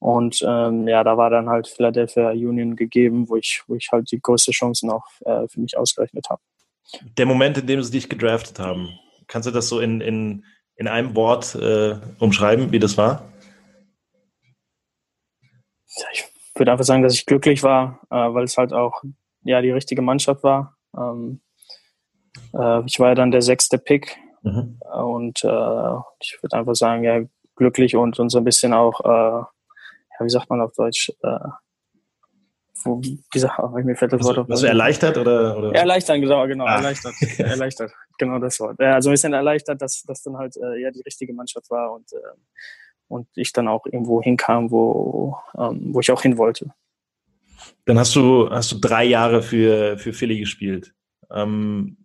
Und 0.00 0.44
ähm, 0.44 0.88
ja, 0.88 1.04
da 1.04 1.16
war 1.16 1.30
dann 1.30 1.48
halt 1.48 1.68
Philadelphia 1.68 2.30
Union 2.30 2.74
gegeben, 2.74 3.28
wo 3.28 3.36
ich, 3.36 3.62
wo 3.68 3.76
ich 3.76 3.90
halt 3.92 4.10
die 4.10 4.20
größte 4.20 4.50
Chancen 4.50 4.90
auch 4.90 5.04
äh, 5.24 5.46
für 5.46 5.60
mich 5.60 5.78
ausgerechnet 5.78 6.28
habe. 6.28 6.42
Der 7.16 7.24
Moment, 7.24 7.56
in 7.56 7.68
dem 7.68 7.80
sie 7.84 7.92
dich 7.92 8.08
gedraftet 8.08 8.58
haben, 8.58 8.88
kannst 9.28 9.46
du 9.46 9.52
das 9.52 9.68
so 9.68 9.78
in, 9.78 10.00
in, 10.00 10.44
in 10.74 10.88
einem 10.88 11.14
Wort 11.14 11.54
äh, 11.54 12.00
umschreiben, 12.18 12.72
wie 12.72 12.80
das 12.80 12.98
war? 12.98 13.32
Ich 16.12 16.24
würde 16.56 16.72
einfach 16.72 16.84
sagen, 16.84 17.04
dass 17.04 17.14
ich 17.14 17.26
glücklich 17.26 17.62
war, 17.62 18.00
äh, 18.10 18.16
weil 18.16 18.42
es 18.42 18.58
halt 18.58 18.72
auch 18.72 19.04
ja 19.44 19.62
die 19.62 19.70
richtige 19.70 20.02
Mannschaft 20.02 20.42
war. 20.42 20.76
Ähm, 20.98 21.40
äh, 22.54 22.84
ich 22.86 22.98
war 22.98 23.10
ja 23.10 23.14
dann 23.14 23.30
der 23.30 23.42
sechste 23.42 23.78
Pick 23.78 24.18
mhm. 24.42 24.80
und 24.92 25.44
äh, 25.44 25.96
ich 26.20 26.38
würde 26.42 26.56
einfach 26.56 26.74
sagen, 26.74 27.04
ja 27.04 27.22
glücklich 27.56 27.96
und, 27.96 28.18
und 28.18 28.30
so 28.30 28.38
ein 28.38 28.44
bisschen 28.44 28.72
auch, 28.72 29.00
äh, 29.04 29.08
ja, 29.08 30.20
wie 30.20 30.30
sagt 30.30 30.50
man 30.50 30.60
auf 30.60 30.72
Deutsch, 30.74 31.10
äh, 31.22 31.48
wo, 32.84 33.00
wie 33.00 33.38
sagt, 33.38 33.58
mir 33.84 33.96
fällt 33.96 34.12
das 34.12 34.24
Wort 34.24 34.38
auf. 34.38 34.50
Also 34.50 34.66
erleichtert 34.66 35.16
oder, 35.16 35.56
oder? 35.56 35.74
Erleichtern, 35.74 36.20
genau, 36.20 36.46
genau, 36.46 36.64
ah. 36.64 36.76
erleichtert. 36.76 37.14
erleichtert, 37.38 37.92
genau 38.18 38.38
das 38.38 38.58
Wort. 38.60 38.78
Ja, 38.80 38.94
also 38.94 39.10
ein 39.10 39.12
bisschen 39.12 39.32
erleichtert, 39.32 39.80
dass 39.80 40.02
das 40.02 40.22
dann 40.22 40.36
halt 40.36 40.56
äh, 40.56 40.80
ja 40.80 40.90
die 40.90 41.02
richtige 41.02 41.32
Mannschaft 41.32 41.70
war 41.70 41.92
und, 41.92 42.12
äh, 42.12 42.16
und 43.08 43.28
ich 43.36 43.52
dann 43.52 43.68
auch 43.68 43.86
irgendwo 43.86 44.22
hinkam, 44.22 44.70
wo, 44.70 45.36
ähm, 45.56 45.94
wo 45.94 46.00
ich 46.00 46.10
auch 46.10 46.22
hin 46.22 46.38
wollte. 46.38 46.72
Dann 47.84 47.98
hast 47.98 48.16
du, 48.16 48.50
hast 48.50 48.72
du 48.72 48.78
drei 48.78 49.04
Jahre 49.04 49.42
für, 49.42 49.98
für 49.98 50.12
Philly 50.12 50.38
gespielt. 50.40 50.94
Ähm, 51.30 52.01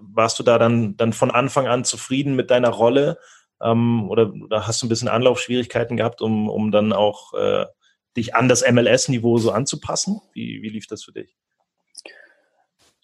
warst 0.00 0.38
du 0.38 0.42
da 0.42 0.58
dann, 0.58 0.96
dann 0.96 1.12
von 1.12 1.30
Anfang 1.30 1.66
an 1.66 1.84
zufrieden 1.84 2.36
mit 2.36 2.50
deiner 2.50 2.70
Rolle? 2.70 3.18
Ähm, 3.62 4.08
oder, 4.10 4.32
oder 4.32 4.66
hast 4.66 4.82
du 4.82 4.86
ein 4.86 4.88
bisschen 4.88 5.08
Anlaufschwierigkeiten 5.08 5.96
gehabt, 5.96 6.20
um, 6.22 6.48
um 6.48 6.70
dann 6.70 6.92
auch 6.92 7.34
äh, 7.34 7.66
dich 8.16 8.34
an 8.34 8.48
das 8.48 8.64
MLS-Niveau 8.70 9.38
so 9.38 9.50
anzupassen? 9.50 10.20
Wie, 10.32 10.62
wie 10.62 10.68
lief 10.68 10.86
das 10.86 11.04
für 11.04 11.12
dich? 11.12 11.36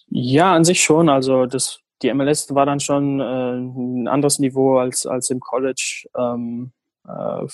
Ja, 0.09 0.55
an 0.55 0.65
sich 0.65 0.83
schon. 0.83 1.09
Also 1.09 1.47
das, 1.47 1.81
die 2.03 2.13
MLS 2.13 2.53
war 2.55 2.67
dann 2.67 2.81
schon 2.81 3.21
äh, 3.21 3.25
ein 3.25 4.09
anderes 4.09 4.39
Niveau 4.39 4.79
als, 4.79 5.07
als 5.07 5.31
im 5.31 5.41
College 5.41 6.09
ähm, 6.17 6.73
äh, 7.07 7.47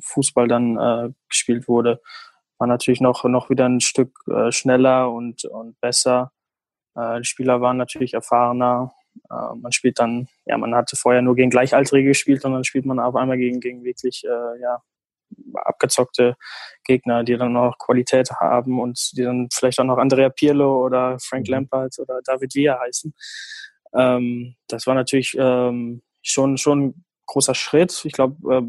Fußball 0.00 0.46
dann 0.46 0.78
äh, 0.78 1.10
gespielt 1.28 1.68
wurde. 1.68 2.00
War 2.58 2.66
natürlich 2.66 3.00
noch, 3.00 3.24
noch 3.24 3.50
wieder 3.50 3.66
ein 3.68 3.80
Stück 3.80 4.18
äh, 4.28 4.52
schneller 4.52 5.10
und, 5.10 5.44
und 5.46 5.80
besser. 5.80 6.32
Äh, 6.94 7.20
die 7.20 7.26
Spieler 7.26 7.60
waren 7.60 7.76
natürlich 7.76 8.14
erfahrener. 8.14 8.92
Äh, 9.30 9.54
man 9.56 9.72
spielt 9.72 9.98
dann, 9.98 10.28
ja, 10.46 10.56
man 10.58 10.74
hatte 10.74 10.96
vorher 10.96 11.22
nur 11.22 11.34
gegen 11.34 11.50
Gleichaltrige 11.50 12.08
gespielt 12.08 12.44
und 12.44 12.52
dann 12.52 12.64
spielt 12.64 12.86
man 12.86 12.98
auf 12.98 13.16
einmal 13.16 13.38
gegen, 13.38 13.60
gegen 13.60 13.84
wirklich, 13.84 14.24
äh, 14.24 14.60
ja, 14.60 14.82
abgezockte 15.54 16.36
Gegner, 16.84 17.24
die 17.24 17.36
dann 17.36 17.52
noch 17.52 17.78
Qualität 17.78 18.30
haben 18.32 18.80
und 18.80 19.16
die 19.16 19.22
dann 19.22 19.48
vielleicht 19.52 19.78
auch 19.80 19.84
noch 19.84 19.98
Andrea 19.98 20.28
Pirlo 20.28 20.84
oder 20.84 21.18
Frank 21.20 21.46
mhm. 21.46 21.52
Lampard 21.54 21.98
oder 21.98 22.20
David 22.24 22.54
Villa 22.54 22.78
heißen. 22.80 23.14
Ähm, 23.94 24.56
das 24.68 24.86
war 24.86 24.94
natürlich 24.94 25.34
ähm, 25.38 26.02
schon, 26.22 26.56
schon 26.56 26.86
ein 26.86 27.04
großer 27.26 27.54
Schritt. 27.54 28.04
Ich 28.04 28.12
glaube, 28.12 28.54
äh, 28.54 28.62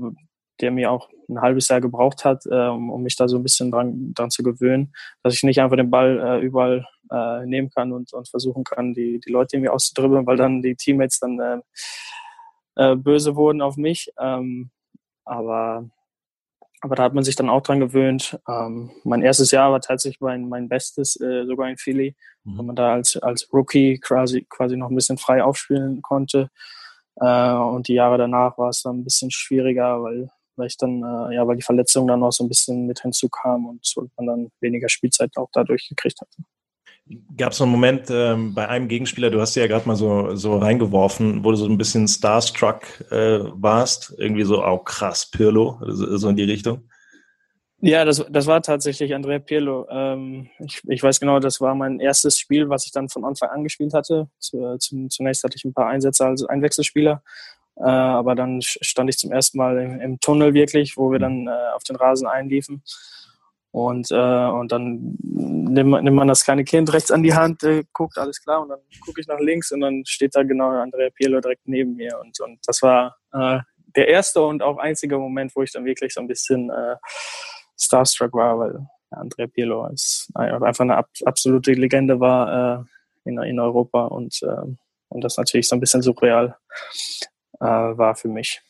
der 0.61 0.71
mir 0.71 0.91
auch 0.91 1.09
ein 1.29 1.41
halbes 1.41 1.67
Jahr 1.67 1.81
gebraucht 1.81 2.25
hat, 2.25 2.45
äh, 2.45 2.67
um, 2.67 2.91
um 2.91 3.03
mich 3.03 3.15
da 3.15 3.27
so 3.27 3.37
ein 3.37 3.43
bisschen 3.43 3.71
dran, 3.71 4.13
dran 4.13 4.29
zu 4.29 4.43
gewöhnen, 4.43 4.93
dass 5.23 5.33
ich 5.33 5.43
nicht 5.43 5.59
einfach 5.59 5.77
den 5.77 5.89
Ball 5.89 6.19
äh, 6.19 6.45
überall 6.45 6.85
äh, 7.11 7.45
nehmen 7.45 7.69
kann 7.69 7.91
und, 7.91 8.13
und 8.13 8.29
versuchen 8.29 8.63
kann, 8.63 8.93
die, 8.93 9.19
die 9.19 9.31
Leute 9.31 9.55
irgendwie 9.55 9.69
auszudribbeln, 9.69 10.25
weil 10.25 10.37
dann 10.37 10.61
die 10.61 10.75
Teammates 10.75 11.19
dann 11.19 11.39
äh, 11.39 11.59
äh, 12.75 12.95
böse 12.95 13.35
wurden 13.35 13.61
auf 13.61 13.77
mich. 13.77 14.11
Ähm, 14.19 14.71
aber, 15.25 15.89
aber 16.81 16.95
da 16.95 17.03
hat 17.03 17.13
man 17.13 17.23
sich 17.23 17.35
dann 17.35 17.49
auch 17.49 17.61
dran 17.61 17.79
gewöhnt. 17.79 18.39
Ähm, 18.47 18.91
mein 19.03 19.21
erstes 19.21 19.51
Jahr 19.51 19.71
war 19.71 19.81
tatsächlich 19.81 20.21
mein, 20.21 20.49
mein 20.49 20.69
bestes, 20.69 21.19
äh, 21.19 21.45
sogar 21.45 21.69
in 21.69 21.77
Philly, 21.77 22.15
mhm. 22.43 22.57
weil 22.57 22.65
man 22.65 22.75
da 22.75 22.93
als, 22.93 23.17
als 23.17 23.51
Rookie 23.53 23.99
quasi, 23.99 24.45
quasi 24.49 24.75
noch 24.75 24.89
ein 24.89 24.95
bisschen 24.95 25.17
frei 25.17 25.43
aufspielen 25.43 26.01
konnte. 26.01 26.49
Äh, 27.15 27.53
und 27.53 27.87
die 27.87 27.93
Jahre 27.93 28.17
danach 28.17 28.57
war 28.57 28.69
es 28.69 28.81
dann 28.81 28.99
ein 28.99 29.03
bisschen 29.03 29.31
schwieriger, 29.31 30.01
weil 30.01 30.29
weil 30.55 30.67
ich 30.67 30.77
dann, 30.77 31.01
äh, 31.01 31.35
ja, 31.35 31.47
weil 31.47 31.55
die 31.55 31.63
Verletzung 31.63 32.07
dann 32.07 32.19
noch 32.19 32.31
so 32.31 32.43
ein 32.43 32.49
bisschen 32.49 32.85
mit 32.85 33.01
hinzukam 33.01 33.65
und, 33.65 33.91
und 33.95 34.11
man 34.17 34.27
dann 34.27 34.51
weniger 34.61 34.89
Spielzeit 34.89 35.31
auch 35.37 35.49
dadurch 35.53 35.87
gekriegt 35.89 36.21
hatte. 36.21 36.43
Gab 37.35 37.51
es 37.51 37.61
einen 37.61 37.71
Moment 37.71 38.09
ähm, 38.09 38.53
bei 38.53 38.69
einem 38.69 38.87
Gegenspieler, 38.87 39.29
du 39.29 39.41
hast 39.41 39.55
ja 39.55 39.67
gerade 39.67 39.85
mal 39.85 39.97
so, 39.97 40.35
so 40.35 40.57
reingeworfen, 40.57 41.43
wo 41.43 41.51
du 41.51 41.57
so 41.57 41.65
ein 41.65 41.77
bisschen 41.77 42.07
starstruck 42.07 42.85
äh, 43.11 43.39
warst, 43.55 44.13
irgendwie 44.17 44.43
so, 44.43 44.63
auch 44.63 44.79
oh, 44.79 44.83
krass, 44.83 45.29
Pirlo, 45.29 45.79
so, 45.85 46.29
in 46.29 46.37
die 46.37 46.43
Richtung? 46.43 46.87
Ja, 47.81 48.05
das, 48.05 48.25
das 48.29 48.47
war 48.47 48.61
tatsächlich 48.61 49.13
Andrea 49.13 49.39
Pirlo. 49.39 49.85
Ähm, 49.89 50.49
ich, 50.59 50.81
ich 50.87 51.03
weiß 51.03 51.19
genau, 51.19 51.39
das 51.39 51.59
war 51.59 51.75
mein 51.75 51.99
erstes 51.99 52.39
Spiel, 52.39 52.69
was 52.69 52.85
ich 52.85 52.93
dann 52.93 53.09
von 53.09 53.25
Anfang 53.25 53.49
an 53.49 53.63
gespielt 53.63 53.93
hatte. 53.93 54.29
Zu, 54.39 54.77
zu, 54.77 55.09
zunächst 55.09 55.43
hatte 55.43 55.57
ich 55.57 55.65
ein 55.65 55.73
paar 55.73 55.87
Einsätze 55.87 56.25
als 56.25 56.45
Einwechselspieler, 56.45 57.21
äh, 57.77 57.83
aber 57.83 58.35
dann 58.35 58.61
stand 58.61 59.09
ich 59.09 59.17
zum 59.17 59.31
ersten 59.31 59.57
Mal 59.57 59.79
im, 59.79 59.99
im 59.99 60.19
Tunnel 60.19 60.53
wirklich, 60.53 60.97
wo 60.97 61.11
wir 61.11 61.19
dann 61.19 61.47
äh, 61.47 61.73
auf 61.75 61.83
den 61.83 61.95
Rasen 61.95 62.27
einliefen. 62.27 62.83
Und, 63.71 64.11
äh, 64.11 64.45
und 64.45 64.71
dann 64.71 65.17
nimmt 65.23 65.89
man, 65.89 66.03
nimmt 66.03 66.15
man 66.15 66.27
das 66.27 66.43
kleine 66.43 66.63
Kind 66.63 66.93
rechts 66.93 67.09
an 67.09 67.23
die 67.23 67.33
Hand, 67.33 67.63
äh, 67.63 67.83
guckt, 67.91 68.19
alles 68.19 68.39
klar, 68.43 68.61
und 68.61 68.69
dann 68.69 68.79
gucke 69.03 69.19
ich 69.19 69.25
nach 69.25 69.39
links 69.39 69.71
und 69.71 69.81
dann 69.81 70.03
steht 70.05 70.35
da 70.35 70.43
genau 70.43 70.69
Andrea 70.69 71.09
Pirlo 71.09 71.41
direkt 71.41 71.67
neben 71.67 71.95
mir. 71.95 72.19
Und, 72.21 72.39
und 72.39 72.59
das 72.67 72.83
war 72.83 73.17
äh, 73.33 73.59
der 73.95 74.09
erste 74.09 74.43
und 74.43 74.61
auch 74.61 74.77
einzige 74.77 75.17
Moment, 75.17 75.55
wo 75.55 75.63
ich 75.63 75.71
dann 75.71 75.85
wirklich 75.85 76.13
so 76.13 76.21
ein 76.21 76.27
bisschen 76.27 76.69
äh, 76.69 76.95
starstruck 77.79 78.33
war, 78.33 78.59
weil 78.59 78.87
Andrea 79.09 79.47
Pirlo 79.47 79.87
ist 79.87 80.29
einfach 80.35 80.83
eine 80.83 80.97
ab, 80.97 81.09
absolute 81.25 81.73
Legende 81.73 82.19
war 82.19 82.83
äh, 83.25 83.29
in, 83.29 83.41
in 83.41 83.59
Europa 83.59 84.05
und, 84.05 84.39
äh, 84.43 84.75
und 85.09 85.23
das 85.23 85.37
natürlich 85.37 85.67
so 85.67 85.75
ein 85.75 85.79
bisschen 85.79 86.03
surreal 86.03 86.49
äh, 86.49 87.32
war 87.63 88.15
für 88.15 88.29
mich. 88.29 88.61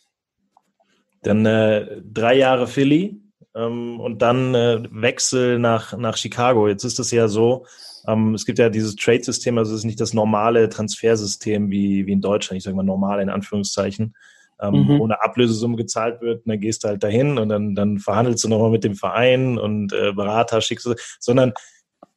Dann 1.21 1.45
äh, 1.45 2.01
drei 2.03 2.35
Jahre 2.35 2.67
Philly, 2.67 3.23
ähm, 3.55 3.99
und 3.99 4.21
dann 4.21 4.55
äh, 4.55 4.83
Wechsel 4.91 5.59
nach, 5.59 5.95
nach 5.97 6.17
Chicago. 6.17 6.67
Jetzt 6.67 6.83
ist 6.83 6.99
es 6.99 7.11
ja 7.11 7.27
so, 7.27 7.65
ähm, 8.07 8.33
es 8.33 8.45
gibt 8.45 8.59
ja 8.59 8.69
dieses 8.69 8.95
Trade-System, 8.95 9.57
also 9.57 9.73
es 9.73 9.79
ist 9.79 9.85
nicht 9.85 10.01
das 10.01 10.13
normale 10.13 10.69
Transfersystem 10.69 11.69
wie, 11.69 12.05
wie 12.05 12.11
in 12.11 12.21
Deutschland, 12.21 12.57
ich 12.57 12.63
sage 12.63 12.75
mal 12.75 12.83
normal 12.83 13.21
in 13.21 13.29
Anführungszeichen, 13.29 14.15
ähm, 14.61 14.73
mhm. 14.73 14.99
wo 14.99 15.03
eine 15.03 15.21
Ablösesumme 15.21 15.77
gezahlt 15.77 16.21
wird 16.21 16.45
und 16.45 16.49
dann 16.49 16.59
gehst 16.59 16.83
du 16.83 16.87
halt 16.87 17.03
dahin 17.03 17.37
und 17.37 17.49
dann, 17.49 17.75
dann 17.75 17.99
verhandelst 17.99 18.43
du 18.43 18.49
nochmal 18.49 18.71
mit 18.71 18.83
dem 18.83 18.95
Verein 18.95 19.57
und 19.57 19.93
äh, 19.93 20.13
Berater 20.13 20.61
schickst 20.61 20.85
du, 20.85 20.95
sondern 21.19 21.53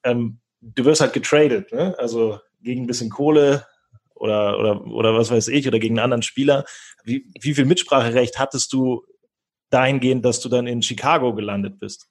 ähm, 0.04 0.38
du 0.60 0.84
wirst 0.84 1.00
halt 1.00 1.12
getradet, 1.12 1.72
ne? 1.72 1.94
also 1.98 2.40
gegen 2.62 2.84
ein 2.84 2.86
bisschen 2.86 3.10
Kohle, 3.10 3.66
oder, 4.16 4.58
oder, 4.58 4.86
oder 4.86 5.14
was 5.14 5.30
weiß 5.30 5.48
ich, 5.48 5.66
oder 5.68 5.78
gegen 5.78 5.98
einen 5.98 6.04
anderen 6.04 6.22
Spieler. 6.22 6.64
Wie, 7.04 7.26
wie 7.40 7.54
viel 7.54 7.64
Mitspracherecht 7.64 8.38
hattest 8.38 8.72
du 8.72 9.04
dahingehend, 9.70 10.24
dass 10.24 10.40
du 10.40 10.48
dann 10.48 10.66
in 10.66 10.82
Chicago 10.82 11.34
gelandet 11.34 11.78
bist? 11.78 12.08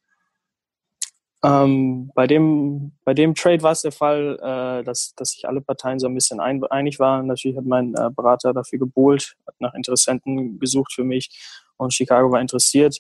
Ähm, 1.44 2.12
bei, 2.16 2.26
dem, 2.26 2.94
bei 3.04 3.14
dem 3.14 3.36
Trade 3.36 3.62
war 3.62 3.72
es 3.72 3.84
der 3.84 3.92
Fall, 3.92 4.40
äh, 4.42 4.84
dass, 4.84 5.14
dass 5.16 5.32
sich 5.32 5.48
alle 5.48 5.62
Parteien 5.62 6.00
so 6.00 6.08
ein 6.08 6.16
bisschen 6.16 6.40
ein, 6.40 6.64
einig 6.66 7.00
waren. 7.00 7.28
Natürlich 7.28 7.58
hat 7.58 7.66
mein 7.66 7.94
äh, 7.94 8.10
Berater 8.16 8.54
dafür 8.54 8.80
gebohlt, 8.80 9.36
hat 9.46 9.56
nach 9.60 9.76
Interessenten 9.76 10.60
gesucht 10.60 10.94
für 10.94 11.04
mich 11.04 11.30
und 11.78 11.94
Chicago 11.94 12.32
war 12.32 12.42
interessiert. 12.42 12.98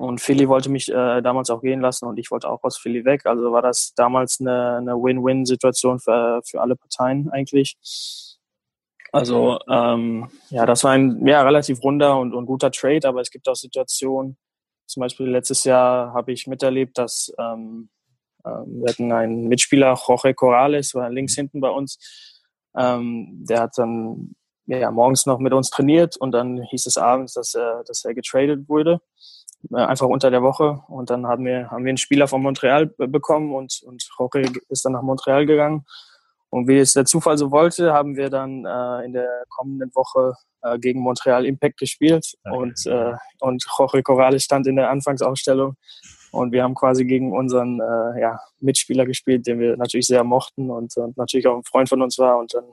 Und 0.00 0.22
Philly 0.22 0.48
wollte 0.48 0.70
mich 0.70 0.88
äh, 0.88 1.20
damals 1.20 1.50
auch 1.50 1.60
gehen 1.60 1.82
lassen 1.82 2.06
und 2.06 2.18
ich 2.18 2.30
wollte 2.30 2.48
auch 2.48 2.64
aus 2.64 2.78
Philly 2.78 3.04
weg. 3.04 3.26
Also 3.26 3.52
war 3.52 3.60
das 3.60 3.92
damals 3.94 4.40
eine, 4.40 4.76
eine 4.78 4.94
Win-Win-Situation 4.94 6.00
für, 6.00 6.40
für 6.42 6.62
alle 6.62 6.74
Parteien 6.74 7.28
eigentlich. 7.30 7.76
Also 9.12 9.58
ähm, 9.68 10.30
ja, 10.48 10.64
das 10.64 10.84
war 10.84 10.92
ein 10.92 11.26
ja, 11.26 11.42
relativ 11.42 11.82
runder 11.82 12.18
und, 12.18 12.32
und 12.32 12.46
guter 12.46 12.70
Trade, 12.70 13.06
aber 13.06 13.20
es 13.20 13.30
gibt 13.30 13.46
auch 13.46 13.54
Situationen, 13.54 14.38
zum 14.86 15.02
Beispiel 15.02 15.26
letztes 15.26 15.64
Jahr 15.64 16.14
habe 16.14 16.32
ich 16.32 16.46
miterlebt, 16.46 16.96
dass 16.96 17.30
ähm, 17.38 17.90
ähm, 18.46 18.80
wir 18.80 18.90
hatten 18.90 19.12
einen 19.12 19.48
Mitspieler, 19.48 19.98
Jorge 20.08 20.32
Corrales, 20.32 20.94
war 20.94 21.10
links 21.10 21.34
hinten 21.34 21.60
bei 21.60 21.68
uns. 21.68 21.98
Ähm, 22.74 23.44
der 23.46 23.60
hat 23.60 23.76
dann 23.76 24.34
ja, 24.64 24.90
morgens 24.90 25.26
noch 25.26 25.40
mit 25.40 25.52
uns 25.52 25.68
trainiert 25.68 26.16
und 26.16 26.32
dann 26.32 26.62
hieß 26.62 26.86
es 26.86 26.96
abends, 26.96 27.34
dass 27.34 27.54
er, 27.54 27.84
dass 27.84 28.04
er 28.04 28.14
getradet 28.14 28.66
wurde, 28.66 29.00
einfach 29.72 30.06
unter 30.06 30.30
der 30.30 30.42
Woche. 30.42 30.82
Und 30.88 31.10
dann 31.10 31.26
haben 31.26 31.44
wir, 31.44 31.70
haben 31.70 31.84
wir 31.84 31.90
einen 31.90 31.98
Spieler 31.98 32.28
von 32.28 32.42
Montreal 32.42 32.86
bekommen 32.86 33.54
und, 33.54 33.82
und 33.84 34.08
Jorge 34.18 34.42
ist 34.68 34.84
dann 34.84 34.92
nach 34.92 35.02
Montreal 35.02 35.46
gegangen. 35.46 35.84
Und 36.50 36.66
wie 36.66 36.78
es 36.78 36.94
der 36.94 37.04
Zufall 37.04 37.38
so 37.38 37.52
wollte, 37.52 37.92
haben 37.92 38.16
wir 38.16 38.28
dann 38.28 38.64
äh, 38.64 39.04
in 39.04 39.12
der 39.12 39.44
kommenden 39.48 39.94
Woche 39.94 40.34
äh, 40.62 40.78
gegen 40.78 41.00
Montreal 41.00 41.46
Impact 41.46 41.78
gespielt 41.78 42.34
okay. 42.44 42.56
und, 42.56 42.86
äh, 42.86 43.12
und 43.40 43.64
Jorge 43.78 44.02
Corrales 44.02 44.42
stand 44.42 44.66
in 44.66 44.76
der 44.76 44.90
Anfangsausstellung 44.90 45.76
und 46.32 46.52
wir 46.52 46.62
haben 46.62 46.74
quasi 46.74 47.04
gegen 47.04 47.32
unseren 47.32 47.80
äh, 47.80 48.20
ja, 48.20 48.40
Mitspieler 48.58 49.06
gespielt, 49.06 49.46
den 49.46 49.60
wir 49.60 49.76
natürlich 49.76 50.06
sehr 50.06 50.24
mochten 50.24 50.70
und, 50.70 50.96
und 50.96 51.16
natürlich 51.16 51.46
auch 51.46 51.56
ein 51.56 51.64
Freund 51.64 51.88
von 51.88 52.02
uns 52.02 52.18
war 52.18 52.36
und 52.38 52.52
dann 52.52 52.64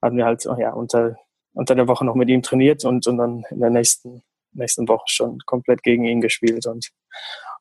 hatten 0.00 0.16
wir 0.16 0.24
halt 0.24 0.44
ja, 0.58 0.72
unter, 0.72 1.16
unter 1.52 1.74
der 1.74 1.88
Woche 1.88 2.04
noch 2.04 2.14
mit 2.14 2.28
ihm 2.28 2.42
trainiert 2.42 2.84
und, 2.84 3.06
und 3.06 3.18
dann 3.18 3.44
in 3.50 3.60
der 3.60 3.70
nächsten, 3.70 4.22
nächsten 4.54 4.88
Woche 4.88 5.04
schon 5.06 5.38
komplett 5.46 5.82
gegen 5.82 6.04
ihn 6.04 6.20
gespielt 6.20 6.66
und 6.66 6.88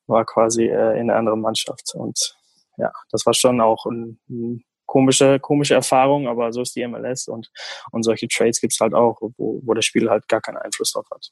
war 0.07 0.25
quasi 0.25 0.65
äh, 0.65 0.99
in 0.99 1.09
einer 1.09 1.15
anderen 1.15 1.41
Mannschaft 1.41 1.93
und 1.95 2.35
ja, 2.77 2.91
das 3.11 3.25
war 3.25 3.33
schon 3.33 3.61
auch 3.61 3.85
ein, 3.85 4.19
ein 4.29 4.63
komische, 4.85 5.39
komische 5.39 5.75
Erfahrung, 5.75 6.27
aber 6.27 6.51
so 6.53 6.61
ist 6.61 6.75
die 6.75 6.85
MLS 6.87 7.27
und, 7.27 7.49
und 7.91 8.03
solche 8.03 8.27
Trades 8.27 8.59
gibt 8.59 8.73
es 8.73 8.79
halt 8.79 8.93
auch, 8.93 9.17
wo, 9.37 9.61
wo 9.63 9.73
das 9.73 9.85
Spiel 9.85 10.09
halt 10.09 10.27
gar 10.27 10.41
keinen 10.41 10.57
Einfluss 10.57 10.91
drauf 10.91 11.07
hat. 11.11 11.29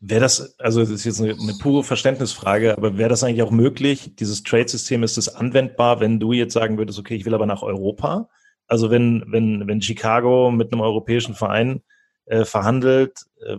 Wäre 0.00 0.20
das, 0.20 0.58
also 0.58 0.80
das 0.80 0.90
ist 0.90 1.04
jetzt 1.04 1.20
eine, 1.20 1.32
eine 1.32 1.54
pure 1.60 1.84
Verständnisfrage, 1.84 2.76
aber 2.76 2.98
wäre 2.98 3.08
das 3.08 3.22
eigentlich 3.22 3.42
auch 3.42 3.50
möglich? 3.50 4.16
Dieses 4.16 4.42
Trade-System, 4.42 5.02
ist 5.02 5.16
das 5.16 5.28
anwendbar, 5.34 6.00
wenn 6.00 6.18
du 6.18 6.32
jetzt 6.32 6.54
sagen 6.54 6.78
würdest, 6.78 6.98
okay, 6.98 7.14
ich 7.14 7.24
will 7.24 7.34
aber 7.34 7.46
nach 7.46 7.62
Europa? 7.62 8.28
Also 8.66 8.90
wenn, 8.90 9.24
wenn, 9.28 9.66
wenn 9.66 9.80
Chicago 9.80 10.50
mit 10.50 10.72
einem 10.72 10.80
europäischen 10.80 11.34
Verein 11.34 11.82
äh, 12.26 12.44
verhandelt, 12.44 13.24
äh, 13.46 13.58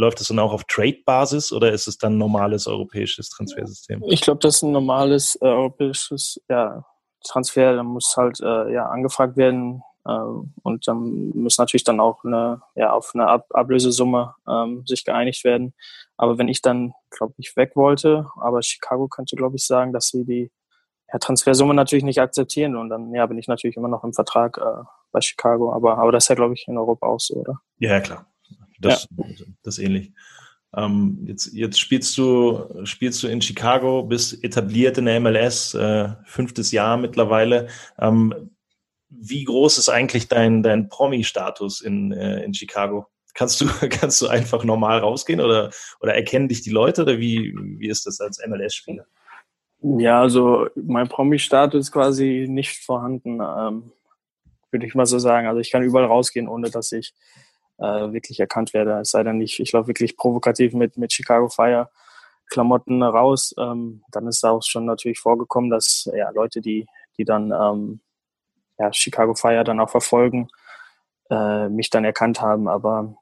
läuft 0.00 0.20
das 0.20 0.28
dann 0.28 0.38
auch 0.38 0.52
auf 0.52 0.64
Trade-Basis 0.64 1.52
oder 1.52 1.72
ist 1.72 1.86
es 1.86 1.98
dann 1.98 2.14
ein 2.14 2.18
normales 2.18 2.66
europäisches 2.66 3.28
Transfersystem? 3.28 4.02
Ich 4.08 4.22
glaube, 4.22 4.40
das 4.40 4.56
ist 4.56 4.62
ein 4.62 4.72
normales 4.72 5.36
äh, 5.36 5.46
europäisches 5.46 6.40
ja, 6.48 6.84
Transfer, 7.24 7.76
da 7.76 7.82
muss 7.82 8.16
halt 8.16 8.40
äh, 8.40 8.72
ja 8.72 8.86
angefragt 8.86 9.36
werden 9.36 9.82
äh, 10.06 10.10
und 10.62 10.88
dann 10.88 11.30
muss 11.34 11.58
natürlich 11.58 11.84
dann 11.84 12.00
auch 12.00 12.24
eine, 12.24 12.62
ja, 12.74 12.92
auf 12.92 13.12
eine 13.14 13.28
Ab 13.28 13.46
Ablösesumme 13.50 14.34
ähm, 14.48 14.84
sich 14.86 15.04
geeinigt 15.04 15.44
werden. 15.44 15.74
Aber 16.16 16.38
wenn 16.38 16.48
ich 16.48 16.62
dann, 16.62 16.94
glaube 17.10 17.34
ich, 17.38 17.56
weg 17.56 17.76
wollte, 17.76 18.26
aber 18.36 18.62
Chicago 18.62 19.08
könnte, 19.08 19.36
glaube 19.36 19.56
ich, 19.56 19.66
sagen, 19.66 19.92
dass 19.92 20.08
sie 20.08 20.24
die 20.24 20.50
ja, 21.12 21.18
Transfersumme 21.18 21.74
natürlich 21.74 22.04
nicht 22.04 22.20
akzeptieren 22.20 22.76
und 22.76 22.88
dann 22.88 23.12
ja 23.14 23.26
bin 23.26 23.38
ich 23.38 23.48
natürlich 23.48 23.76
immer 23.76 23.88
noch 23.88 24.04
im 24.04 24.12
Vertrag 24.12 24.58
äh, 24.58 24.84
bei 25.12 25.20
Chicago. 25.20 25.72
Aber, 25.72 25.98
aber 25.98 26.12
das 26.12 26.24
ist 26.24 26.28
ja, 26.28 26.34
glaube 26.34 26.54
ich, 26.54 26.66
in 26.68 26.78
Europa 26.78 27.06
auch 27.06 27.20
so, 27.20 27.34
oder? 27.34 27.60
Ja, 27.78 28.00
klar. 28.00 28.26
Das, 28.80 29.08
ja. 29.16 29.24
das 29.62 29.78
ähnlich. 29.78 30.12
Ähm, 30.76 31.24
jetzt, 31.26 31.52
jetzt 31.52 31.80
spielst 31.80 32.16
du, 32.16 32.84
spielst 32.84 33.22
du 33.22 33.28
in 33.28 33.42
Chicago, 33.42 34.04
bist 34.04 34.42
etabliert 34.44 34.98
in 34.98 35.06
der 35.06 35.20
MLS, 35.20 35.74
äh, 35.74 36.10
fünftes 36.24 36.70
Jahr 36.70 36.96
mittlerweile. 36.96 37.68
Ähm, 37.98 38.50
wie 39.08 39.44
groß 39.44 39.78
ist 39.78 39.88
eigentlich 39.88 40.28
dein, 40.28 40.62
dein 40.62 40.88
Promi-Status 40.88 41.80
in, 41.80 42.12
äh, 42.12 42.44
in 42.44 42.54
Chicago? 42.54 43.08
Kannst 43.34 43.60
du, 43.60 43.66
kannst 43.90 44.22
du 44.22 44.28
einfach 44.28 44.64
normal 44.64 45.00
rausgehen 45.00 45.40
oder, 45.40 45.70
oder 46.00 46.14
erkennen 46.14 46.48
dich 46.48 46.62
die 46.62 46.70
Leute 46.70 47.02
oder 47.02 47.18
wie, 47.18 47.52
wie 47.78 47.88
ist 47.88 48.06
das 48.06 48.20
als 48.20 48.40
MLS-Spieler? 48.46 49.06
Ja, 49.82 50.20
also 50.20 50.68
mein 50.76 51.08
Promi-Status 51.08 51.86
ist 51.86 51.92
quasi 51.92 52.46
nicht 52.48 52.84
vorhanden, 52.84 53.40
ähm, 53.40 53.92
würde 54.70 54.86
ich 54.86 54.94
mal 54.94 55.06
so 55.06 55.18
sagen. 55.18 55.48
Also 55.48 55.58
ich 55.58 55.70
kann 55.70 55.82
überall 55.82 56.04
rausgehen, 56.04 56.48
ohne 56.48 56.70
dass 56.70 56.92
ich 56.92 57.14
äh, 57.80 58.12
wirklich 58.12 58.38
erkannt 58.38 58.74
werde. 58.74 59.00
Es 59.00 59.10
sei 59.10 59.22
denn, 59.22 59.40
ich, 59.40 59.60
ich 59.60 59.72
laufe 59.72 59.88
wirklich 59.88 60.16
provokativ 60.16 60.74
mit, 60.74 60.96
mit 60.96 61.12
Chicago 61.12 61.48
Fire 61.48 61.90
Klamotten 62.50 63.02
raus. 63.02 63.54
Ähm, 63.58 64.02
dann 64.10 64.26
ist 64.26 64.44
auch 64.44 64.62
schon 64.62 64.84
natürlich 64.84 65.20
vorgekommen, 65.20 65.70
dass 65.70 66.10
ja, 66.14 66.30
Leute, 66.30 66.60
die, 66.60 66.86
die 67.16 67.24
dann 67.24 67.52
ähm, 67.52 68.00
ja, 68.78 68.92
Chicago 68.92 69.34
Fire 69.34 69.64
dann 69.64 69.80
auch 69.80 69.90
verfolgen, 69.90 70.48
äh, 71.30 71.68
mich 71.68 71.90
dann 71.90 72.04
erkannt 72.04 72.40
haben. 72.40 72.68
Aber, 72.68 73.14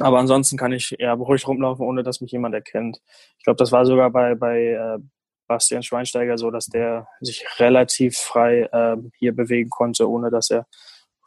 aber 0.00 0.18
ansonsten 0.18 0.58
kann 0.58 0.72
ich 0.72 0.98
eher 0.98 1.14
ruhig 1.14 1.46
rumlaufen, 1.46 1.86
ohne 1.86 2.02
dass 2.02 2.20
mich 2.20 2.32
jemand 2.32 2.54
erkennt. 2.54 3.00
Ich 3.38 3.44
glaube, 3.44 3.58
das 3.58 3.72
war 3.72 3.86
sogar 3.86 4.10
bei, 4.10 4.34
bei 4.34 4.72
äh, 4.72 4.98
Bastian 5.46 5.82
Schweinsteiger 5.82 6.36
so, 6.36 6.50
dass 6.50 6.66
der 6.66 7.08
sich 7.20 7.46
relativ 7.58 8.18
frei 8.18 8.68
äh, 8.72 8.96
hier 9.18 9.34
bewegen 9.34 9.70
konnte, 9.70 10.08
ohne 10.08 10.30
dass 10.30 10.50
er 10.50 10.66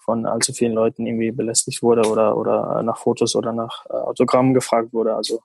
von 0.03 0.25
allzu 0.25 0.53
vielen 0.53 0.73
Leuten 0.73 1.05
irgendwie 1.05 1.31
belästigt 1.31 1.81
wurde 1.81 2.09
oder, 2.09 2.35
oder 2.37 2.83
nach 2.83 2.97
Fotos 2.97 3.35
oder 3.35 3.53
nach 3.53 3.85
äh, 3.89 3.93
Autogrammen 3.93 4.53
gefragt 4.53 4.93
wurde. 4.93 5.15
Also 5.15 5.41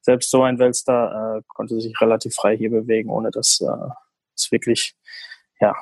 selbst 0.00 0.30
so 0.30 0.42
ein 0.42 0.58
Weltstar 0.58 1.38
äh, 1.38 1.42
konnte 1.48 1.80
sich 1.80 1.98
relativ 2.00 2.34
frei 2.34 2.56
hier 2.56 2.70
bewegen, 2.70 3.10
ohne 3.10 3.30
dass 3.30 3.60
äh, 3.60 3.90
es 4.34 4.50
wirklich 4.50 4.94
ja, 5.60 5.74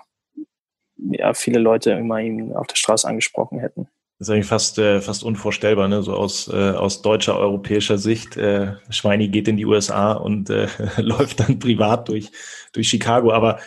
ja, 0.97 1.33
viele 1.35 1.61
Leute 1.61 1.93
immer 1.93 2.21
ihn 2.21 2.55
auf 2.55 2.67
der 2.67 2.77
Straße 2.77 3.07
angesprochen 3.07 3.61
hätten. 3.61 3.89
Das 4.19 4.27
ist 4.29 4.35
eigentlich 4.35 4.47
fast, 4.47 4.79
äh, 4.79 5.01
fast 5.01 5.23
unvorstellbar, 5.23 5.87
ne? 5.87 6.03
so 6.03 6.13
aus, 6.13 6.49
äh, 6.49 6.73
aus 6.73 7.03
deutscher, 7.03 7.39
europäischer 7.39 7.99
Sicht. 7.99 8.37
Äh, 8.37 8.75
Schweini 8.91 9.29
geht 9.29 9.47
in 9.47 9.57
die 9.57 9.65
USA 9.65 10.13
und 10.13 10.51
äh, 10.51 10.67
läuft 10.97 11.39
dann 11.39 11.61
privat 11.61 12.09
durch, 12.09 12.33
durch 12.73 12.89
Chicago. 12.89 13.33
Aber 13.33 13.61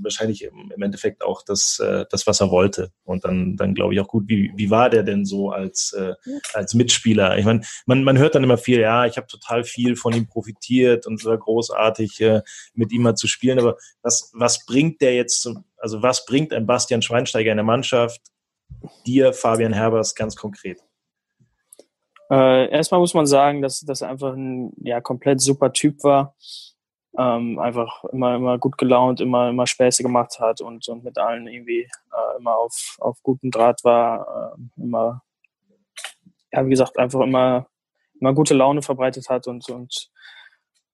wahrscheinlich 0.00 0.42
im, 0.42 0.82
Endeffekt 0.82 1.22
auch 1.24 1.42
das, 1.42 1.78
äh, 1.78 2.04
das, 2.10 2.26
was 2.26 2.40
er 2.40 2.50
wollte. 2.50 2.90
Und 3.04 3.24
dann, 3.24 3.56
dann 3.56 3.74
glaube 3.74 3.94
ich 3.94 4.00
auch 4.00 4.08
gut, 4.08 4.28
wie, 4.28 4.52
wie 4.56 4.70
war 4.70 4.90
der 4.90 5.02
denn 5.02 5.24
so 5.24 5.50
als, 5.50 5.92
äh, 5.92 6.14
als 6.52 6.74
Mitspieler? 6.74 7.38
Ich 7.38 7.44
meine, 7.44 7.62
man, 7.86 8.04
man 8.04 8.18
hört 8.18 8.34
dann 8.34 8.44
immer 8.44 8.58
viel, 8.58 8.80
ja, 8.80 9.06
ich 9.06 9.16
habe 9.16 9.26
total 9.26 9.64
viel 9.64 9.96
von 9.96 10.14
ihm 10.14 10.26
profitiert 10.26 11.06
und 11.06 11.20
es 11.20 11.24
war 11.24 11.38
großartig, 11.38 12.20
äh, 12.20 12.42
mit 12.74 12.92
ihm 12.92 13.02
mal 13.02 13.14
zu 13.14 13.26
spielen. 13.26 13.58
Aber 13.58 13.76
was, 14.02 14.30
was 14.34 14.64
bringt 14.66 15.00
der 15.00 15.14
jetzt, 15.14 15.48
also 15.76 16.02
was 16.02 16.24
bringt 16.26 16.52
ein 16.52 16.66
Bastian 16.66 17.02
Schweinsteiger 17.02 17.50
in 17.50 17.56
der 17.56 17.64
Mannschaft 17.64 18.20
dir, 19.06 19.32
Fabian 19.32 19.72
Herbers, 19.72 20.14
ganz 20.14 20.36
konkret? 20.36 20.80
Äh, 22.30 22.70
erstmal 22.70 23.00
muss 23.00 23.14
man 23.14 23.26
sagen, 23.26 23.62
dass 23.62 23.80
das 23.80 24.02
einfach 24.02 24.34
ein 24.34 24.72
ja, 24.82 25.00
komplett 25.00 25.40
super 25.40 25.72
Typ 25.72 26.02
war 26.02 26.34
ähm, 27.16 27.58
einfach 27.58 28.04
immer, 28.04 28.34
immer 28.34 28.58
gut 28.58 28.76
gelaunt, 28.76 29.20
immer, 29.20 29.50
immer 29.50 29.66
Späße 29.66 30.02
gemacht 30.02 30.40
hat 30.40 30.60
und, 30.60 30.88
und 30.88 31.04
mit 31.04 31.18
allen 31.18 31.46
irgendwie 31.46 31.82
äh, 31.82 32.38
immer 32.38 32.56
auf, 32.56 32.96
auf 32.98 33.22
guten 33.22 33.50
Draht 33.50 33.84
war, 33.84 34.56
äh, 34.56 34.82
immer, 34.82 35.22
ja, 36.52 36.64
wie 36.64 36.70
gesagt, 36.70 36.98
einfach 36.98 37.20
immer, 37.20 37.66
immer 38.20 38.34
gute 38.34 38.54
Laune 38.54 38.82
verbreitet 38.82 39.28
hat 39.28 39.46
und, 39.46 39.68
und, 39.68 40.10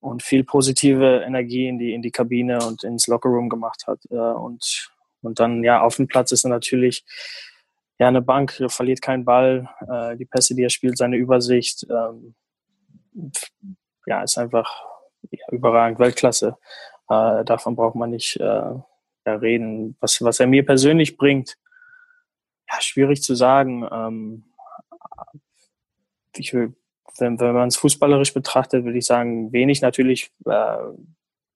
und 0.01 0.23
viel 0.23 0.45
positive 0.45 1.23
Energie 1.27 1.69
in 1.69 1.79
die, 1.79 1.95
in 1.95 2.03
die 2.03 2.11
Kabine 2.11 2.59
und 2.67 2.85
ins 2.85 3.07
Lockerroom 3.07 3.49
gemacht 3.49 3.85
hat. 3.87 4.01
Äh, 4.11 4.17
und, 4.17 4.91
und 5.23 5.41
dann, 5.41 5.65
ja, 5.65 5.81
auf 5.81 5.97
dem 5.97 6.07
Platz 6.07 6.33
ist 6.33 6.45
er 6.45 6.51
natürlich, 6.51 7.05
ja, 7.99 8.09
eine 8.09 8.23
Bank, 8.23 8.63
verliert 8.69 9.03
keinen 9.03 9.25
Ball, 9.25 9.69
äh, 9.89 10.17
die 10.17 10.25
Pässe, 10.27 10.55
die 10.55 10.65
er 10.65 10.71
spielt, 10.71 10.99
seine 10.99 11.17
Übersicht, 11.17 11.87
ähm, 11.91 12.35
ja, 14.07 14.23
ist 14.23 14.39
einfach 14.39 14.91
ja, 15.31 15.47
überragend, 15.51 15.99
Weltklasse. 15.99 16.57
Äh, 17.09 17.45
davon 17.45 17.77
braucht 17.77 17.97
man 17.97 18.11
nicht 18.11 18.37
äh, 18.37 18.73
reden. 19.27 19.97
Was, 20.01 20.23
was 20.23 20.41
er 20.41 20.47
mir 20.47 20.65
persönlich 20.65 21.17
bringt, 21.17 21.57
ja, 22.71 22.81
schwierig 22.81 23.23
zu 23.23 23.35
sagen. 23.35 23.87
Ähm, 23.91 24.45
ich 26.37 26.55
will, 26.55 26.75
wenn, 27.19 27.41
wenn 27.41 27.55
man 27.55 27.69
es 27.69 27.77
fußballerisch 27.77 28.33
betrachtet, 28.33 28.85
würde 28.85 28.99
ich 28.99 29.07
sagen, 29.07 29.53
wenig. 29.53 29.83
Natürlich 29.83 30.31
äh, 30.47 30.77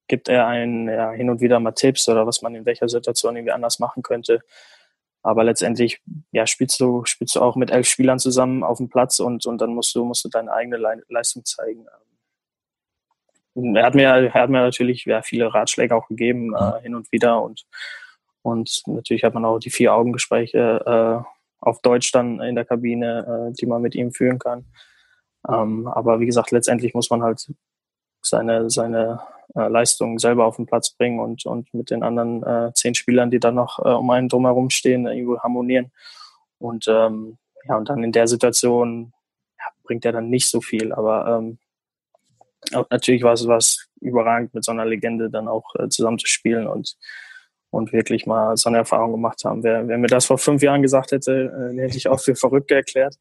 gibt 0.09 0.29
er 0.29 0.47
einen 0.47 0.89
ja, 0.89 1.13
hin 1.13 1.31
und 1.31 1.41
wieder 1.41 1.61
mal 1.61 1.73
Tipps 1.73 2.09
oder 2.09 2.27
was 2.27 2.43
man 2.43 2.55
in 2.55 2.67
welcher 2.67 2.89
Situation 2.89 3.37
irgendwie 3.37 3.53
anders 3.53 3.79
machen 3.79 4.03
könnte. 4.03 4.41
Aber 5.23 5.43
letztendlich 5.43 6.03
ja, 6.33 6.47
spielst, 6.47 6.79
du, 6.81 7.05
spielst 7.07 7.37
du 7.37 7.41
auch 7.41 7.57
mit 7.57 7.71
elf 7.71 7.89
Spielern 7.89 8.19
zusammen 8.19 8.63
auf 8.63 8.77
dem 8.77 8.91
Platz 8.91 9.21
und, 9.21 9.47
und 9.47 9.59
dann 9.59 9.75
musst 9.75 9.95
du, 9.95 10.05
musst 10.05 10.25
du 10.25 10.29
deine 10.29 10.53
eigene 10.53 10.77
Leistung 11.09 11.45
zeigen 11.47 11.87
er 13.55 13.87
hat 13.87 13.95
mir, 13.95 14.09
er 14.09 14.35
hat 14.35 14.51
mir 14.51 14.63
natürlich 14.63 15.05
ja, 15.05 15.23
viele 15.23 15.53
Ratschläge 15.53 15.95
auch 15.95 16.09
gegeben, 16.09 16.55
äh, 16.55 16.83
hin 16.83 16.95
und 16.95 17.11
wieder. 17.13 17.43
Und, 17.43 17.65
und 18.43 18.83
natürlich 18.87 19.25
hat 19.25 19.35
man 19.35 19.45
auch 19.45 19.59
die 19.59 19.71
Vier-Augen-Gespräche 19.71 21.25
äh, 21.25 21.31
auf 21.61 21.81
Deutsch 21.81 22.13
dann 22.13 22.41
in 22.41 22.55
der 22.55 22.65
Kabine, 22.65 23.51
äh, 23.51 23.53
die 23.55 23.67
man 23.67 23.83
mit 23.83 23.95
ihm 23.95 24.13
führen 24.13 24.39
kann. 24.39 24.67
Ähm, 25.49 25.87
aber 25.87 26.21
wie 26.21 26.27
gesagt, 26.27 26.51
letztendlich 26.51 26.95
muss 26.95 27.11
man 27.11 27.23
halt 27.23 27.47
seine, 28.23 28.71
seine 28.71 29.21
äh, 29.55 29.69
Leistung 29.69 30.19
selber 30.19 30.47
auf 30.47 30.57
den 30.57 30.67
Platz 30.67 30.91
bringen 30.91 31.21
und, 31.21 31.47
und 31.47 31.73
mit 31.75 31.91
den 31.91 32.03
anderen 32.03 32.43
äh, 32.43 32.73
zehn 32.75 32.95
Spielern, 32.95 33.31
die 33.31 33.41
dann 33.41 33.55
noch 33.55 33.79
äh, 33.79 33.91
um 33.91 34.11
einen 34.11 34.29
drumherum 34.29 34.71
stehen, 34.71 35.07
irgendwo 35.07 35.39
harmonieren. 35.41 35.93
Und 36.59 36.87
ähm, 36.89 37.39
ja, 37.67 37.77
und 37.77 37.89
dann 37.89 38.03
in 38.03 38.13
der 38.13 38.27
Situation 38.27 39.13
ja, 39.59 39.65
bringt 39.85 40.05
er 40.05 40.13
dann 40.13 40.31
nicht 40.31 40.49
so 40.49 40.61
viel. 40.61 40.93
Aber 40.93 41.39
ähm, 41.39 41.59
auch 42.73 42.89
natürlich 42.91 43.23
war 43.23 43.35
es 43.35 43.47
was 43.47 43.89
überragend, 44.01 44.55
mit 44.55 44.65
so 44.65 44.73
einer 44.73 44.85
Legende 44.85 45.31
dann 45.31 45.49
auch 45.49 45.75
äh, 45.77 45.89
zusammen 45.89 46.19
zu 46.19 46.27
spielen 46.27 46.67
und, 46.67 46.97
und 47.71 47.93
wirklich 47.93 48.27
mal 48.27 48.57
so 48.57 48.69
eine 48.69 48.79
Erfahrung 48.79 49.13
gemacht 49.13 49.45
haben. 49.45 49.63
Wer, 49.63 49.87
wer 49.89 49.99
mir 49.99 50.07
das 50.07 50.27
vor 50.27 50.39
fünf 50.39 50.63
Jahren 50.63 50.83
gesagt 50.83 51.13
hätte, 51.13 51.73
äh, 51.75 51.81
hätte 51.81 51.97
ich 51.97 52.09
auch 52.09 52.21
für 52.21 52.35
verrückt 52.35 52.71
erklärt, 52.71 53.17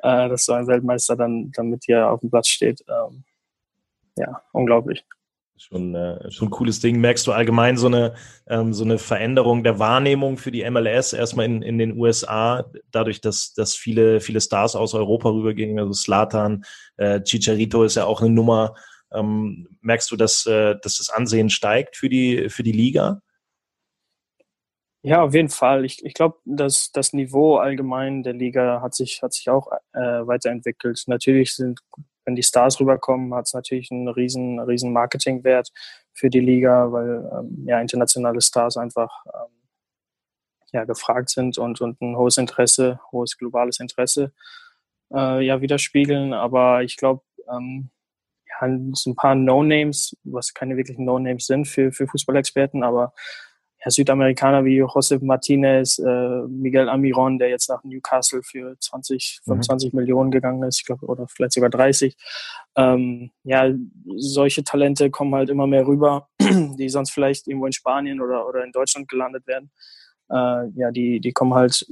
äh, 0.00 0.28
dass 0.28 0.44
so 0.44 0.52
ein 0.52 0.66
Weltmeister 0.66 1.16
dann, 1.16 1.50
dann 1.52 1.68
mit 1.68 1.86
dir 1.86 2.10
auf 2.10 2.20
dem 2.20 2.30
Platz 2.30 2.48
steht. 2.48 2.84
Ähm, 2.88 3.24
ja, 4.16 4.42
unglaublich. 4.52 5.04
Schon, 5.58 5.94
äh, 5.94 6.30
schon 6.30 6.48
ein 6.48 6.50
cooles 6.50 6.80
Ding. 6.80 7.00
Merkst 7.00 7.26
du 7.26 7.32
allgemein 7.32 7.78
so 7.78 7.86
eine, 7.86 8.14
ähm, 8.46 8.74
so 8.74 8.84
eine 8.84 8.98
Veränderung 8.98 9.64
der 9.64 9.78
Wahrnehmung 9.78 10.36
für 10.36 10.50
die 10.50 10.68
MLS 10.70 11.14
erstmal 11.14 11.46
in, 11.46 11.62
in 11.62 11.78
den 11.78 11.98
USA, 11.98 12.70
dadurch, 12.90 13.22
dass, 13.22 13.54
dass 13.54 13.74
viele, 13.74 14.20
viele 14.20 14.42
Stars 14.42 14.76
aus 14.76 14.92
Europa 14.92 15.30
rübergingen, 15.30 15.78
also 15.78 15.94
Slatan, 15.94 16.64
äh, 16.98 17.22
Chicharito 17.22 17.84
ist 17.84 17.96
ja 17.96 18.04
auch 18.04 18.20
eine 18.20 18.30
Nummer. 18.30 18.74
Ähm, 19.12 19.66
merkst 19.80 20.10
du, 20.10 20.16
dass, 20.16 20.44
äh, 20.44 20.74
dass 20.82 20.98
das 20.98 21.08
Ansehen 21.08 21.48
steigt 21.48 21.96
für 21.96 22.10
die, 22.10 22.50
für 22.50 22.62
die 22.62 22.72
Liga? 22.72 23.22
Ja, 25.02 25.22
auf 25.22 25.34
jeden 25.34 25.48
Fall. 25.48 25.84
Ich, 25.84 26.04
ich 26.04 26.14
glaube, 26.14 26.36
dass 26.44 26.90
das 26.92 27.12
Niveau 27.12 27.56
allgemein 27.56 28.24
der 28.24 28.32
Liga 28.32 28.82
hat 28.82 28.94
sich, 28.94 29.22
hat 29.22 29.32
sich 29.32 29.48
auch 29.48 29.70
äh, 29.92 30.00
weiterentwickelt. 30.00 31.04
Natürlich 31.06 31.54
sind 31.54 31.80
wenn 32.26 32.34
die 32.34 32.42
Stars 32.42 32.78
rüberkommen, 32.80 33.32
hat 33.34 33.46
es 33.46 33.54
natürlich 33.54 33.90
einen 33.90 34.08
riesen, 34.08 34.60
riesen 34.60 34.92
Marketingwert 34.92 35.70
für 36.12 36.28
die 36.28 36.40
Liga, 36.40 36.92
weil 36.92 37.30
ähm, 37.32 37.64
ja 37.66 37.80
internationale 37.80 38.40
Stars 38.42 38.76
einfach 38.76 39.24
ähm, 39.26 39.56
ja, 40.72 40.84
gefragt 40.84 41.30
sind 41.30 41.56
und, 41.56 41.80
und 41.80 42.00
ein 42.02 42.16
hohes 42.16 42.36
Interesse, 42.36 43.00
hohes 43.12 43.38
globales 43.38 43.80
Interesse 43.80 44.32
äh, 45.14 45.44
ja 45.44 45.60
widerspiegeln. 45.60 46.34
Aber 46.34 46.82
ich 46.82 46.96
glaube, 46.96 47.22
ähm, 47.50 47.90
ja, 48.48 48.68
so 48.92 49.10
ein 49.10 49.16
paar 49.16 49.34
No-Names, 49.34 50.16
was 50.24 50.52
keine 50.52 50.76
wirklichen 50.76 51.04
No-Names 51.04 51.46
sind 51.46 51.66
für, 51.66 51.92
für 51.92 52.06
Fußballexperten, 52.06 52.82
aber 52.82 53.12
ja, 53.86 53.90
Südamerikaner 53.90 54.64
wie 54.64 54.78
Josep 54.78 55.22
Martinez, 55.22 55.98
äh, 55.98 56.42
Miguel 56.48 56.88
Amiron, 56.88 57.38
der 57.38 57.48
jetzt 57.48 57.68
nach 57.68 57.84
Newcastle 57.84 58.42
für 58.42 58.76
20, 58.78 59.40
25 59.44 59.92
mhm. 59.92 60.00
Millionen 60.00 60.30
gegangen 60.30 60.62
ist, 60.64 60.80
ich 60.80 60.86
glaube, 60.86 61.06
oder 61.06 61.26
vielleicht 61.28 61.52
sogar 61.52 61.70
30. 61.70 62.16
Ähm, 62.76 63.30
ja, 63.44 63.72
solche 64.16 64.64
Talente 64.64 65.10
kommen 65.10 65.34
halt 65.34 65.50
immer 65.50 65.66
mehr 65.66 65.86
rüber, 65.86 66.28
die 66.40 66.88
sonst 66.88 67.12
vielleicht 67.12 67.46
irgendwo 67.46 67.66
in 67.66 67.72
Spanien 67.72 68.20
oder, 68.20 68.48
oder 68.48 68.64
in 68.64 68.72
Deutschland 68.72 69.08
gelandet 69.08 69.46
werden. 69.46 69.70
Äh, 70.30 70.68
ja, 70.74 70.90
die, 70.90 71.20
die 71.20 71.32
kommen 71.32 71.54
halt 71.54 71.86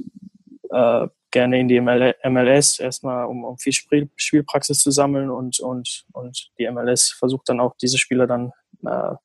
äh, 0.71 1.07
gerne 1.31 1.59
in 1.59 1.67
die 1.69 1.79
MLS 1.79 2.79
erstmal, 2.79 3.25
um, 3.25 3.45
um 3.45 3.57
viel 3.57 3.73
Spiel, 3.73 4.09
Spielpraxis 4.15 4.79
zu 4.79 4.91
sammeln 4.91 5.29
und, 5.29 5.59
und, 5.61 6.05
und 6.11 6.49
die 6.59 6.69
MLS 6.69 7.11
versucht 7.11 7.47
dann 7.47 7.61
auch 7.61 7.75
diese 7.81 7.97
Spieler 7.97 8.27
dann 8.27 8.51
äh, 8.85 9.15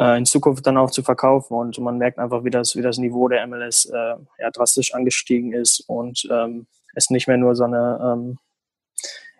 äh, 0.00 0.16
in 0.16 0.24
Zukunft 0.24 0.66
dann 0.66 0.78
auch 0.78 0.90
zu 0.90 1.02
verkaufen. 1.02 1.54
Und 1.54 1.78
man 1.78 1.98
merkt 1.98 2.18
einfach, 2.18 2.42
wie 2.42 2.50
das, 2.50 2.74
wie 2.74 2.82
das 2.82 2.98
Niveau 2.98 3.28
der 3.28 3.46
MLS 3.46 3.84
äh, 3.84 4.16
ja, 4.38 4.50
drastisch 4.50 4.94
angestiegen 4.94 5.52
ist 5.52 5.80
und 5.80 6.26
ähm, 6.30 6.66
es 6.94 7.10
nicht 7.10 7.28
mehr 7.28 7.36
nur 7.36 7.54
so 7.54 7.64
eine, 7.64 8.00
ähm, 8.02 8.38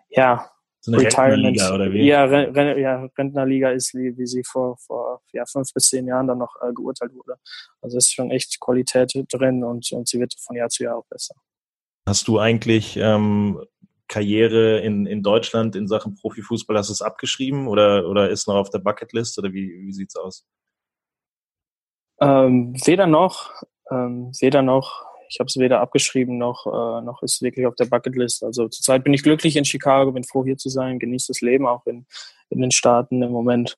ja, 0.09 0.49
so 0.79 0.91
eine 0.91 1.03
Retirement, 1.03 1.61
oder 1.71 1.91
wie? 1.91 2.07
Ja, 2.07 2.23
Ren 2.25 2.79
ja, 2.79 3.07
Rentnerliga 3.17 3.69
ist, 3.69 3.93
wie, 3.93 4.17
wie 4.17 4.25
sie 4.25 4.43
vor, 4.43 4.77
vor 4.77 5.21
ja, 5.31 5.45
fünf 5.45 5.73
bis 5.73 5.89
zehn 5.89 6.07
Jahren 6.07 6.27
dann 6.27 6.39
noch 6.39 6.55
äh, 6.61 6.71
geurteilt 6.73 7.13
wurde. 7.13 7.35
Also 7.81 7.97
ist 7.97 8.13
schon 8.13 8.31
echt 8.31 8.59
Qualität 8.59 9.11
drin 9.31 9.63
und, 9.63 9.91
und 9.91 10.07
sie 10.07 10.19
wird 10.19 10.33
von 10.39 10.55
Jahr 10.55 10.69
zu 10.69 10.83
Jahr 10.83 10.97
auch 10.97 11.05
besser. 11.07 11.35
Hast 12.07 12.27
du 12.27 12.39
eigentlich 12.39 12.97
ähm, 12.97 13.61
Karriere 14.11 14.79
in, 14.81 15.05
in 15.05 15.23
Deutschland 15.23 15.73
in 15.73 15.87
Sachen 15.87 16.15
Profifußball, 16.15 16.77
hast 16.77 16.89
du 16.89 16.93
es 16.93 17.01
abgeschrieben 17.01 17.69
oder, 17.69 18.09
oder 18.09 18.29
ist 18.29 18.45
noch 18.45 18.55
auf 18.55 18.69
der 18.69 18.79
Bucketlist 18.79 19.39
oder 19.39 19.53
wie, 19.53 19.69
wie 19.69 20.03
es 20.03 20.15
aus? 20.17 20.45
Ähm, 22.19 22.75
weder 22.85 23.07
noch, 23.07 23.51
ähm, 23.89 24.33
weder 24.41 24.61
noch. 24.63 25.05
Ich 25.29 25.39
habe 25.39 25.47
es 25.47 25.55
weder 25.55 25.79
abgeschrieben 25.79 26.37
noch, 26.37 26.65
äh, 26.67 27.01
noch 27.05 27.23
ist 27.23 27.41
wirklich 27.41 27.65
auf 27.65 27.75
der 27.75 27.85
Bucketlist. 27.85 28.43
Also 28.43 28.67
zurzeit 28.67 29.05
bin 29.05 29.13
ich 29.13 29.23
glücklich 29.23 29.55
in 29.55 29.63
Chicago, 29.63 30.11
bin 30.11 30.25
froh 30.25 30.43
hier 30.43 30.57
zu 30.57 30.67
sein, 30.67 30.99
genieße 30.99 31.27
das 31.29 31.39
Leben 31.39 31.65
auch 31.65 31.85
in, 31.85 32.05
in 32.49 32.59
den 32.59 32.71
Staaten 32.71 33.23
im 33.23 33.31
Moment. 33.31 33.77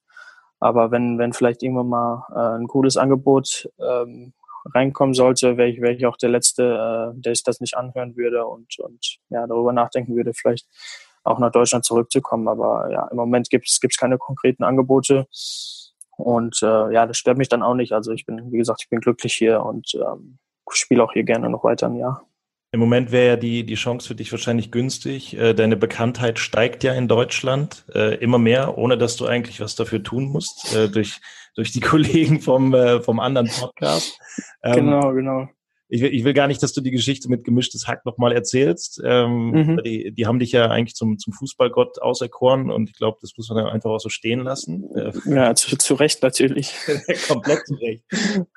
Aber 0.60 0.90
wenn, 0.90 1.20
wenn 1.20 1.34
vielleicht 1.34 1.62
irgendwann 1.62 1.90
mal 1.90 2.26
äh, 2.36 2.60
ein 2.60 2.68
cooles 2.68 2.98
Angebot 2.98 3.70
ähm, 3.80 4.34
reinkommen 4.74 5.14
sollte, 5.14 5.58
wäre 5.58 5.70
ich, 5.70 5.82
wär 5.82 5.92
ich 5.92 6.06
auch 6.06 6.18
der 6.18 6.30
Letzte, 6.30 7.14
äh, 7.16 7.20
der 7.20 7.36
sich 7.36 7.44
das 7.44 7.60
nicht 7.62 7.76
anhören 7.76 8.16
würde 8.16 8.46
und, 8.46 8.80
und 8.80 9.18
ja, 9.30 9.46
darüber 9.48 9.74
nachdenken 9.74 10.16
würde, 10.16 10.34
vielleicht 10.34 10.68
auch 11.24 11.40
nach 11.40 11.52
Deutschland 11.52 11.86
zurückzukommen. 11.86 12.48
Aber 12.48 12.90
ja, 12.92 13.08
im 13.08 13.18
Moment 13.18 13.50
gibt 13.50 13.68
es 13.68 13.80
keine 13.98 14.18
konkreten 14.18 14.64
Angebote. 14.64 15.28
Und 16.18 16.62
äh, 16.62 16.94
ja, 16.94 17.06
das 17.06 17.18
stört 17.18 17.38
mich 17.38 17.50
dann 17.50 17.64
auch 17.64 17.74
nicht. 17.74 17.92
Also 17.92 18.12
ich 18.12 18.26
bin, 18.26 18.52
wie 18.52 18.58
gesagt, 18.58 18.82
ich 18.84 18.90
bin 18.90 19.00
glücklich 19.00 19.34
hier 19.34 19.64
und 19.64 19.96
ähm, 19.96 20.38
spiele 20.70 21.04
auch 21.04 21.14
hier 21.14 21.24
gerne 21.24 21.50
noch 21.50 21.64
weiter 21.64 21.88
ein 21.88 21.96
Jahr. 21.96 22.26
Im 22.72 22.80
Moment 22.80 23.12
wäre 23.12 23.28
ja 23.28 23.36
die, 23.36 23.64
die 23.64 23.76
Chance 23.76 24.08
für 24.08 24.16
dich 24.16 24.32
wahrscheinlich 24.32 24.72
günstig. 24.72 25.38
Äh, 25.38 25.54
deine 25.54 25.78
Bekanntheit 25.78 26.40
steigt 26.40 26.84
ja 26.84 26.94
in 26.94 27.08
Deutschland 27.08 27.86
äh, 27.94 28.16
immer 28.16 28.40
mehr, 28.40 28.80
ohne 28.80 28.98
dass 28.98 29.16
du 29.16 29.28
eigentlich 29.28 29.60
was 29.60 29.76
dafür 29.76 30.02
tun 30.02 30.26
musst, 30.26 30.76
äh, 30.76 30.90
durch, 30.90 31.22
durch 31.56 31.72
die 31.72 31.80
Kollegen 31.82 32.42
vom, 32.42 32.74
äh, 32.74 33.02
vom 33.02 33.20
anderen 33.20 33.48
Podcast. 33.48 34.18
Ähm, 34.64 34.76
genau, 34.76 35.14
genau. 35.14 35.48
Ich 35.90 36.02
will, 36.02 36.14
ich 36.14 36.24
will 36.24 36.34
gar 36.34 36.48
nicht, 36.48 36.64
dass 36.64 36.74
du 36.74 36.82
die 36.82 36.90
Geschichte 36.90 37.30
mit 37.30 37.44
gemischtes 37.44 37.88
Hack 37.88 38.04
nochmal 38.06 38.32
erzählst. 38.32 39.00
Ähm, 39.06 39.52
mhm. 39.52 39.82
die, 39.86 40.12
die 40.12 40.26
haben 40.26 40.40
dich 40.40 40.52
ja 40.52 40.72
eigentlich 40.72 40.96
zum, 40.96 41.20
zum 41.20 41.34
Fußballgott 41.34 42.02
auserkoren 42.02 42.72
und 42.72 42.90
ich 42.90 42.96
glaube, 42.96 43.20
das 43.22 43.34
muss 43.38 43.50
man 43.50 43.60
dann 43.60 43.68
einfach 43.68 43.92
auch 43.92 44.00
so 44.00 44.10
stehen 44.10 44.40
lassen. 44.40 44.90
Äh, 44.96 45.12
ja, 45.26 45.54
zu, 45.54 45.78
zu 45.78 45.94
Recht 45.94 46.24
natürlich. 46.24 46.74
Komplett 47.28 47.68
zu 47.68 47.76
Recht. 47.76 48.04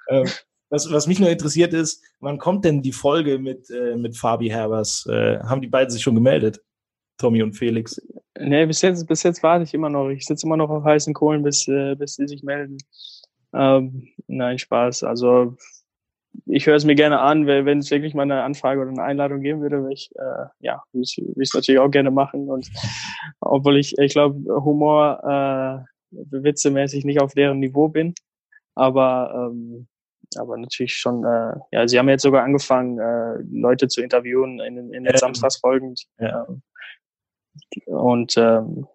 ähm, 0.08 0.26
was, 0.70 0.90
was 0.90 1.06
mich 1.06 1.20
nur 1.20 1.30
interessiert 1.30 1.74
ist, 1.74 2.02
wann 2.20 2.38
kommt 2.38 2.64
denn 2.64 2.82
die 2.82 2.92
Folge 2.92 3.38
mit, 3.38 3.70
äh, 3.70 3.96
mit 3.96 4.16
Fabi 4.16 4.48
Herbers? 4.48 5.06
Äh, 5.06 5.38
haben 5.40 5.60
die 5.60 5.68
beiden 5.68 5.90
sich 5.90 6.02
schon 6.02 6.14
gemeldet? 6.14 6.60
Tommy 7.18 7.42
und 7.42 7.54
Felix? 7.54 8.00
Nee, 8.38 8.66
bis 8.66 8.82
jetzt, 8.82 9.06
bis 9.06 9.22
jetzt 9.22 9.42
warte 9.42 9.64
ich 9.64 9.74
immer 9.74 9.88
noch. 9.88 10.08
Ich 10.10 10.26
sitze 10.26 10.46
immer 10.46 10.56
noch 10.56 10.70
auf 10.70 10.84
heißen 10.84 11.14
Kohlen, 11.14 11.42
bis, 11.42 11.66
äh, 11.68 11.94
bis 11.94 12.14
sie 12.14 12.28
sich 12.28 12.42
melden. 12.42 12.78
Ähm, 13.54 14.08
nein, 14.26 14.58
Spaß. 14.58 15.04
Also 15.04 15.56
ich 16.44 16.66
höre 16.66 16.76
es 16.76 16.84
mir 16.84 16.94
gerne 16.94 17.20
an, 17.20 17.46
wenn 17.46 17.78
es 17.78 17.90
wirklich 17.90 18.14
mal 18.14 18.22
eine 18.22 18.42
Anfrage 18.42 18.80
oder 18.80 18.90
eine 18.90 19.02
Einladung 19.02 19.40
geben 19.40 19.62
würde, 19.62 19.80
würde 19.80 19.94
ich, 19.94 20.10
äh, 20.16 20.46
ja, 20.60 20.82
würde 20.92 21.02
ich 21.02 21.18
es 21.40 21.54
natürlich 21.54 21.80
auch 21.80 21.90
gerne 21.90 22.10
machen. 22.10 22.50
Und 22.50 22.68
obwohl 23.40 23.78
ich, 23.78 23.96
ich 23.98 24.12
glaube, 24.12 24.38
Humor, 24.62 25.86
äh, 26.12 26.16
witzemäßig 26.30 27.04
nicht 27.04 27.20
auf 27.20 27.32
deren 27.32 27.58
Niveau 27.58 27.88
bin. 27.88 28.14
Aber 28.74 29.50
ähm, 29.50 29.88
aber 30.36 30.56
natürlich 30.56 30.94
schon, 30.94 31.24
äh, 31.24 31.54
ja, 31.70 31.86
sie 31.86 31.98
haben 31.98 32.08
jetzt 32.08 32.22
sogar 32.22 32.42
angefangen, 32.42 32.98
äh, 32.98 33.38
Leute 33.50 33.88
zu 33.88 34.02
interviewen 34.02 34.60
in, 34.60 34.76
in 34.76 35.04
den 35.04 35.06
ähm, 35.06 35.16
Samstagsfolgen. 35.16 35.94
Ja. 36.18 36.46
Und 37.86 38.34
ähm, 38.36 38.86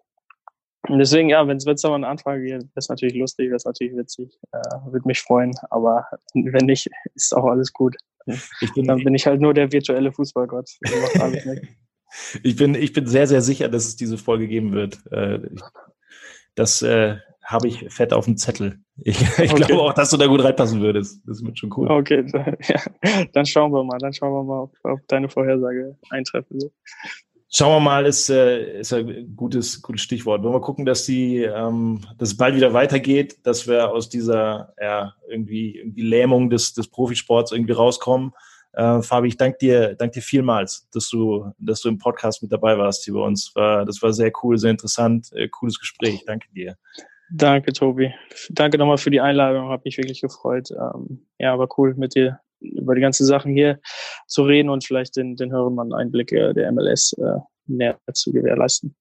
deswegen, 0.88 1.28
ja, 1.28 1.46
wenn 1.46 1.56
es 1.56 1.84
aber 1.84 1.94
eine 1.94 2.08
Anfrage 2.08 2.44
gibt, 2.44 2.76
ist 2.76 2.90
natürlich 2.90 3.14
lustig, 3.14 3.50
das 3.50 3.62
ist 3.62 3.66
natürlich 3.66 3.96
witzig, 3.96 4.38
äh, 4.52 4.58
würde 4.90 5.06
mich 5.06 5.20
freuen, 5.20 5.52
aber 5.70 6.06
wenn 6.34 6.66
nicht, 6.66 6.88
ist 7.14 7.34
auch 7.34 7.46
alles 7.46 7.72
gut. 7.72 7.96
Bin, 8.74 8.86
Dann 8.86 9.02
bin 9.02 9.14
ich 9.14 9.26
halt 9.26 9.40
nur 9.40 9.52
der 9.52 9.72
virtuelle 9.72 10.12
Fußballgott. 10.12 10.70
ich 12.42 12.56
bin, 12.56 12.74
ich 12.74 12.92
bin 12.92 13.06
sehr, 13.06 13.26
sehr 13.26 13.42
sicher, 13.42 13.68
dass 13.68 13.86
es 13.86 13.96
diese 13.96 14.16
Folge 14.16 14.46
geben 14.46 14.72
wird. 14.72 15.00
Äh, 15.10 15.40
das 16.54 16.82
äh, 16.82 17.16
habe 17.42 17.68
ich 17.68 17.92
fett 17.92 18.12
auf 18.12 18.26
dem 18.26 18.36
Zettel. 18.36 18.78
Ich, 19.04 19.20
ich 19.20 19.50
okay. 19.50 19.64
glaube 19.64 19.82
auch, 19.82 19.94
dass 19.94 20.10
du 20.10 20.16
da 20.16 20.26
gut 20.26 20.44
reinpassen 20.44 20.80
würdest. 20.80 21.22
Das 21.26 21.42
wird 21.42 21.58
schon 21.58 21.72
cool. 21.76 21.90
Okay, 21.90 22.24
ja. 22.32 23.24
dann 23.32 23.46
schauen 23.46 23.72
wir 23.72 23.82
mal. 23.82 23.98
Dann 23.98 24.12
schauen 24.12 24.32
wir 24.32 24.44
mal, 24.44 24.62
ob, 24.64 24.76
ob 24.84 25.00
deine 25.08 25.28
Vorhersage 25.28 25.96
eintreffen 26.10 26.60
wird. 26.60 26.72
Schauen 27.54 27.72
wir 27.72 27.80
mal, 27.80 28.06
ist, 28.06 28.30
äh, 28.30 28.80
ist 28.80 28.94
ein 28.94 29.36
gutes, 29.36 29.82
gutes 29.82 30.00
Stichwort. 30.00 30.42
Wollen 30.42 30.54
wir 30.54 30.62
gucken, 30.62 30.86
dass 30.86 31.04
die, 31.04 31.42
ähm, 31.42 32.00
dass 32.16 32.30
es 32.30 32.36
bald 32.38 32.56
wieder 32.56 32.72
weitergeht, 32.72 33.46
dass 33.46 33.68
wir 33.68 33.90
aus 33.90 34.08
dieser 34.08 34.72
ja, 34.80 35.14
irgendwie, 35.28 35.76
irgendwie 35.76 36.00
Lähmung 36.00 36.48
des, 36.48 36.72
des 36.72 36.88
Profisports 36.88 37.52
irgendwie 37.52 37.74
rauskommen. 37.74 38.32
Äh, 38.72 39.02
Fabi, 39.02 39.28
ich 39.28 39.36
danke 39.36 39.58
dir, 39.60 39.94
danke 39.94 40.14
dir 40.14 40.22
vielmals, 40.22 40.88
dass 40.94 41.10
du, 41.10 41.52
dass 41.58 41.82
du 41.82 41.90
im 41.90 41.98
Podcast 41.98 42.42
mit 42.42 42.50
dabei 42.50 42.78
warst 42.78 43.04
hier 43.04 43.12
bei 43.12 43.20
uns. 43.20 43.54
War, 43.54 43.84
das 43.84 44.00
war 44.00 44.14
sehr 44.14 44.32
cool, 44.42 44.56
sehr 44.56 44.70
interessant, 44.70 45.30
äh, 45.34 45.48
cooles 45.48 45.78
Gespräch. 45.78 46.24
Danke 46.26 46.48
dir. 46.54 46.78
Danke, 47.30 47.74
Tobi. 47.74 48.14
Danke 48.48 48.78
nochmal 48.78 48.96
für 48.96 49.10
die 49.10 49.20
Einladung. 49.20 49.68
Habe 49.68 49.82
mich 49.84 49.98
wirklich 49.98 50.22
gefreut. 50.22 50.70
Ähm, 50.70 51.26
ja, 51.38 51.58
war 51.58 51.68
cool, 51.76 51.94
mit 51.96 52.14
dir 52.14 52.40
über 52.62 52.94
die 52.94 53.00
ganzen 53.00 53.26
Sachen 53.26 53.52
hier 53.52 53.80
zu 54.26 54.42
reden 54.42 54.68
und 54.68 54.84
vielleicht 54.84 55.16
den, 55.16 55.36
den 55.36 55.52
Hörern 55.52 55.74
mal 55.74 55.82
einen 55.82 55.94
Einblick 55.94 56.32
äh, 56.32 56.52
der 56.52 56.70
MLS 56.72 57.14
äh, 57.14 57.40
näher 57.66 57.98
zu 58.12 58.32
gewährleisten. 58.32 58.94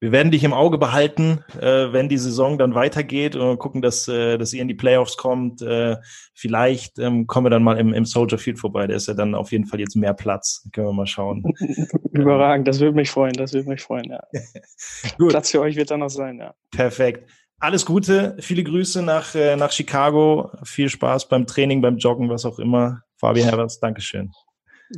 Wir 0.00 0.12
werden 0.12 0.30
dich 0.30 0.44
im 0.44 0.52
Auge 0.52 0.78
behalten, 0.78 1.42
äh, 1.60 1.92
wenn 1.92 2.08
die 2.08 2.18
Saison 2.18 2.58
dann 2.58 2.74
weitergeht 2.74 3.36
und 3.36 3.58
gucken, 3.58 3.80
dass, 3.80 4.06
äh, 4.08 4.36
dass 4.38 4.52
ihr 4.52 4.62
in 4.62 4.68
die 4.68 4.74
Playoffs 4.74 5.16
kommt. 5.16 5.62
Äh, 5.62 5.96
vielleicht 6.34 6.98
ähm, 6.98 7.26
kommen 7.26 7.46
wir 7.46 7.50
dann 7.50 7.62
mal 7.62 7.78
im, 7.78 7.94
im 7.94 8.04
Soldier 8.04 8.38
Field 8.38 8.58
vorbei. 8.58 8.86
Der 8.86 8.96
ist 8.96 9.08
ja 9.08 9.14
dann 9.14 9.34
auf 9.34 9.52
jeden 9.52 9.66
Fall 9.66 9.80
jetzt 9.80 9.96
mehr 9.96 10.14
Platz. 10.14 10.68
Können 10.72 10.88
wir 10.88 10.92
mal 10.92 11.06
schauen. 11.06 11.42
Überragend, 12.12 12.68
das 12.68 12.80
würde 12.80 12.96
mich 12.96 13.10
freuen, 13.10 13.32
das 13.32 13.52
würde 13.54 13.68
mich 13.68 13.80
freuen, 13.82 14.10
ja. 14.10 14.20
Gut. 15.18 15.30
Platz 15.30 15.50
für 15.50 15.60
euch 15.60 15.76
wird 15.76 15.90
dann 15.90 16.00
noch 16.00 16.10
sein, 16.10 16.38
ja. 16.38 16.54
Perfekt. 16.70 17.28
Alles 17.60 17.86
Gute, 17.86 18.36
viele 18.40 18.62
Grüße 18.62 19.02
nach, 19.02 19.34
äh, 19.34 19.56
nach 19.56 19.72
Chicago. 19.72 20.50
Viel 20.64 20.88
Spaß 20.88 21.28
beim 21.28 21.46
Training, 21.46 21.80
beim 21.80 21.96
Joggen, 21.96 22.28
was 22.28 22.44
auch 22.44 22.58
immer. 22.58 23.02
Fabi 23.16 23.42
Herbers, 23.42 23.80
Dankeschön. 23.80 24.32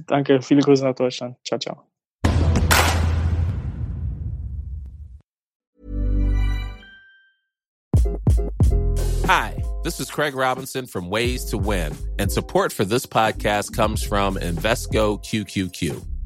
Danke, 0.07 0.43
viele 0.43 0.63
Grüße 0.63 0.85
nach 0.85 0.95
Deutschland. 0.95 1.37
Ciao, 1.45 1.59
ciao. 1.59 1.83
Hi, 9.27 9.63
this 9.83 9.99
is 9.99 10.11
Craig 10.11 10.35
Robinson 10.35 10.87
from 10.87 11.11
Ways 11.11 11.45
to 11.47 11.59
Win, 11.59 11.93
and 12.19 12.31
support 12.31 12.73
for 12.73 12.85
this 12.85 13.07
podcast 13.07 13.75
comes 13.75 14.03
from 14.03 14.37
Invesco 14.37 15.19
QQQ. 15.23 16.16